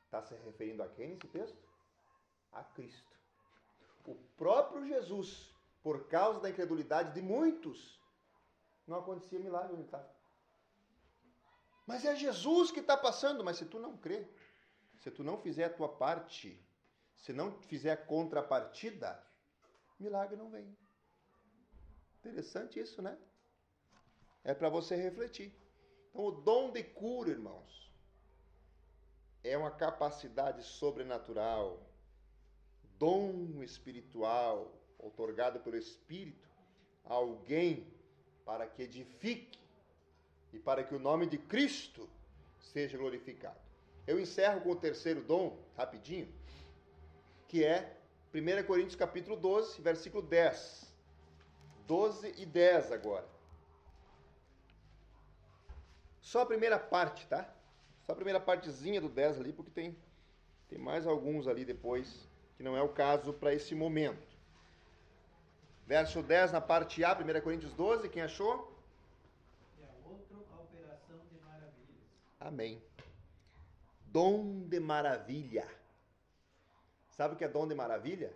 Está 0.06 0.24
se 0.24 0.34
referindo 0.38 0.82
a 0.82 0.90
quem 0.90 1.10
nesse 1.10 1.28
texto? 1.28 1.70
A 2.52 2.64
Cristo. 2.64 3.16
O 4.08 4.16
próprio 4.36 4.88
Jesus, 4.88 5.54
por 5.84 6.08
causa 6.08 6.40
da 6.40 6.50
incredulidade 6.50 7.14
de 7.14 7.22
muitos, 7.22 8.02
não 8.88 8.98
acontecia 8.98 9.40
milagre 9.40 9.74
onde 9.74 9.84
estava. 9.84 10.21
Mas 11.86 12.06
é 12.06 12.16
Jesus 12.16 12.72
que 12.72 12.80
está 12.80 12.96
passando, 12.96 13.44
mas 13.44 13.58
se 13.58 13.66
tu 13.66 13.80
não 13.80 13.98
crê, 13.98 14.28
se 15.00 15.10
tu 15.12 15.24
não 15.24 15.38
fizer 15.38 15.66
a 15.66 15.70
tua 15.74 15.90
parte, 15.90 16.64
se 17.18 17.34
não 17.34 17.52
fizer 17.64 17.92
a 17.92 17.98
contrapartida, 17.98 19.22
milagre 20.00 20.36
não 20.36 20.50
vem. 20.50 20.76
Interessante 22.20 22.80
isso, 22.80 23.02
né? 23.02 23.18
É 24.44 24.54
para 24.54 24.70
você 24.70 24.96
refletir. 24.96 25.54
Então, 26.10 26.26
o 26.26 26.32
dom 26.32 26.72
de 26.72 26.84
cura, 26.84 27.30
irmãos, 27.30 27.92
é 29.44 29.58
uma 29.58 29.72
capacidade 29.72 30.64
sobrenatural, 30.64 31.80
dom 32.98 33.64
espiritual, 33.64 34.72
otorgado 35.00 35.60
pelo 35.60 35.78
Espírito 35.78 36.48
a 37.06 37.14
alguém 37.14 37.92
para 38.46 38.68
que 38.68 38.84
edifique 38.84 39.61
e 40.54 40.60
para 40.60 40.84
que 40.84 40.94
o 40.94 41.00
nome 41.00 41.26
de 41.26 41.38
Cristo 41.38 42.10
seja 42.60 42.98
glorificado. 42.98 43.60
Eu 44.06 44.20
encerro 44.20 44.62
com 44.62 44.72
o 44.72 44.76
terceiro 44.76 45.22
dom, 45.22 45.58
rapidinho, 45.78 46.28
que 47.48 47.64
é 47.64 47.98
1 48.34 48.64
Coríntios 48.66 48.96
capítulo 48.96 49.36
12, 49.36 49.82
versículo 49.82 50.24
10. 50.24 50.92
12 51.86 52.36
e 52.38 52.46
10 52.46 52.92
agora. 52.92 53.28
Só 56.22 56.42
a 56.42 56.46
primeira 56.46 56.80
parte, 56.80 57.28
tá? 57.28 57.54
Só 58.06 58.14
a 58.14 58.16
primeira 58.16 58.40
partezinha 58.40 59.02
do 59.02 59.10
10 59.10 59.40
ali, 59.40 59.52
porque 59.52 59.72
tem, 59.72 59.98
tem 60.70 60.80
mais 60.80 61.06
alguns 61.06 61.48
ali 61.48 61.66
depois, 61.66 62.28
que 62.56 62.64
não 62.64 62.78
é 62.78 62.82
o 62.82 62.90
caso 62.90 63.34
para 63.34 63.54
esse 63.54 63.76
momento. 63.76 64.26
Verso 65.86 66.24
10 66.24 66.54
na 66.54 66.62
parte 66.62 67.04
A, 67.04 67.12
1 67.14 67.42
Coríntios 67.42 67.74
12, 67.74 68.08
quem 68.08 68.22
achou? 68.22 68.74
E 69.78 69.84
a 69.84 70.10
outra, 70.10 70.38
a 70.54 70.62
operação 70.62 71.20
de 71.30 71.38
maravilhas. 71.46 72.08
Amém. 72.42 72.82
Dom 74.08 74.68
de 74.68 74.80
maravilha. 74.80 75.68
Sabe 77.12 77.36
o 77.36 77.38
que 77.38 77.44
é 77.44 77.48
dom 77.48 77.68
de 77.68 77.76
maravilha? 77.76 78.34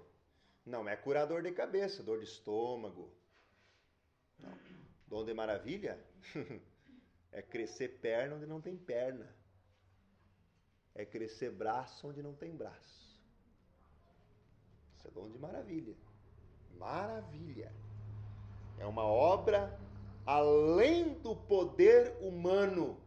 Não 0.63 0.87
é 0.87 0.95
curar 0.95 1.25
dor 1.25 1.41
de 1.41 1.51
cabeça, 1.51 2.03
dor 2.03 2.19
de 2.19 2.25
estômago. 2.25 3.11
Não. 4.39 4.57
Dom 5.07 5.25
de 5.25 5.33
maravilha 5.33 5.99
é 7.31 7.41
crescer 7.41 7.99
perna 7.99 8.35
onde 8.35 8.45
não 8.45 8.61
tem 8.61 8.77
perna. 8.77 9.27
É 10.93 11.03
crescer 11.03 11.49
braço 11.51 12.07
onde 12.07 12.21
não 12.21 12.33
tem 12.33 12.55
braço. 12.55 13.19
Isso 14.97 15.07
é 15.07 15.11
dom 15.11 15.31
de 15.31 15.39
maravilha. 15.39 15.95
Maravilha. 16.77 17.73
É 18.77 18.85
uma 18.85 19.05
obra 19.05 19.77
além 20.25 21.15
do 21.15 21.35
poder 21.35 22.15
humano. 22.21 23.03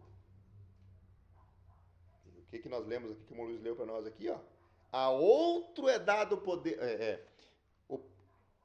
Que, 2.51 2.59
que 2.59 2.68
nós 2.68 2.86
lemos 2.86 3.11
aqui, 3.11 3.22
que 3.24 3.34
o 3.34 3.44
Luiz 3.44 3.61
leu 3.61 3.76
para 3.76 3.86
nós 3.86 4.07
aqui, 4.07 4.28
ó? 4.28 4.38
A 4.90 5.11
outro 5.11 5.88
é 5.88 5.99
dado 5.99 6.38
poder, 6.38 6.78
é, 6.80 6.92
é, 6.92 7.24
o, 7.88 8.01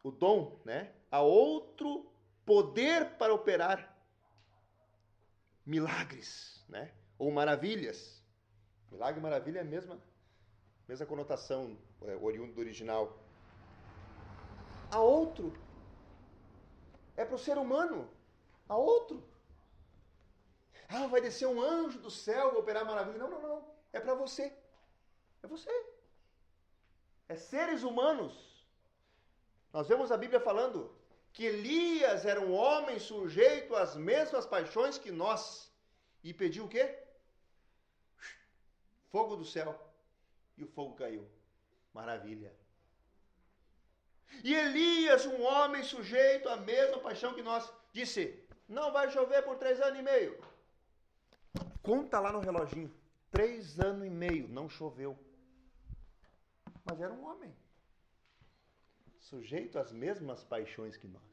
o 0.03 0.11
dom, 0.11 0.57
né? 0.63 0.93
A 1.11 1.21
outro 1.21 2.09
poder 2.45 3.17
para 3.17 3.33
operar 3.33 3.93
milagres, 5.65 6.63
né? 6.69 6.91
Ou 7.17 7.31
maravilhas. 7.31 8.21
Milagre 8.91 9.19
e 9.19 9.23
maravilha 9.23 9.59
é 9.59 9.61
a 9.61 9.65
mesma, 9.65 9.99
mesma 10.87 11.05
conotação 11.05 11.77
é, 12.03 12.15
oriundo 12.15 12.53
do 12.53 12.61
original 12.61 13.19
a 14.93 14.99
outro. 14.99 15.51
É 17.17 17.25
para 17.25 17.35
o 17.35 17.39
ser 17.39 17.57
humano. 17.57 18.07
A 18.69 18.77
outro. 18.77 19.23
Ah, 20.87 21.07
vai 21.07 21.19
descer 21.19 21.47
um 21.47 21.59
anjo 21.59 21.99
do 21.99 22.11
céu, 22.11 22.59
operar 22.59 22.85
maravilha. 22.85 23.17
Não, 23.17 23.29
não, 23.29 23.41
não. 23.41 23.72
É 23.93 23.99
para 23.99 24.15
você. 24.15 24.51
É 25.43 25.47
você. 25.47 25.71
É 27.29 27.35
seres 27.35 27.83
humanos. 27.83 28.33
Nós 29.71 29.87
vemos 29.87 30.11
a 30.11 30.17
Bíblia 30.17 30.39
falando 30.39 30.93
que 31.31 31.45
Elias 31.45 32.25
era 32.25 32.41
um 32.41 32.53
homem 32.53 32.99
sujeito 32.99 33.75
às 33.75 33.95
mesmas 33.95 34.45
paixões 34.45 34.97
que 34.97 35.11
nós. 35.11 35.71
E 36.23 36.33
pediu 36.33 36.65
o 36.65 36.69
quê? 36.69 36.99
Fogo 39.09 39.35
do 39.35 39.45
céu. 39.45 39.71
E 40.57 40.63
o 40.63 40.67
fogo 40.67 40.95
caiu. 40.95 41.27
Maravilha. 41.93 42.51
E 44.43 44.53
Elias, 44.53 45.25
um 45.25 45.43
homem 45.43 45.83
sujeito 45.83 46.49
à 46.49 46.55
mesma 46.55 46.99
paixão 46.99 47.33
que 47.33 47.43
nós, 47.43 47.71
disse: 47.91 48.43
Não 48.67 48.91
vai 48.91 49.11
chover 49.11 49.43
por 49.43 49.57
três 49.57 49.79
anos 49.81 49.99
e 49.99 50.01
meio. 50.01 50.39
Conta 51.83 52.19
lá 52.19 52.31
no 52.31 52.39
reloginho: 52.39 52.91
três 53.33 53.79
anos 53.79 54.05
e 54.05 54.11
meio 54.11 54.47
não 54.47 54.69
choveu. 54.69 55.17
Mas 56.85 57.01
era 57.01 57.11
um 57.11 57.25
homem, 57.25 57.51
sujeito 59.19 59.79
às 59.79 59.91
mesmas 59.91 60.43
paixões 60.43 60.95
que 60.95 61.07
nós. 61.07 61.23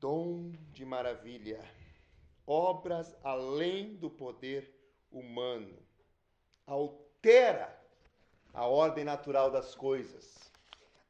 Dom 0.00 0.52
de 0.72 0.84
maravilha, 0.86 1.62
obras 2.46 3.14
além 3.22 3.96
do 3.96 4.08
poder 4.08 4.72
humano, 5.10 5.78
altera 6.66 7.78
a 8.54 8.66
ordem 8.66 9.04
natural 9.04 9.50
das 9.50 9.74
coisas, 9.74 10.38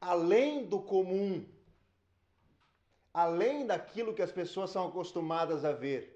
além 0.00 0.66
do 0.66 0.82
comum, 0.82 1.46
além 3.12 3.64
daquilo 3.64 4.12
que 4.12 4.22
as 4.22 4.32
pessoas 4.32 4.70
são 4.70 4.88
acostumadas 4.88 5.64
a 5.64 5.70
ver. 5.70 6.13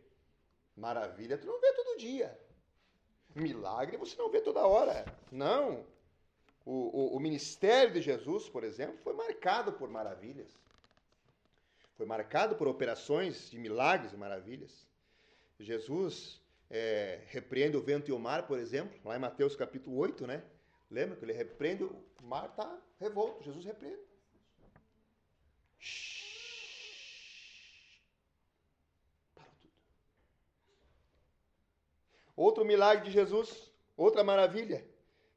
Maravilha, 0.78 1.36
tu 1.36 1.46
não 1.46 1.60
vê 1.60 1.72
todo 1.72 1.98
dia. 1.98 2.38
Milagre 3.34 3.96
você 3.96 4.16
não 4.16 4.30
vê 4.30 4.40
toda 4.40 4.66
hora. 4.66 5.04
Não. 5.30 5.84
O, 6.64 6.72
o, 6.72 7.16
o 7.16 7.20
ministério 7.20 7.92
de 7.92 8.00
Jesus, 8.00 8.48
por 8.48 8.62
exemplo, 8.62 8.96
foi 8.98 9.12
marcado 9.12 9.72
por 9.72 9.88
maravilhas. 9.88 10.48
Foi 11.96 12.06
marcado 12.06 12.54
por 12.54 12.68
operações 12.68 13.50
de 13.50 13.58
milagres 13.58 14.12
e 14.12 14.16
maravilhas. 14.16 14.86
Jesus 15.58 16.40
é, 16.70 17.22
repreende 17.26 17.76
o 17.76 17.82
vento 17.82 18.08
e 18.08 18.12
o 18.12 18.18
mar, 18.18 18.46
por 18.46 18.58
exemplo, 18.58 18.96
lá 19.04 19.16
em 19.16 19.20
Mateus 19.20 19.56
capítulo 19.56 19.96
8, 19.96 20.26
né? 20.26 20.44
Lembra 20.88 21.16
que 21.16 21.24
ele 21.24 21.32
repreende, 21.32 21.84
o 21.84 22.04
mar 22.22 22.48
está 22.48 22.78
revolto, 23.00 23.42
Jesus 23.42 23.64
repreende. 23.64 23.98
Parou 29.34 29.52
tudo. 29.60 29.68
Outro 32.38 32.64
milagre 32.64 33.06
de 33.06 33.10
Jesus, 33.10 33.68
outra 33.96 34.22
maravilha, 34.22 34.88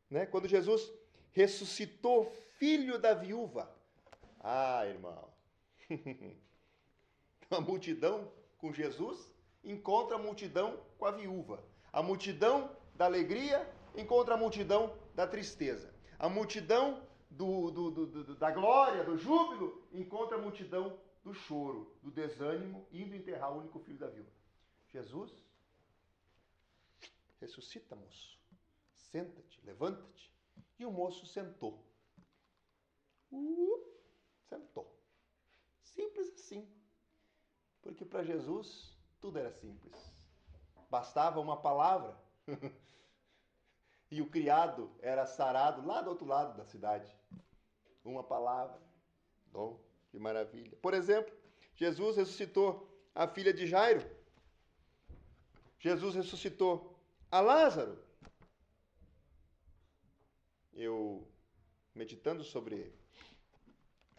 né? 0.07 0.27
Quando 0.27 0.47
Jesus 0.47 0.93
ressuscitou 1.31 2.21
o 2.21 2.31
filho 2.59 2.99
da 2.99 3.15
viúva. 3.15 3.75
Ah, 4.39 4.85
irmão. 4.85 5.27
a 7.49 7.59
multidão 7.59 8.31
com 8.59 8.71
Jesus 8.71 9.33
encontra 9.63 10.15
a 10.15 10.19
multidão 10.19 10.79
com 10.99 11.05
a 11.07 11.11
viúva. 11.11 11.63
A 11.91 12.03
multidão 12.03 12.69
da 12.93 13.05
alegria 13.05 13.67
encontra 13.97 14.35
a 14.35 14.37
multidão 14.37 14.95
da 15.15 15.25
tristeza. 15.25 15.91
A 16.19 16.29
multidão 16.29 17.01
do, 17.31 17.71
do, 17.71 17.91
do, 18.05 18.35
da 18.35 18.51
glória, 18.51 19.03
do 19.03 19.17
júbilo, 19.17 19.87
encontra 19.91 20.37
a 20.37 20.39
multidão 20.39 20.99
do 21.23 21.33
choro, 21.33 21.97
do 22.03 22.11
desânimo, 22.11 22.85
indo 22.91 23.15
enterrar 23.15 23.51
o 23.51 23.61
único 23.61 23.79
filho 23.79 23.97
da 23.97 24.07
viúva. 24.07 24.29
Jesus 24.89 25.31
ressuscita, 27.41 27.95
moço. 27.95 28.39
Senta-te, 28.95 29.59
levanta-te. 29.65 30.31
E 30.79 30.85
o 30.85 30.91
moço 30.91 31.25
sentou. 31.25 31.83
Uh, 33.31 33.83
sentou. 34.47 34.97
Simples 35.81 36.29
assim. 36.33 36.71
Porque 37.81 38.05
para 38.05 38.23
Jesus 38.23 38.95
tudo 39.19 39.39
era 39.39 39.51
simples. 39.51 40.13
Bastava 40.89 41.39
uma 41.39 41.57
palavra 41.61 42.17
e 44.11 44.21
o 44.21 44.29
criado 44.29 44.91
era 44.99 45.25
sarado 45.25 45.85
lá 45.85 46.01
do 46.01 46.09
outro 46.09 46.25
lado 46.25 46.55
da 46.55 46.65
cidade. 46.65 47.13
Uma 48.03 48.23
palavra. 48.23 48.79
Bom, 49.51 49.79
que 50.09 50.19
maravilha. 50.19 50.77
Por 50.77 50.93
exemplo, 50.93 51.33
Jesus 51.75 52.17
ressuscitou 52.17 52.87
a 53.13 53.27
filha 53.27 53.53
de 53.53 53.65
Jairo. 53.67 54.03
Jesus 55.79 56.15
ressuscitou 56.15 56.90
a 57.31 57.39
Lázaro. 57.39 57.97
Eu, 60.73 61.25
meditando 61.95 62.43
sobre 62.43 62.93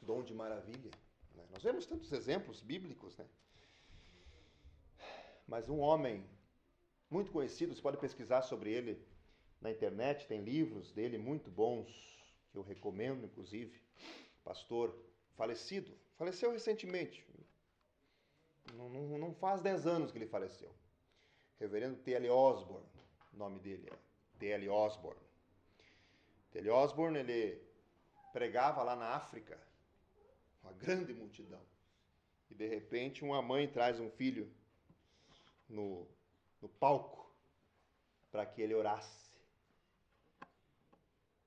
dom 0.01 0.23
de 0.23 0.33
maravilha, 0.33 0.91
né? 1.35 1.47
nós 1.51 1.63
vemos 1.63 1.87
tantos 1.87 2.11
exemplos 2.13 2.61
bíblicos, 2.61 3.17
né? 3.17 3.27
Mas 5.47 5.69
um 5.69 5.81
homem 5.81 6.27
muito 7.11 7.31
conhecido, 7.31 7.75
você 7.75 7.83
pode 7.83 7.99
pesquisar 7.99 8.43
sobre 8.43 8.73
ele 8.73 9.07
na 9.61 9.71
internet, 9.71 10.27
tem 10.27 10.43
livros 10.43 10.91
dele 10.93 11.19
muito 11.19 11.51
bons, 11.51 11.89
que 12.51 12.57
eu 12.57 12.63
recomendo, 12.63 13.27
inclusive. 13.27 13.81
Pastor 14.43 14.97
falecido, 15.35 15.95
faleceu 16.17 16.51
recentemente. 16.51 17.27
Não, 18.75 18.89
não, 18.89 19.19
não 19.19 19.35
faz 19.35 19.61
10 19.61 19.87
anos 19.87 20.11
que 20.11 20.19
ele 20.19 20.27
faleceu. 20.27 20.75
Reverendo 21.59 21.99
T.L. 21.99 22.29
Osborne, 22.31 22.87
o 23.33 23.37
nome 23.37 23.59
dele 23.61 23.89
é 23.91 23.99
T.L. 24.39 24.69
Osborne. 24.69 25.21
T.L. 26.51 26.71
Osborne, 26.71 27.19
ele 27.19 27.63
pregava 28.33 28.83
lá 28.83 28.97
na 28.97 29.15
África, 29.15 29.59
uma 30.63 30.73
grande 30.73 31.13
multidão. 31.13 31.63
E 32.51 32.55
de 32.55 32.67
repente 32.67 33.25
uma 33.25 33.41
mãe 33.41 33.67
traz 33.69 33.99
um 33.99 34.11
filho 34.11 34.53
no, 35.69 36.07
no 36.61 36.69
palco 36.69 37.31
para 38.31 38.45
que 38.47 38.61
ele 38.61 38.75
orasse. 38.75 39.23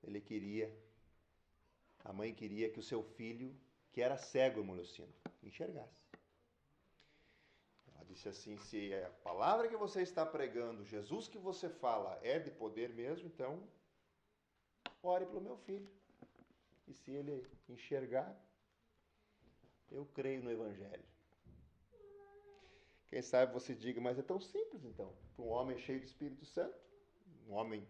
Ele 0.02 0.20
queria, 0.20 0.72
a 2.04 2.12
mãe 2.12 2.32
queria 2.32 2.70
que 2.70 2.78
o 2.78 2.82
seu 2.82 3.02
filho, 3.02 3.54
que 3.92 4.00
era 4.00 4.16
cego, 4.16 4.62
Molocino, 4.62 5.12
enxergasse. 5.42 6.05
Disse 8.08 8.28
assim: 8.28 8.56
se 8.58 8.94
a 8.94 9.10
palavra 9.22 9.68
que 9.68 9.76
você 9.76 10.02
está 10.02 10.24
pregando, 10.24 10.84
Jesus 10.84 11.28
que 11.28 11.38
você 11.38 11.68
fala, 11.68 12.18
é 12.22 12.38
de 12.38 12.50
poder 12.50 12.90
mesmo, 12.90 13.26
então 13.26 13.62
ore 15.02 15.26
pelo 15.26 15.40
meu 15.40 15.56
filho. 15.58 15.88
E 16.88 16.94
se 16.94 17.10
ele 17.10 17.44
enxergar, 17.68 18.34
eu 19.90 20.06
creio 20.14 20.42
no 20.42 20.50
Evangelho. 20.50 21.04
Quem 23.08 23.22
sabe 23.22 23.52
você 23.52 23.74
diga, 23.74 24.00
mas 24.00 24.18
é 24.18 24.22
tão 24.22 24.40
simples 24.40 24.84
então. 24.84 25.12
Para 25.34 25.44
um 25.44 25.48
homem 25.48 25.78
cheio 25.78 26.00
de 26.00 26.06
Espírito 26.06 26.44
Santo, 26.44 26.76
um 27.48 27.54
homem 27.54 27.86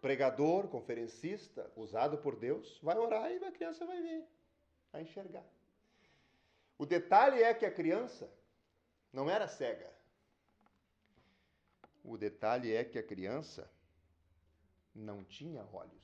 pregador, 0.00 0.66
conferencista, 0.68 1.70
usado 1.76 2.18
por 2.18 2.34
Deus, 2.34 2.78
vai 2.82 2.98
orar 2.98 3.30
e 3.30 3.44
a 3.44 3.52
criança 3.52 3.86
vai 3.86 4.02
ver, 4.02 4.24
vai 4.90 5.02
enxergar. 5.02 5.44
O 6.76 6.84
detalhe 6.84 7.42
é 7.42 7.54
que 7.54 7.64
a 7.64 7.70
criança 7.70 8.28
não 9.12 9.28
era 9.28 9.46
cega. 9.46 9.92
O 12.02 12.16
detalhe 12.16 12.74
é 12.74 12.84
que 12.84 12.98
a 12.98 13.02
criança 13.02 13.70
não 14.94 15.22
tinha 15.22 15.64
olhos. 15.72 16.02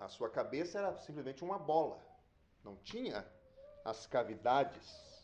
A 0.00 0.08
sua 0.08 0.28
cabeça 0.28 0.78
era 0.78 0.96
simplesmente 0.98 1.44
uma 1.44 1.58
bola. 1.58 2.02
Não 2.64 2.76
tinha 2.76 3.24
as 3.84 4.06
cavidades 4.06 5.22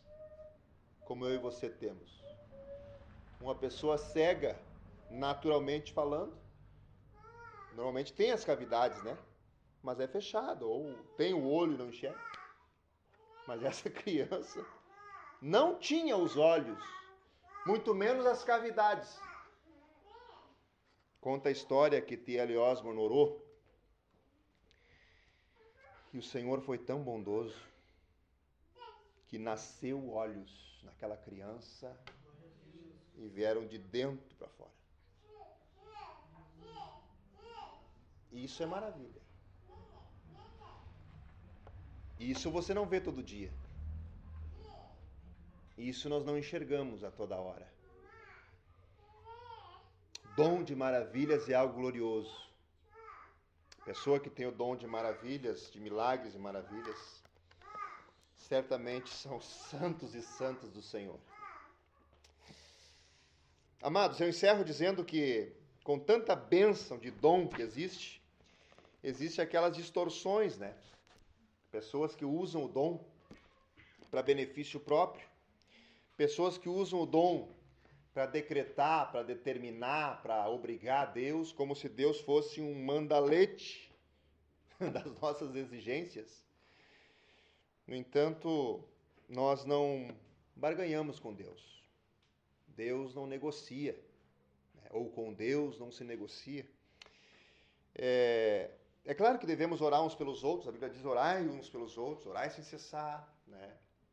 como 1.04 1.24
eu 1.24 1.34
e 1.34 1.38
você 1.38 1.68
temos. 1.68 2.22
Uma 3.40 3.54
pessoa 3.54 3.98
cega, 3.98 4.60
naturalmente 5.10 5.92
falando, 5.92 6.38
normalmente 7.72 8.12
tem 8.12 8.30
as 8.30 8.44
cavidades, 8.44 9.02
né? 9.02 9.16
Mas 9.82 9.98
é 10.00 10.06
fechado, 10.06 10.68
ou 10.68 10.94
tem 11.16 11.32
o 11.34 11.48
olho 11.48 11.74
e 11.74 11.78
não 11.78 11.88
enxerga. 11.88 12.37
Mas 13.48 13.62
essa 13.62 13.88
criança 13.88 14.62
não 15.40 15.78
tinha 15.78 16.14
os 16.18 16.36
olhos, 16.36 16.84
muito 17.64 17.94
menos 17.94 18.26
as 18.26 18.44
cavidades. 18.44 19.18
Conta 21.18 21.48
a 21.48 21.52
história 21.52 22.02
que 22.02 22.14
T.L. 22.14 22.58
Osborne 22.58 23.00
orou 23.00 23.42
e 26.12 26.18
o 26.18 26.22
Senhor 26.22 26.60
foi 26.60 26.76
tão 26.76 27.02
bondoso 27.02 27.58
que 29.28 29.38
nasceu 29.38 30.10
olhos 30.10 30.82
naquela 30.84 31.16
criança 31.16 31.98
e 33.16 33.28
vieram 33.28 33.66
de 33.66 33.78
dentro 33.78 34.36
para 34.36 34.48
fora. 34.48 34.70
E 38.30 38.44
isso 38.44 38.62
é 38.62 38.66
maravilha. 38.66 39.27
Isso 42.18 42.50
você 42.50 42.74
não 42.74 42.86
vê 42.86 43.00
todo 43.00 43.22
dia. 43.22 43.52
Isso 45.76 46.08
nós 46.08 46.24
não 46.24 46.36
enxergamos 46.36 47.04
a 47.04 47.10
toda 47.10 47.36
hora. 47.36 47.66
Dom 50.36 50.62
de 50.62 50.74
maravilhas 50.74 51.48
é 51.48 51.54
algo 51.54 51.74
glorioso. 51.74 52.48
Pessoa 53.84 54.20
que 54.20 54.28
tem 54.28 54.46
o 54.46 54.52
dom 54.52 54.76
de 54.76 54.86
maravilhas, 54.86 55.70
de 55.70 55.80
milagres 55.80 56.34
e 56.34 56.38
maravilhas, 56.38 57.22
certamente 58.36 59.08
são 59.10 59.40
santos 59.40 60.14
e 60.14 60.22
santas 60.22 60.70
do 60.70 60.82
Senhor. 60.82 61.18
Amados, 63.80 64.20
eu 64.20 64.28
encerro 64.28 64.64
dizendo 64.64 65.04
que, 65.04 65.52
com 65.84 65.98
tanta 65.98 66.34
bênção 66.34 66.98
de 66.98 67.10
dom 67.10 67.46
que 67.46 67.62
existe, 67.62 68.20
existe 69.02 69.40
aquelas 69.40 69.76
distorções, 69.76 70.58
né? 70.58 70.74
Pessoas 71.70 72.16
que 72.16 72.24
usam 72.24 72.64
o 72.64 72.68
dom 72.68 73.04
para 74.10 74.22
benefício 74.22 74.80
próprio, 74.80 75.26
pessoas 76.16 76.56
que 76.56 76.68
usam 76.68 77.00
o 77.00 77.06
dom 77.06 77.52
para 78.14 78.26
decretar, 78.26 79.12
para 79.12 79.22
determinar, 79.22 80.22
para 80.22 80.48
obrigar 80.48 81.12
Deus, 81.12 81.52
como 81.52 81.76
se 81.76 81.88
Deus 81.88 82.20
fosse 82.20 82.60
um 82.60 82.74
mandalete 82.84 83.92
das 84.92 85.20
nossas 85.20 85.54
exigências. 85.54 86.42
No 87.86 87.94
entanto, 87.94 88.82
nós 89.28 89.64
não 89.64 90.08
barganhamos 90.56 91.20
com 91.20 91.34
Deus. 91.34 91.82
Deus 92.66 93.14
não 93.14 93.26
negocia, 93.26 93.92
né? 94.74 94.88
ou 94.90 95.10
com 95.10 95.32
Deus 95.32 95.78
não 95.78 95.92
se 95.92 96.02
negocia. 96.02 96.66
É, 97.94 98.70
é 99.08 99.14
claro 99.14 99.38
que 99.38 99.46
devemos 99.46 99.80
orar 99.80 100.02
uns 100.02 100.14
pelos 100.14 100.44
outros, 100.44 100.68
a 100.68 100.70
Bíblia 100.70 100.90
diz 100.90 101.02
orai 101.02 101.40
uns 101.48 101.70
pelos 101.70 101.96
outros, 101.96 102.26
orai 102.26 102.50
sem 102.50 102.62
cessar. 102.62 103.26
Né? 103.46 103.72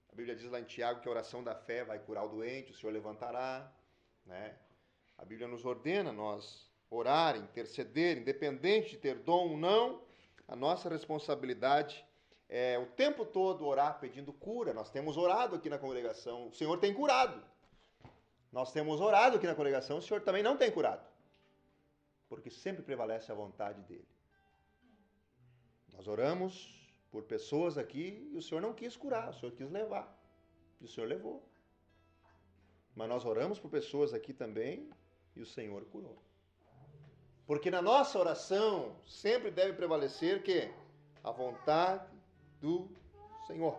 A 0.10 0.16
Bíblia 0.16 0.34
diz 0.34 0.50
lá 0.50 0.58
em 0.58 0.64
Tiago 0.64 1.02
que 1.02 1.08
a 1.10 1.12
oração 1.12 1.44
da 1.44 1.54
fé 1.54 1.84
vai 1.84 2.00
curar 2.00 2.24
o 2.24 2.30
doente, 2.30 2.72
o 2.72 2.74
Senhor 2.74 2.94
levantará. 2.94 3.70
Né? 4.26 4.56
A 5.18 5.26
Bíblia 5.26 5.50
nos 5.50 5.66
ordena 5.66 6.14
nós 6.14 6.72
orar, 6.90 7.36
interceder, 7.36 8.18
independente 8.18 8.92
de 8.92 8.98
ter 8.98 9.16
dom 9.16 9.50
ou 9.50 9.58
não, 9.58 10.02
a 10.48 10.56
nossa 10.56 10.88
responsabilidade 10.88 12.06
é 12.48 12.80
o 12.80 12.86
tempo 12.86 13.26
todo 13.26 13.66
orar 13.66 14.00
pedindo 14.00 14.32
cura. 14.32 14.74
Nós 14.74 14.90
temos 14.90 15.18
orado 15.18 15.58
aqui 15.58 15.70
na 15.70 15.78
congregação, 15.78 16.48
o 16.48 16.54
Senhor 16.54 16.80
tem 16.80 16.94
curado. 16.94 17.44
Nós 18.50 18.72
temos 18.72 19.02
orado 19.02 19.36
aqui 19.36 19.46
na 19.46 19.56
congregação, 19.56 19.98
o 19.98 20.02
Senhor 20.02 20.22
também 20.22 20.42
não 20.42 20.56
tem 20.56 20.72
curado. 20.72 21.06
Porque 22.30 22.50
sempre 22.50 22.82
prevalece 22.82 23.30
a 23.30 23.36
vontade 23.36 23.82
dele. 23.82 24.15
Nós 25.96 26.08
oramos 26.08 26.76
por 27.12 27.24
pessoas 27.24 27.78
aqui 27.78 28.30
e 28.32 28.38
o 28.38 28.42
Senhor 28.42 28.62
não 28.62 28.74
quis 28.74 28.96
curar, 28.96 29.30
o 29.30 29.34
Senhor 29.34 29.52
quis 29.54 29.70
levar. 29.70 30.08
E 30.82 30.86
o 30.86 30.88
Senhor 30.88 31.08
levou. 31.08 31.42
Mas 32.96 33.10
nós 33.10 33.26
oramos 33.26 33.60
por 33.60 33.70
pessoas 33.70 34.14
aqui 34.14 34.34
também 34.34 34.90
e 35.36 35.42
o 35.42 35.46
Senhor 35.46 35.84
curou. 35.86 36.18
Porque 37.46 37.70
na 37.70 37.82
nossa 37.82 38.18
oração 38.18 38.96
sempre 39.06 39.52
deve 39.52 39.74
prevalecer 39.74 40.42
que 40.44 40.72
a 41.24 41.32
vontade 41.32 42.08
do 42.60 42.90
Senhor. 43.46 43.78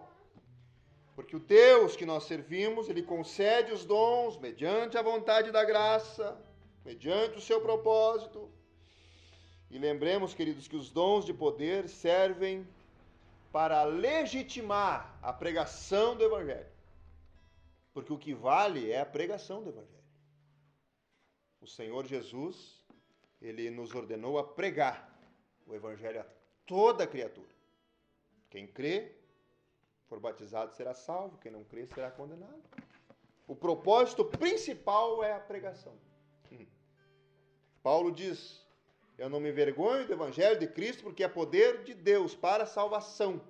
Porque 1.14 1.34
o 1.34 1.40
Deus 1.40 1.96
que 1.96 2.04
nós 2.04 2.24
servimos, 2.24 2.88
ele 2.88 3.02
concede 3.02 3.72
os 3.72 3.84
dons 3.84 4.38
mediante 4.38 4.98
a 4.98 5.02
vontade 5.02 5.50
da 5.50 5.64
graça, 5.64 6.38
mediante 6.84 7.38
o 7.38 7.40
seu 7.40 7.60
propósito. 7.60 8.50
E 9.70 9.78
lembremos, 9.78 10.34
queridos, 10.34 10.68
que 10.68 10.76
os 10.76 10.90
dons 10.90 11.24
de 11.24 11.34
poder 11.34 11.88
servem 11.88 12.66
para 13.52 13.84
legitimar 13.84 15.18
a 15.22 15.32
pregação 15.32 16.16
do 16.16 16.24
evangelho. 16.24 16.76
Porque 17.96 18.12
o 18.12 18.18
que 18.18 18.34
vale 18.34 18.90
é 18.90 19.00
a 19.00 19.06
pregação 19.06 19.62
do 19.62 19.70
Evangelho. 19.70 20.04
O 21.62 21.66
Senhor 21.66 22.04
Jesus, 22.04 22.84
ele 23.40 23.70
nos 23.70 23.94
ordenou 23.94 24.38
a 24.38 24.44
pregar 24.44 25.18
o 25.66 25.74
Evangelho 25.74 26.20
a 26.20 26.26
toda 26.66 27.06
criatura. 27.06 27.48
Quem 28.50 28.66
crê, 28.66 29.16
for 30.08 30.20
batizado, 30.20 30.74
será 30.74 30.92
salvo. 30.92 31.38
Quem 31.38 31.50
não 31.50 31.64
crê, 31.64 31.86
será 31.86 32.10
condenado. 32.10 32.62
O 33.48 33.56
propósito 33.56 34.26
principal 34.26 35.24
é 35.24 35.32
a 35.32 35.40
pregação. 35.40 35.94
Hum. 36.52 36.66
Paulo 37.82 38.12
diz: 38.12 38.62
Eu 39.18 39.30
não 39.30 39.40
me 39.40 39.48
envergonho 39.48 40.06
do 40.06 40.12
Evangelho 40.12 40.58
de 40.58 40.66
Cristo, 40.66 41.02
porque 41.02 41.24
é 41.24 41.28
poder 41.28 41.84
de 41.84 41.94
Deus 41.94 42.34
para 42.34 42.64
a 42.64 42.66
salvação 42.66 43.40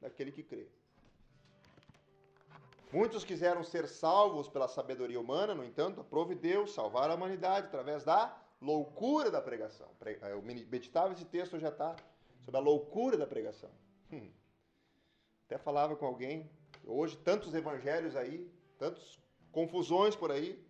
daquele 0.00 0.30
que 0.30 0.42
crê. 0.42 0.66
Muitos 2.92 3.24
quiseram 3.24 3.62
ser 3.62 3.86
salvos 3.86 4.48
pela 4.48 4.66
sabedoria 4.66 5.20
humana, 5.20 5.54
no 5.54 5.64
entanto, 5.64 6.00
aprove 6.00 6.34
Deus 6.34 6.74
salvar 6.74 7.08
a 7.08 7.14
humanidade 7.14 7.68
através 7.68 8.04
da 8.04 8.36
loucura 8.60 9.30
da 9.30 9.40
pregação. 9.40 9.88
Eu 10.22 10.42
meditava 10.42 11.12
esse 11.12 11.24
texto 11.24 11.58
já 11.58 11.68
está 11.68 11.94
sobre 12.44 12.58
a 12.58 12.62
loucura 12.62 13.16
da 13.16 13.26
pregação. 13.26 13.70
Hum. 14.12 14.28
Até 15.46 15.56
falava 15.56 15.96
com 15.96 16.04
alguém, 16.04 16.50
hoje 16.84 17.16
tantos 17.16 17.54
evangelhos 17.54 18.16
aí, 18.16 18.50
tantas 18.76 19.18
confusões 19.52 20.14
por 20.14 20.30
aí, 20.30 20.62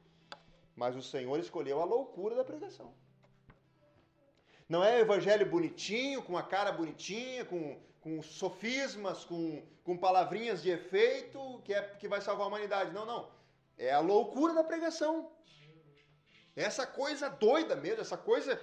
mas 0.76 0.94
o 0.96 1.02
Senhor 1.02 1.38
escolheu 1.38 1.80
a 1.80 1.84
loucura 1.84 2.36
da 2.36 2.44
pregação. 2.44 2.92
Não 4.70 4.82
é 4.82 5.00
evangelho 5.00 5.44
bonitinho, 5.44 6.22
com 6.22 6.38
a 6.38 6.42
cara 6.42 6.72
bonitinha, 6.72 7.44
com 7.44 7.76
com 8.00 8.22
sofismas, 8.22 9.24
com, 9.24 9.62
com 9.84 9.96
palavrinhas 9.96 10.62
de 10.62 10.70
efeito 10.70 11.60
que, 11.64 11.74
é, 11.74 11.82
que 11.82 12.08
vai 12.08 12.20
salvar 12.20 12.46
a 12.46 12.48
humanidade. 12.48 12.92
Não, 12.92 13.04
não. 13.04 13.28
É 13.76 13.92
a 13.92 14.00
loucura 14.00 14.54
da 14.54 14.64
pregação. 14.64 15.30
Essa 16.56 16.86
coisa 16.86 17.28
doida 17.28 17.76
mesmo, 17.76 18.00
essa 18.00 18.16
coisa 18.16 18.60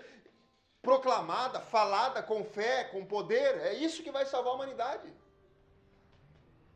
proclamada, 0.82 1.60
falada 1.60 2.22
com 2.22 2.44
fé, 2.44 2.84
com 2.86 3.06
poder, 3.06 3.58
é 3.62 3.74
isso 3.74 4.04
que 4.04 4.12
vai 4.12 4.26
salvar 4.26 4.54
a 4.54 4.56
humanidade. 4.56 5.12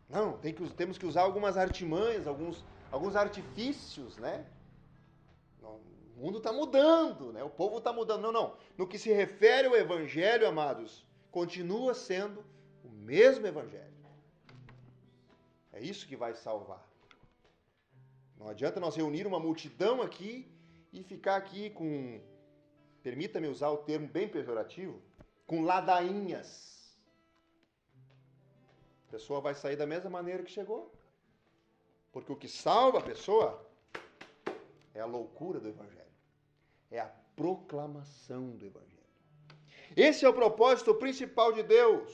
Não, 0.10 0.38
tem 0.38 0.54
que, 0.54 0.68
temos 0.72 0.98
que 0.98 1.06
usar 1.06 1.22
algumas 1.22 1.58
artimanhas, 1.58 2.28
alguns, 2.28 2.64
alguns 2.92 3.16
artifícios, 3.16 4.18
né? 4.18 4.46
Mundo 6.22 6.38
está 6.38 6.54
mudando, 6.54 7.34
né? 7.34 7.44
O 7.44 7.50
povo 7.50 7.80
está 7.80 7.92
mudando. 7.92 8.22
Não, 8.22 8.32
não. 8.32 8.56
No 8.78 8.88
que 8.88 9.00
se 9.00 9.12
refere 9.12 9.68
ao 9.68 9.76
evangelho, 9.76 10.48
amados, 10.48 11.04
continua 11.32 11.96
sendo 11.96 12.46
o 12.84 12.90
mesmo 12.90 13.48
Evangelho. 13.48 13.92
É 15.74 15.80
isso 15.80 16.08
que 16.08 16.16
vai 16.16 16.36
salvar. 16.36 16.86
Não 18.38 18.48
adianta 18.48 18.80
nós 18.80 18.96
reunir 18.96 19.26
uma 19.26 19.40
multidão 19.40 20.02
aqui 20.02 20.48
e 20.94 21.02
ficar 21.02 21.38
aqui 21.38 21.70
com, 21.72 22.22
permita-me 23.02 23.48
usar 23.48 23.70
o 23.70 23.78
termo 23.78 24.08
bem 24.08 24.28
pejorativo, 24.28 25.02
com 25.48 25.64
ladainhas. 25.64 26.50
A 29.08 29.12
pessoa 29.12 29.42
vai 29.42 29.56
sair 29.56 29.76
da 29.76 29.88
mesma 29.88 30.10
maneira 30.10 30.44
que 30.44 30.52
chegou. 30.52 30.94
Porque 32.12 32.32
o 32.32 32.36
que 32.36 32.48
salva 32.48 33.00
a 33.00 33.02
pessoa 33.02 33.66
é 34.94 35.00
a 35.00 35.06
loucura 35.06 35.60
do 35.60 35.70
Evangelho, 35.70 36.01
é 36.92 37.00
a 37.00 37.12
proclamação 37.36 38.52
do 38.52 38.66
Evangelho. 38.66 38.92
Esse 39.96 40.26
é 40.26 40.30
o 40.30 40.34
propósito 40.34 40.94
principal 40.96 41.52
de 41.54 41.64
Deus. 41.64 42.12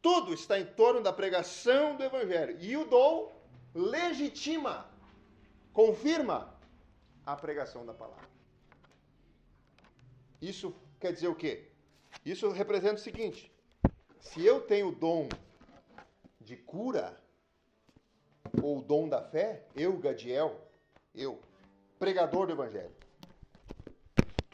Tudo 0.00 0.32
está 0.32 0.58
em 0.58 0.64
torno 0.64 1.02
da 1.02 1.12
pregação 1.12 1.96
do 1.96 2.04
Evangelho. 2.04 2.56
E 2.60 2.76
o 2.76 2.84
dom 2.84 3.32
legitima, 3.74 4.88
confirma 5.72 6.56
a 7.24 7.36
pregação 7.36 7.84
da 7.84 7.92
palavra. 7.92 8.28
Isso 10.40 10.74
quer 11.00 11.12
dizer 11.12 11.28
o 11.28 11.34
quê? 11.34 11.68
Isso 12.24 12.48
representa 12.50 12.94
o 12.94 12.98
seguinte: 12.98 13.52
se 14.20 14.44
eu 14.44 14.60
tenho 14.60 14.88
o 14.88 14.94
dom 14.94 15.28
de 16.40 16.56
cura, 16.56 17.20
ou 18.62 18.78
o 18.78 18.82
dom 18.82 19.08
da 19.08 19.20
fé, 19.22 19.66
eu, 19.74 19.98
Gadiel, 19.98 20.60
eu, 21.14 21.40
pregador 21.98 22.46
do 22.46 22.52
Evangelho, 22.52 22.94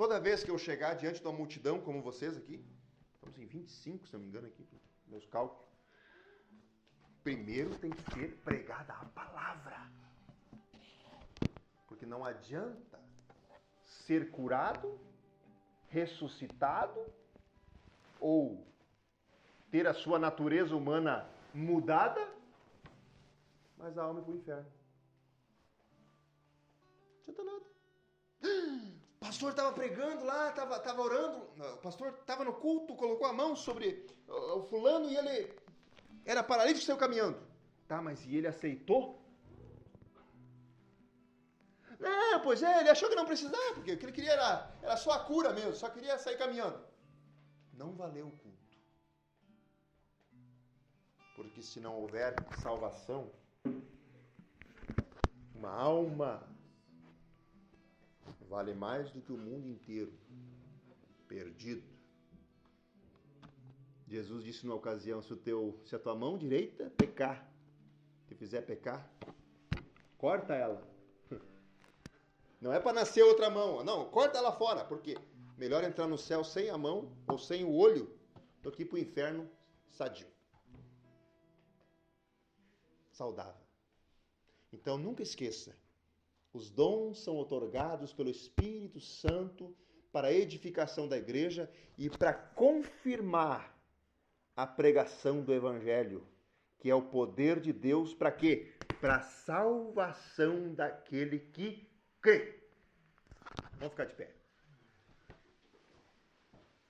toda 0.02 0.18
vez 0.18 0.42
que 0.42 0.50
eu 0.50 0.58
chegar 0.58 0.94
diante 0.94 1.20
de 1.20 1.26
uma 1.28 1.38
multidão 1.40 1.80
como 1.80 2.02
vocês 2.02 2.36
aqui, 2.36 2.60
estamos 3.14 3.38
em 3.38 3.46
25, 3.46 4.08
se 4.08 4.12
não 4.12 4.20
me 4.20 4.26
engano, 4.26 4.48
aqui, 4.48 4.66
meus 5.06 5.24
cálculos, 5.26 5.64
primeiro 7.22 7.78
tem 7.78 7.92
que 7.92 8.02
ser 8.12 8.36
pregada 8.38 8.94
a 8.94 9.04
palavra. 9.04 9.78
Porque 11.86 12.04
não 12.04 12.24
adianta 12.24 12.98
ser 13.84 14.28
curado, 14.32 14.98
ressuscitado 15.86 17.00
ou 18.18 18.66
ter 19.70 19.86
a 19.86 19.94
sua 19.94 20.18
natureza 20.18 20.74
humana 20.74 21.30
mudada, 21.54 22.28
mas 23.78 23.96
a 23.96 24.02
alma 24.02 24.18
é 24.18 24.24
para 24.24 24.32
o 24.32 24.36
inferno. 24.36 24.72
Não 27.24 27.34
adianta 27.34 27.44
nada. 27.44 29.01
Pastor 29.22 29.50
estava 29.50 29.72
pregando 29.72 30.24
lá, 30.24 30.48
estava 30.48 30.80
tava 30.80 31.00
orando, 31.00 31.38
o 31.74 31.76
pastor 31.76 32.08
estava 32.20 32.42
no 32.44 32.54
culto, 32.54 32.96
colocou 32.96 33.24
a 33.28 33.32
mão 33.32 33.54
sobre 33.54 34.04
o 34.26 34.62
fulano 34.64 35.08
e 35.08 35.16
ele 35.16 35.56
era 36.24 36.42
paralítico 36.42 36.82
e 36.82 36.86
saiu 36.86 36.98
caminhando. 36.98 37.38
Tá, 37.86 38.02
mas 38.02 38.24
e 38.26 38.34
ele 38.36 38.48
aceitou? 38.48 39.22
Não, 42.00 42.40
pois 42.40 42.64
é, 42.64 42.80
ele 42.80 42.90
achou 42.90 43.08
que 43.08 43.14
não 43.14 43.24
precisava, 43.24 43.74
porque 43.74 43.92
o 43.92 43.98
que 43.98 44.04
ele 44.06 44.12
queria 44.12 44.32
era, 44.32 44.76
era 44.82 44.96
só 44.96 45.12
a 45.12 45.20
cura 45.20 45.52
mesmo, 45.52 45.74
só 45.74 45.88
queria 45.88 46.18
sair 46.18 46.36
caminhando. 46.36 46.84
Não 47.74 47.92
valeu 47.92 48.26
o 48.26 48.32
culto. 48.32 48.76
Porque 51.36 51.62
se 51.62 51.78
não 51.78 51.94
houver 51.94 52.44
salvação, 52.60 53.30
uma 55.54 55.70
alma 55.70 56.51
vale 58.52 58.74
mais 58.74 59.10
do 59.10 59.22
que 59.22 59.32
o 59.32 59.38
mundo 59.38 59.66
inteiro 59.66 60.12
perdido. 61.26 61.82
Jesus 64.06 64.44
disse 64.44 64.66
numa 64.66 64.76
ocasião: 64.76 65.22
se, 65.22 65.32
o 65.32 65.36
teu, 65.36 65.80
se 65.86 65.96
a 65.96 65.98
tua 65.98 66.14
mão 66.14 66.36
direita 66.36 66.92
pecar, 66.98 67.50
te 68.28 68.34
fizer 68.34 68.60
pecar, 68.60 69.10
corta 70.18 70.54
ela. 70.54 70.86
Não 72.60 72.74
é 72.74 72.78
para 72.78 72.92
nascer 72.92 73.22
outra 73.22 73.48
mão, 73.48 73.82
não, 73.82 74.10
corta 74.10 74.36
ela 74.36 74.52
fora, 74.52 74.84
porque 74.84 75.16
melhor 75.56 75.82
entrar 75.82 76.06
no 76.06 76.18
céu 76.18 76.44
sem 76.44 76.68
a 76.68 76.76
mão 76.76 77.10
ou 77.26 77.38
sem 77.38 77.64
o 77.64 77.72
olho 77.72 78.14
do 78.62 78.70
que 78.70 78.84
para 78.84 78.96
o 78.96 78.98
inferno 78.98 79.50
sadio. 79.90 80.28
Saudável. 83.10 83.66
Então 84.70 84.98
nunca 84.98 85.22
esqueça: 85.22 85.74
os 86.52 86.70
dons 86.70 87.22
são 87.22 87.36
otorgados 87.38 88.12
pelo 88.12 88.28
Espírito 88.30 89.00
Santo 89.00 89.74
para 90.12 90.28
a 90.28 90.32
edificação 90.32 91.08
da 91.08 91.16
igreja 91.16 91.70
e 91.96 92.10
para 92.10 92.32
confirmar 92.34 93.74
a 94.54 94.66
pregação 94.66 95.42
do 95.42 95.54
Evangelho, 95.54 96.26
que 96.78 96.90
é 96.90 96.94
o 96.94 97.02
poder 97.02 97.58
de 97.58 97.72
Deus 97.72 98.14
para 98.14 98.30
quê? 98.30 98.74
Para 99.00 99.16
a 99.16 99.22
salvação 99.22 100.74
daquele 100.74 101.38
que 101.38 101.88
crê. 102.20 102.60
Vamos 103.78 103.92
ficar 103.92 104.04
de 104.04 104.14
pé. 104.14 104.34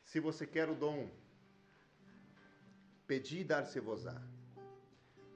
Se 0.05 0.19
você 0.19 0.47
quer 0.47 0.69
o 0.69 0.75
dom, 0.75 1.09
pedi 3.07 3.41
e 3.41 3.45
dar-se-vos-á. 3.45 4.32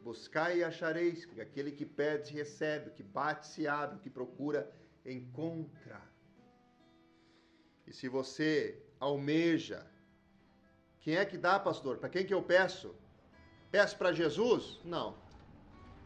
Buscai 0.06 0.58
e 0.58 0.62
achareis, 0.62 1.26
porque 1.26 1.40
aquele 1.40 1.72
que 1.72 1.84
pede 1.84 2.32
recebe, 2.32 2.90
o 2.90 2.92
que 2.92 3.02
bate 3.02 3.44
se 3.48 3.66
abre, 3.66 3.96
o 3.96 3.98
que 3.98 4.08
procura 4.08 4.60
encontra. 5.04 6.00
E 7.88 7.92
se 7.92 8.06
você 8.08 8.80
almeja, 9.00 9.84
quem 11.00 11.16
é 11.16 11.24
que 11.24 11.36
dá, 11.36 11.58
pastor? 11.58 11.98
Para 11.98 12.08
quem 12.08 12.24
que 12.24 12.32
eu 12.32 12.40
peço? 12.40 12.94
Peço 13.72 13.98
para 13.98 14.12
Jesus? 14.12 14.80
Não. 14.84 15.18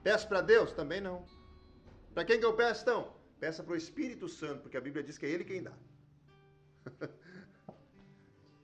Peço 0.03 0.27
para 0.27 0.41
Deus? 0.41 0.73
Também 0.73 1.03
não. 1.03 1.27
Para 2.15 2.25
quem 2.25 2.41
que 2.41 2.47
eu 2.47 2.57
peço 2.57 2.81
então? 2.85 3.15
Peça 3.39 3.63
para 3.63 3.75
o 3.75 3.77
Espírito 3.77 4.31
Santo, 4.31 4.63
porque 4.63 4.79
a 4.79 4.81
Bíblia 4.81 5.05
diz 5.05 5.19
que 5.19 5.27
é 5.27 5.29
Ele 5.29 5.45
quem 5.45 5.63
dá. 5.63 5.77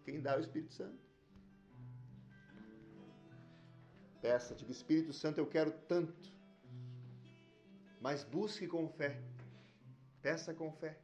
quem 0.03 0.19
dá 0.19 0.33
é 0.33 0.39
o 0.39 0.41
Espírito 0.41 0.73
Santo. 0.73 1.06
Peça, 4.27 4.57
diga 4.57 4.73
Espírito 4.73 5.13
Santo, 5.13 5.39
eu 5.39 5.47
quero 5.47 5.71
tanto. 5.87 6.33
Mas 8.01 8.25
busque 8.25 8.67
com 8.67 8.89
fé. 8.89 9.23
Peça 10.21 10.53
com 10.53 10.73
fé. 10.73 10.99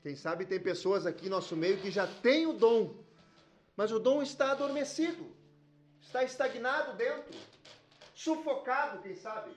Quem 0.00 0.16
sabe 0.16 0.46
tem 0.46 0.58
pessoas 0.58 1.04
aqui 1.04 1.24
no 1.24 1.36
nosso 1.36 1.54
meio 1.54 1.78
que 1.78 1.90
já 1.90 2.06
têm 2.22 2.46
o 2.46 2.54
dom, 2.54 3.04
mas 3.76 3.92
o 3.92 3.98
dom 3.98 4.22
está 4.22 4.52
adormecido, 4.52 5.26
está 6.00 6.24
estagnado 6.24 6.96
dentro, 6.96 7.38
sufocado, 8.14 9.02
quem 9.02 9.14
sabe. 9.14 9.54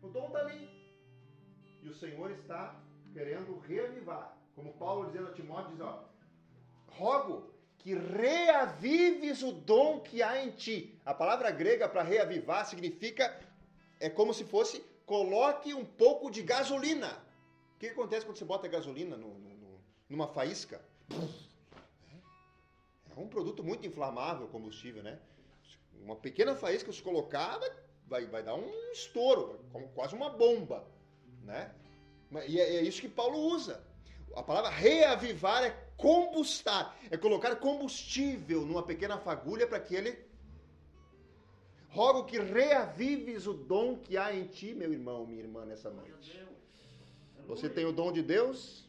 O 0.00 0.06
dom 0.06 0.28
está 0.28 0.38
ali. 0.38 0.70
E 1.82 1.88
o 1.88 1.94
Senhor 1.94 2.30
está 2.30 2.80
querendo 3.12 3.58
reavivar. 3.58 4.38
Como 4.54 4.72
Paulo 4.74 5.06
dizendo 5.06 5.30
a 5.30 5.32
Timóteo, 5.32 5.72
diz, 5.72 5.80
ó, 5.80 6.08
rogo 6.86 7.52
que 7.88 7.94
reavives 7.94 9.42
o 9.42 9.50
dom 9.50 10.00
que 10.00 10.22
há 10.22 10.44
em 10.44 10.50
ti. 10.50 10.94
A 11.06 11.14
palavra 11.14 11.50
grega 11.50 11.88
para 11.88 12.02
reavivar 12.02 12.66
significa, 12.66 13.34
é 13.98 14.10
como 14.10 14.34
se 14.34 14.44
fosse, 14.44 14.84
coloque 15.06 15.72
um 15.72 15.86
pouco 15.86 16.30
de 16.30 16.42
gasolina. 16.42 17.08
O 17.74 17.78
que 17.78 17.86
acontece 17.86 18.26
quando 18.26 18.36
você 18.36 18.44
bota 18.44 18.68
gasolina 18.68 19.16
no, 19.16 19.38
no, 19.38 19.80
numa 20.06 20.28
faísca? 20.28 20.84
É 21.10 23.18
um 23.18 23.26
produto 23.26 23.64
muito 23.64 23.86
inflamável, 23.86 24.46
combustível, 24.48 25.02
né? 25.02 25.18
Uma 26.02 26.14
pequena 26.14 26.54
faísca, 26.54 26.92
se 26.92 27.00
colocar, 27.00 27.58
vai, 28.06 28.26
vai 28.26 28.42
dar 28.42 28.54
um 28.54 28.70
estouro, 28.92 29.64
como 29.72 29.88
quase 29.88 30.14
uma 30.14 30.28
bomba 30.28 30.86
né? 31.42 31.72
E 32.46 32.60
é, 32.60 32.76
é 32.76 32.82
isso 32.82 33.00
que 33.00 33.08
Paulo 33.08 33.38
usa. 33.38 33.82
A 34.36 34.42
palavra 34.42 34.68
reavivar 34.68 35.64
é 35.64 35.87
combustar, 35.98 36.96
é 37.10 37.16
colocar 37.16 37.54
combustível 37.56 38.60
numa 38.64 38.82
pequena 38.82 39.18
fagulha 39.18 39.66
para 39.66 39.80
que 39.80 39.94
ele 39.94 40.16
rogo 41.88 42.24
que 42.24 42.38
reavives 42.38 43.46
o 43.46 43.52
dom 43.52 43.96
que 43.96 44.16
há 44.16 44.34
em 44.34 44.44
ti, 44.46 44.72
meu 44.74 44.92
irmão, 44.92 45.26
minha 45.26 45.42
irmã, 45.42 45.64
nessa 45.66 45.90
noite. 45.90 46.40
Você 47.46 47.68
tem 47.68 47.84
o 47.84 47.92
dom 47.92 48.12
de 48.12 48.22
Deus? 48.22 48.88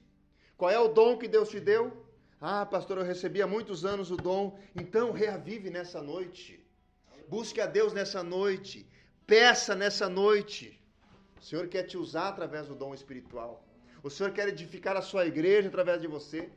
Qual 0.55 0.70
é 0.70 0.80
o 0.80 0.89
dom 0.89 1.18
que 1.18 1.28
Deus 1.28 1.49
te 1.49 1.60
deu? 1.60 2.05
Ah, 2.39 2.66
pastor, 2.66 2.97
eu 2.97 3.03
recebi 3.03 3.41
há 3.41 3.47
muitos 3.47 3.86
anos 3.86 4.12
o 4.12 4.18
dom. 4.18 4.60
Então, 4.76 5.12
reavive 5.12 5.70
nessa 5.70 6.01
noite. 6.01 6.64
Busque 7.28 7.60
a 7.62 7.66
Deus 7.66 7.91
nessa 7.93 8.22
noite. 8.22 8.88
Peça 9.26 9.76
nessa 9.76 10.07
noite. 10.10 10.80
O 11.39 11.43
Senhor 11.43 11.68
quer 11.68 11.84
te 11.84 11.97
usar 11.97 12.28
através 12.30 12.68
do 12.68 12.76
dom 12.76 12.93
espiritual. 12.93 13.66
O 14.03 14.10
Senhor 14.10 14.32
quer 14.32 14.47
edificar 14.49 14.95
a 14.95 15.01
sua 15.01 15.26
igreja 15.26 15.70
através 15.70 16.01
de 16.01 16.07
você. 16.07 16.49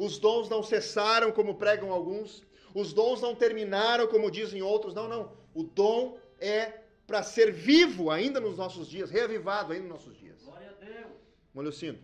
Os 0.00 0.18
dons 0.18 0.48
não 0.48 0.62
cessaram, 0.62 1.30
como 1.30 1.56
pregam 1.56 1.92
alguns. 1.92 2.42
Os 2.74 2.90
dons 2.94 3.20
não 3.20 3.34
terminaram, 3.34 4.06
como 4.06 4.30
dizem 4.30 4.62
outros. 4.62 4.94
Não, 4.94 5.06
não. 5.06 5.36
O 5.52 5.62
dom 5.62 6.18
é 6.38 6.84
para 7.06 7.22
ser 7.22 7.52
vivo 7.52 8.10
ainda 8.10 8.40
nos 8.40 8.56
nossos 8.56 8.88
dias, 8.88 9.10
reavivado 9.10 9.74
ainda 9.74 9.88
nos 9.88 9.96
nossos 9.96 10.16
dias. 10.16 10.42
Glória 10.42 10.70
a 10.70 10.72
Deus. 10.72 11.12
Molhocino, 11.52 11.98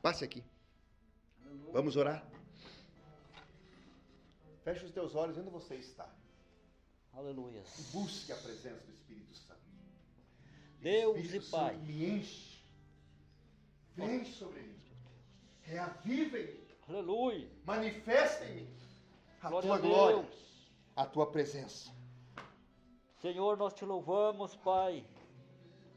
passe 0.00 0.24
aqui. 0.24 0.42
Vamos 1.70 1.96
orar? 1.96 2.26
Feche 4.64 4.86
os 4.86 4.92
teus 4.92 5.14
olhos 5.14 5.36
onde 5.36 5.50
você 5.50 5.74
está. 5.74 6.08
Aleluia. 7.12 7.62
Busque 7.92 8.32
a 8.32 8.36
presença 8.36 8.86
do 8.86 8.92
Espírito 8.92 9.36
Santo. 9.36 9.60
Deus 10.80 11.18
Espírito 11.18 11.46
e 11.46 11.50
Pai. 11.50 11.74
Santo 11.74 11.84
me 11.84 12.04
enche. 12.06 12.64
Vem 13.96 14.24
sobre 14.24 14.62
mim. 14.62 14.80
Reaviva 15.60 16.38
em 16.38 16.54
mim. 16.54 16.61
Aleluia. 16.96 17.48
Manifesta 17.64 18.44
em 18.44 18.54
mim 18.54 18.68
a 19.42 19.48
Glória 19.48 19.66
tua 19.68 19.76
a 19.76 19.80
glória, 19.80 20.28
a 20.94 21.06
tua 21.06 21.26
presença. 21.26 21.90
Senhor, 23.22 23.56
nós 23.56 23.72
te 23.72 23.84
louvamos, 23.86 24.54
Pai, 24.56 25.02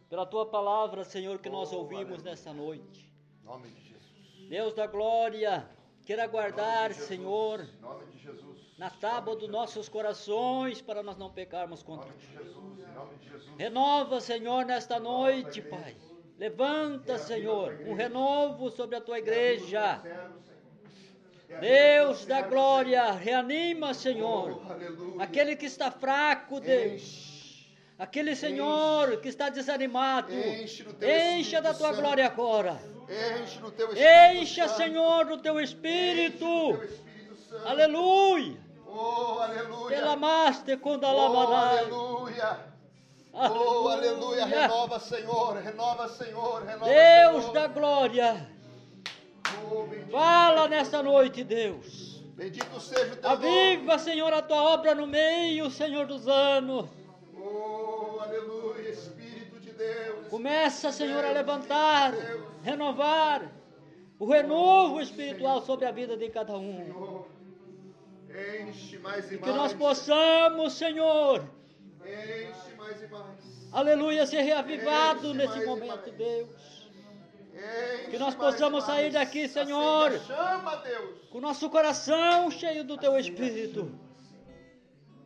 pela 0.10 0.26
tua 0.26 0.46
palavra, 0.46 1.04
Senhor, 1.04 1.38
que 1.40 1.50
nós 1.50 1.74
Oh, 1.74 1.80
ouvimos 1.80 2.06
aleluia. 2.14 2.30
nessa 2.32 2.54
noite. 2.54 3.12
Em 3.42 3.46
nome 3.46 3.68
de 3.70 3.82
Jesus. 3.90 4.50
Deus 4.50 4.74
da 4.74 4.88
glória, 4.88 5.68
queira 6.06 6.26
guardar. 6.28 6.94
Senhor, 6.94 7.68
nome 7.82 8.06
de 8.06 8.18
Jesus. 8.20 8.58
na 8.78 8.90
tábua 8.90 9.36
dos 9.36 9.50
nossos 9.50 9.90
corações, 9.90 10.82
para 10.82 11.04
nós 11.04 11.18
não 11.18 11.30
pecarmos 11.30 11.84
contra 11.84 12.10
ti. 12.14 12.26
de 12.26 12.34
Jesus. 12.38 12.80
Em 12.80 12.94
nome 12.94 13.18
de 13.18 13.30
Jesus. 13.30 13.58
Renova, 13.58 14.22
Senhor, 14.22 14.66
nesta 14.66 14.98
noite, 14.98 15.62
Pai. 15.62 15.98
Levanta, 16.38 17.18
Senhor, 17.18 17.74
um 17.86 17.94
renovo 17.96 18.70
sobre 18.70 18.96
a 18.96 19.02
tua 19.02 19.20
igreja. 19.20 20.02
Deus 21.60 22.26
da 22.26 22.42
glória, 22.42 23.12
reanima, 23.12 23.94
Senhor, 23.94 24.62
Oh, 24.66 25.22
aquele 25.22 25.56
que 25.56 25.66
está 25.66 25.90
fraco, 25.92 26.60
Deus. 26.60 27.34
Aquele 27.98 28.36
Senhor 28.36 29.22
que 29.22 29.30
está 29.30 29.48
desanimado, 29.50 30.34
encha 31.02 31.62
da 31.62 31.74
tua 31.74 31.94
glória 31.94 32.26
agora. 32.26 32.78
enche 33.42 33.60
no 33.62 33.72
teu 33.72 33.88
Espírito 33.94 34.42
Encha. 34.42 34.68
Senhor, 34.68 35.26
do 35.26 35.38
teu 35.38 35.60
Espírito. 35.62 36.48
Aleluia. 37.66 38.58
Oh, 38.86 39.40
aleluia. 39.40 39.96
Pela 39.96 40.16
master 40.18 40.78
Oh, 40.78 40.84
condalamanai. 40.84 41.80
aleluia. 41.80 42.60
Oh, 43.34 43.88
aleluia. 43.90 44.46
Renova, 44.46 45.00
Senhor. 45.00 45.58
Renova, 45.58 46.10
Senhor. 46.10 46.64
Renova, 46.66 46.86
Deus 46.86 47.42
Senhor. 47.44 47.54
da 47.54 47.68
glória. 47.68 48.50
Fala 50.12 50.68
nessa 50.68 51.02
noite, 51.04 51.44
Deus. 51.44 52.22
bendito 52.36 52.80
seja 52.80 53.14
o 53.14 53.16
teu 53.18 53.30
nome. 53.30 53.48
Aviva, 53.48 53.98
Senhor, 54.00 54.34
a 54.34 54.42
tua 54.42 54.62
obra 54.74 54.94
no 54.96 55.08
meio, 55.08 55.70
Senhor 55.70 56.06
dos 56.06 56.28
anos. 56.28 56.88
Oh, 57.38 58.20
aleluia. 58.22 58.90
Espírito 58.90 59.60
de 59.60 59.72
Deus. 59.72 60.28
Começa, 60.30 60.92
Senhor, 60.92 61.24
a 61.24 61.32
levantar, 61.32 62.14
renovar 62.64 63.52
o 64.20 64.26
renovo 64.26 65.02
espiritual 65.02 65.62
sobre 65.62 65.86
a 65.86 65.92
vida 65.92 66.16
de 66.18 66.30
cada 66.30 66.58
um. 66.58 66.78
Senhor, 66.86 67.28
Enche 68.68 68.98
mais 69.00 69.32
e 69.32 69.38
Que 69.38 69.46
mais. 69.46 69.56
nós 69.56 69.74
possamos, 69.74 70.74
Senhor, 70.74 71.44
Enche 72.04 72.76
mais 72.78 73.02
e 73.02 73.08
mais. 73.08 73.70
aleluia, 73.72 74.26
ser 74.26 74.42
reavivado 74.42 75.34
nesse 75.34 75.66
momento. 75.66 76.12
Deus. 76.12 76.75
Que 78.10 78.18
nós 78.18 78.36
possamos 78.36 78.84
sair 78.84 79.12
daqui, 79.12 79.48
Senhor. 79.48 80.10
Deus. 80.12 81.30
Com 81.32 81.40
nosso 81.40 81.70
coração 81.70 82.52
cheio 82.52 82.84
do 82.84 82.98
teu 82.98 83.18
Espírito. 83.18 83.92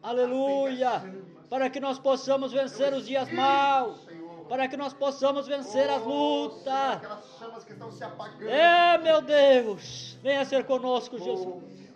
Aleluia. 0.02 1.04
Para 1.50 1.70
que 1.70 1.80
nós 1.80 1.98
possamos 1.98 2.52
vencer 2.52 2.94
os 2.94 3.06
dias 3.08 3.32
maus. 3.32 4.08
Para 4.48 4.68
que 4.68 4.78
nós 4.78 4.94
possamos 4.94 5.48
vencer 5.48 5.90
as 5.90 6.04
lutas. 6.04 6.68
Aquelas 6.68 7.38
chamas 7.38 7.64
que 7.64 7.74
estão 7.74 7.92
se 7.92 8.04
apagando. 8.04 8.50
É, 8.50 8.98
meu 8.98 9.22
Deus, 9.22 10.18
venha 10.24 10.46
ser 10.46 10.66
conosco, 10.66 11.18
Oh, 11.20 11.24
Jesus. 11.24 11.94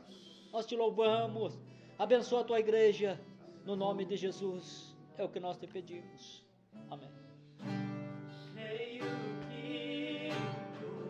Nós 0.51 0.65
te 0.65 0.75
louvamos. 0.75 1.57
Abençoa 1.97 2.41
a 2.41 2.43
tua 2.43 2.59
igreja. 2.59 3.19
No 3.65 3.75
nome 3.75 4.05
de 4.05 4.17
Jesus. 4.17 4.95
É 5.17 5.23
o 5.23 5.29
que 5.29 5.39
nós 5.39 5.57
te 5.57 5.67
pedimos. 5.67 6.43
Amém. 6.89 7.22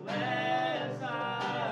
bless 0.04 1.02
us. 1.02 1.63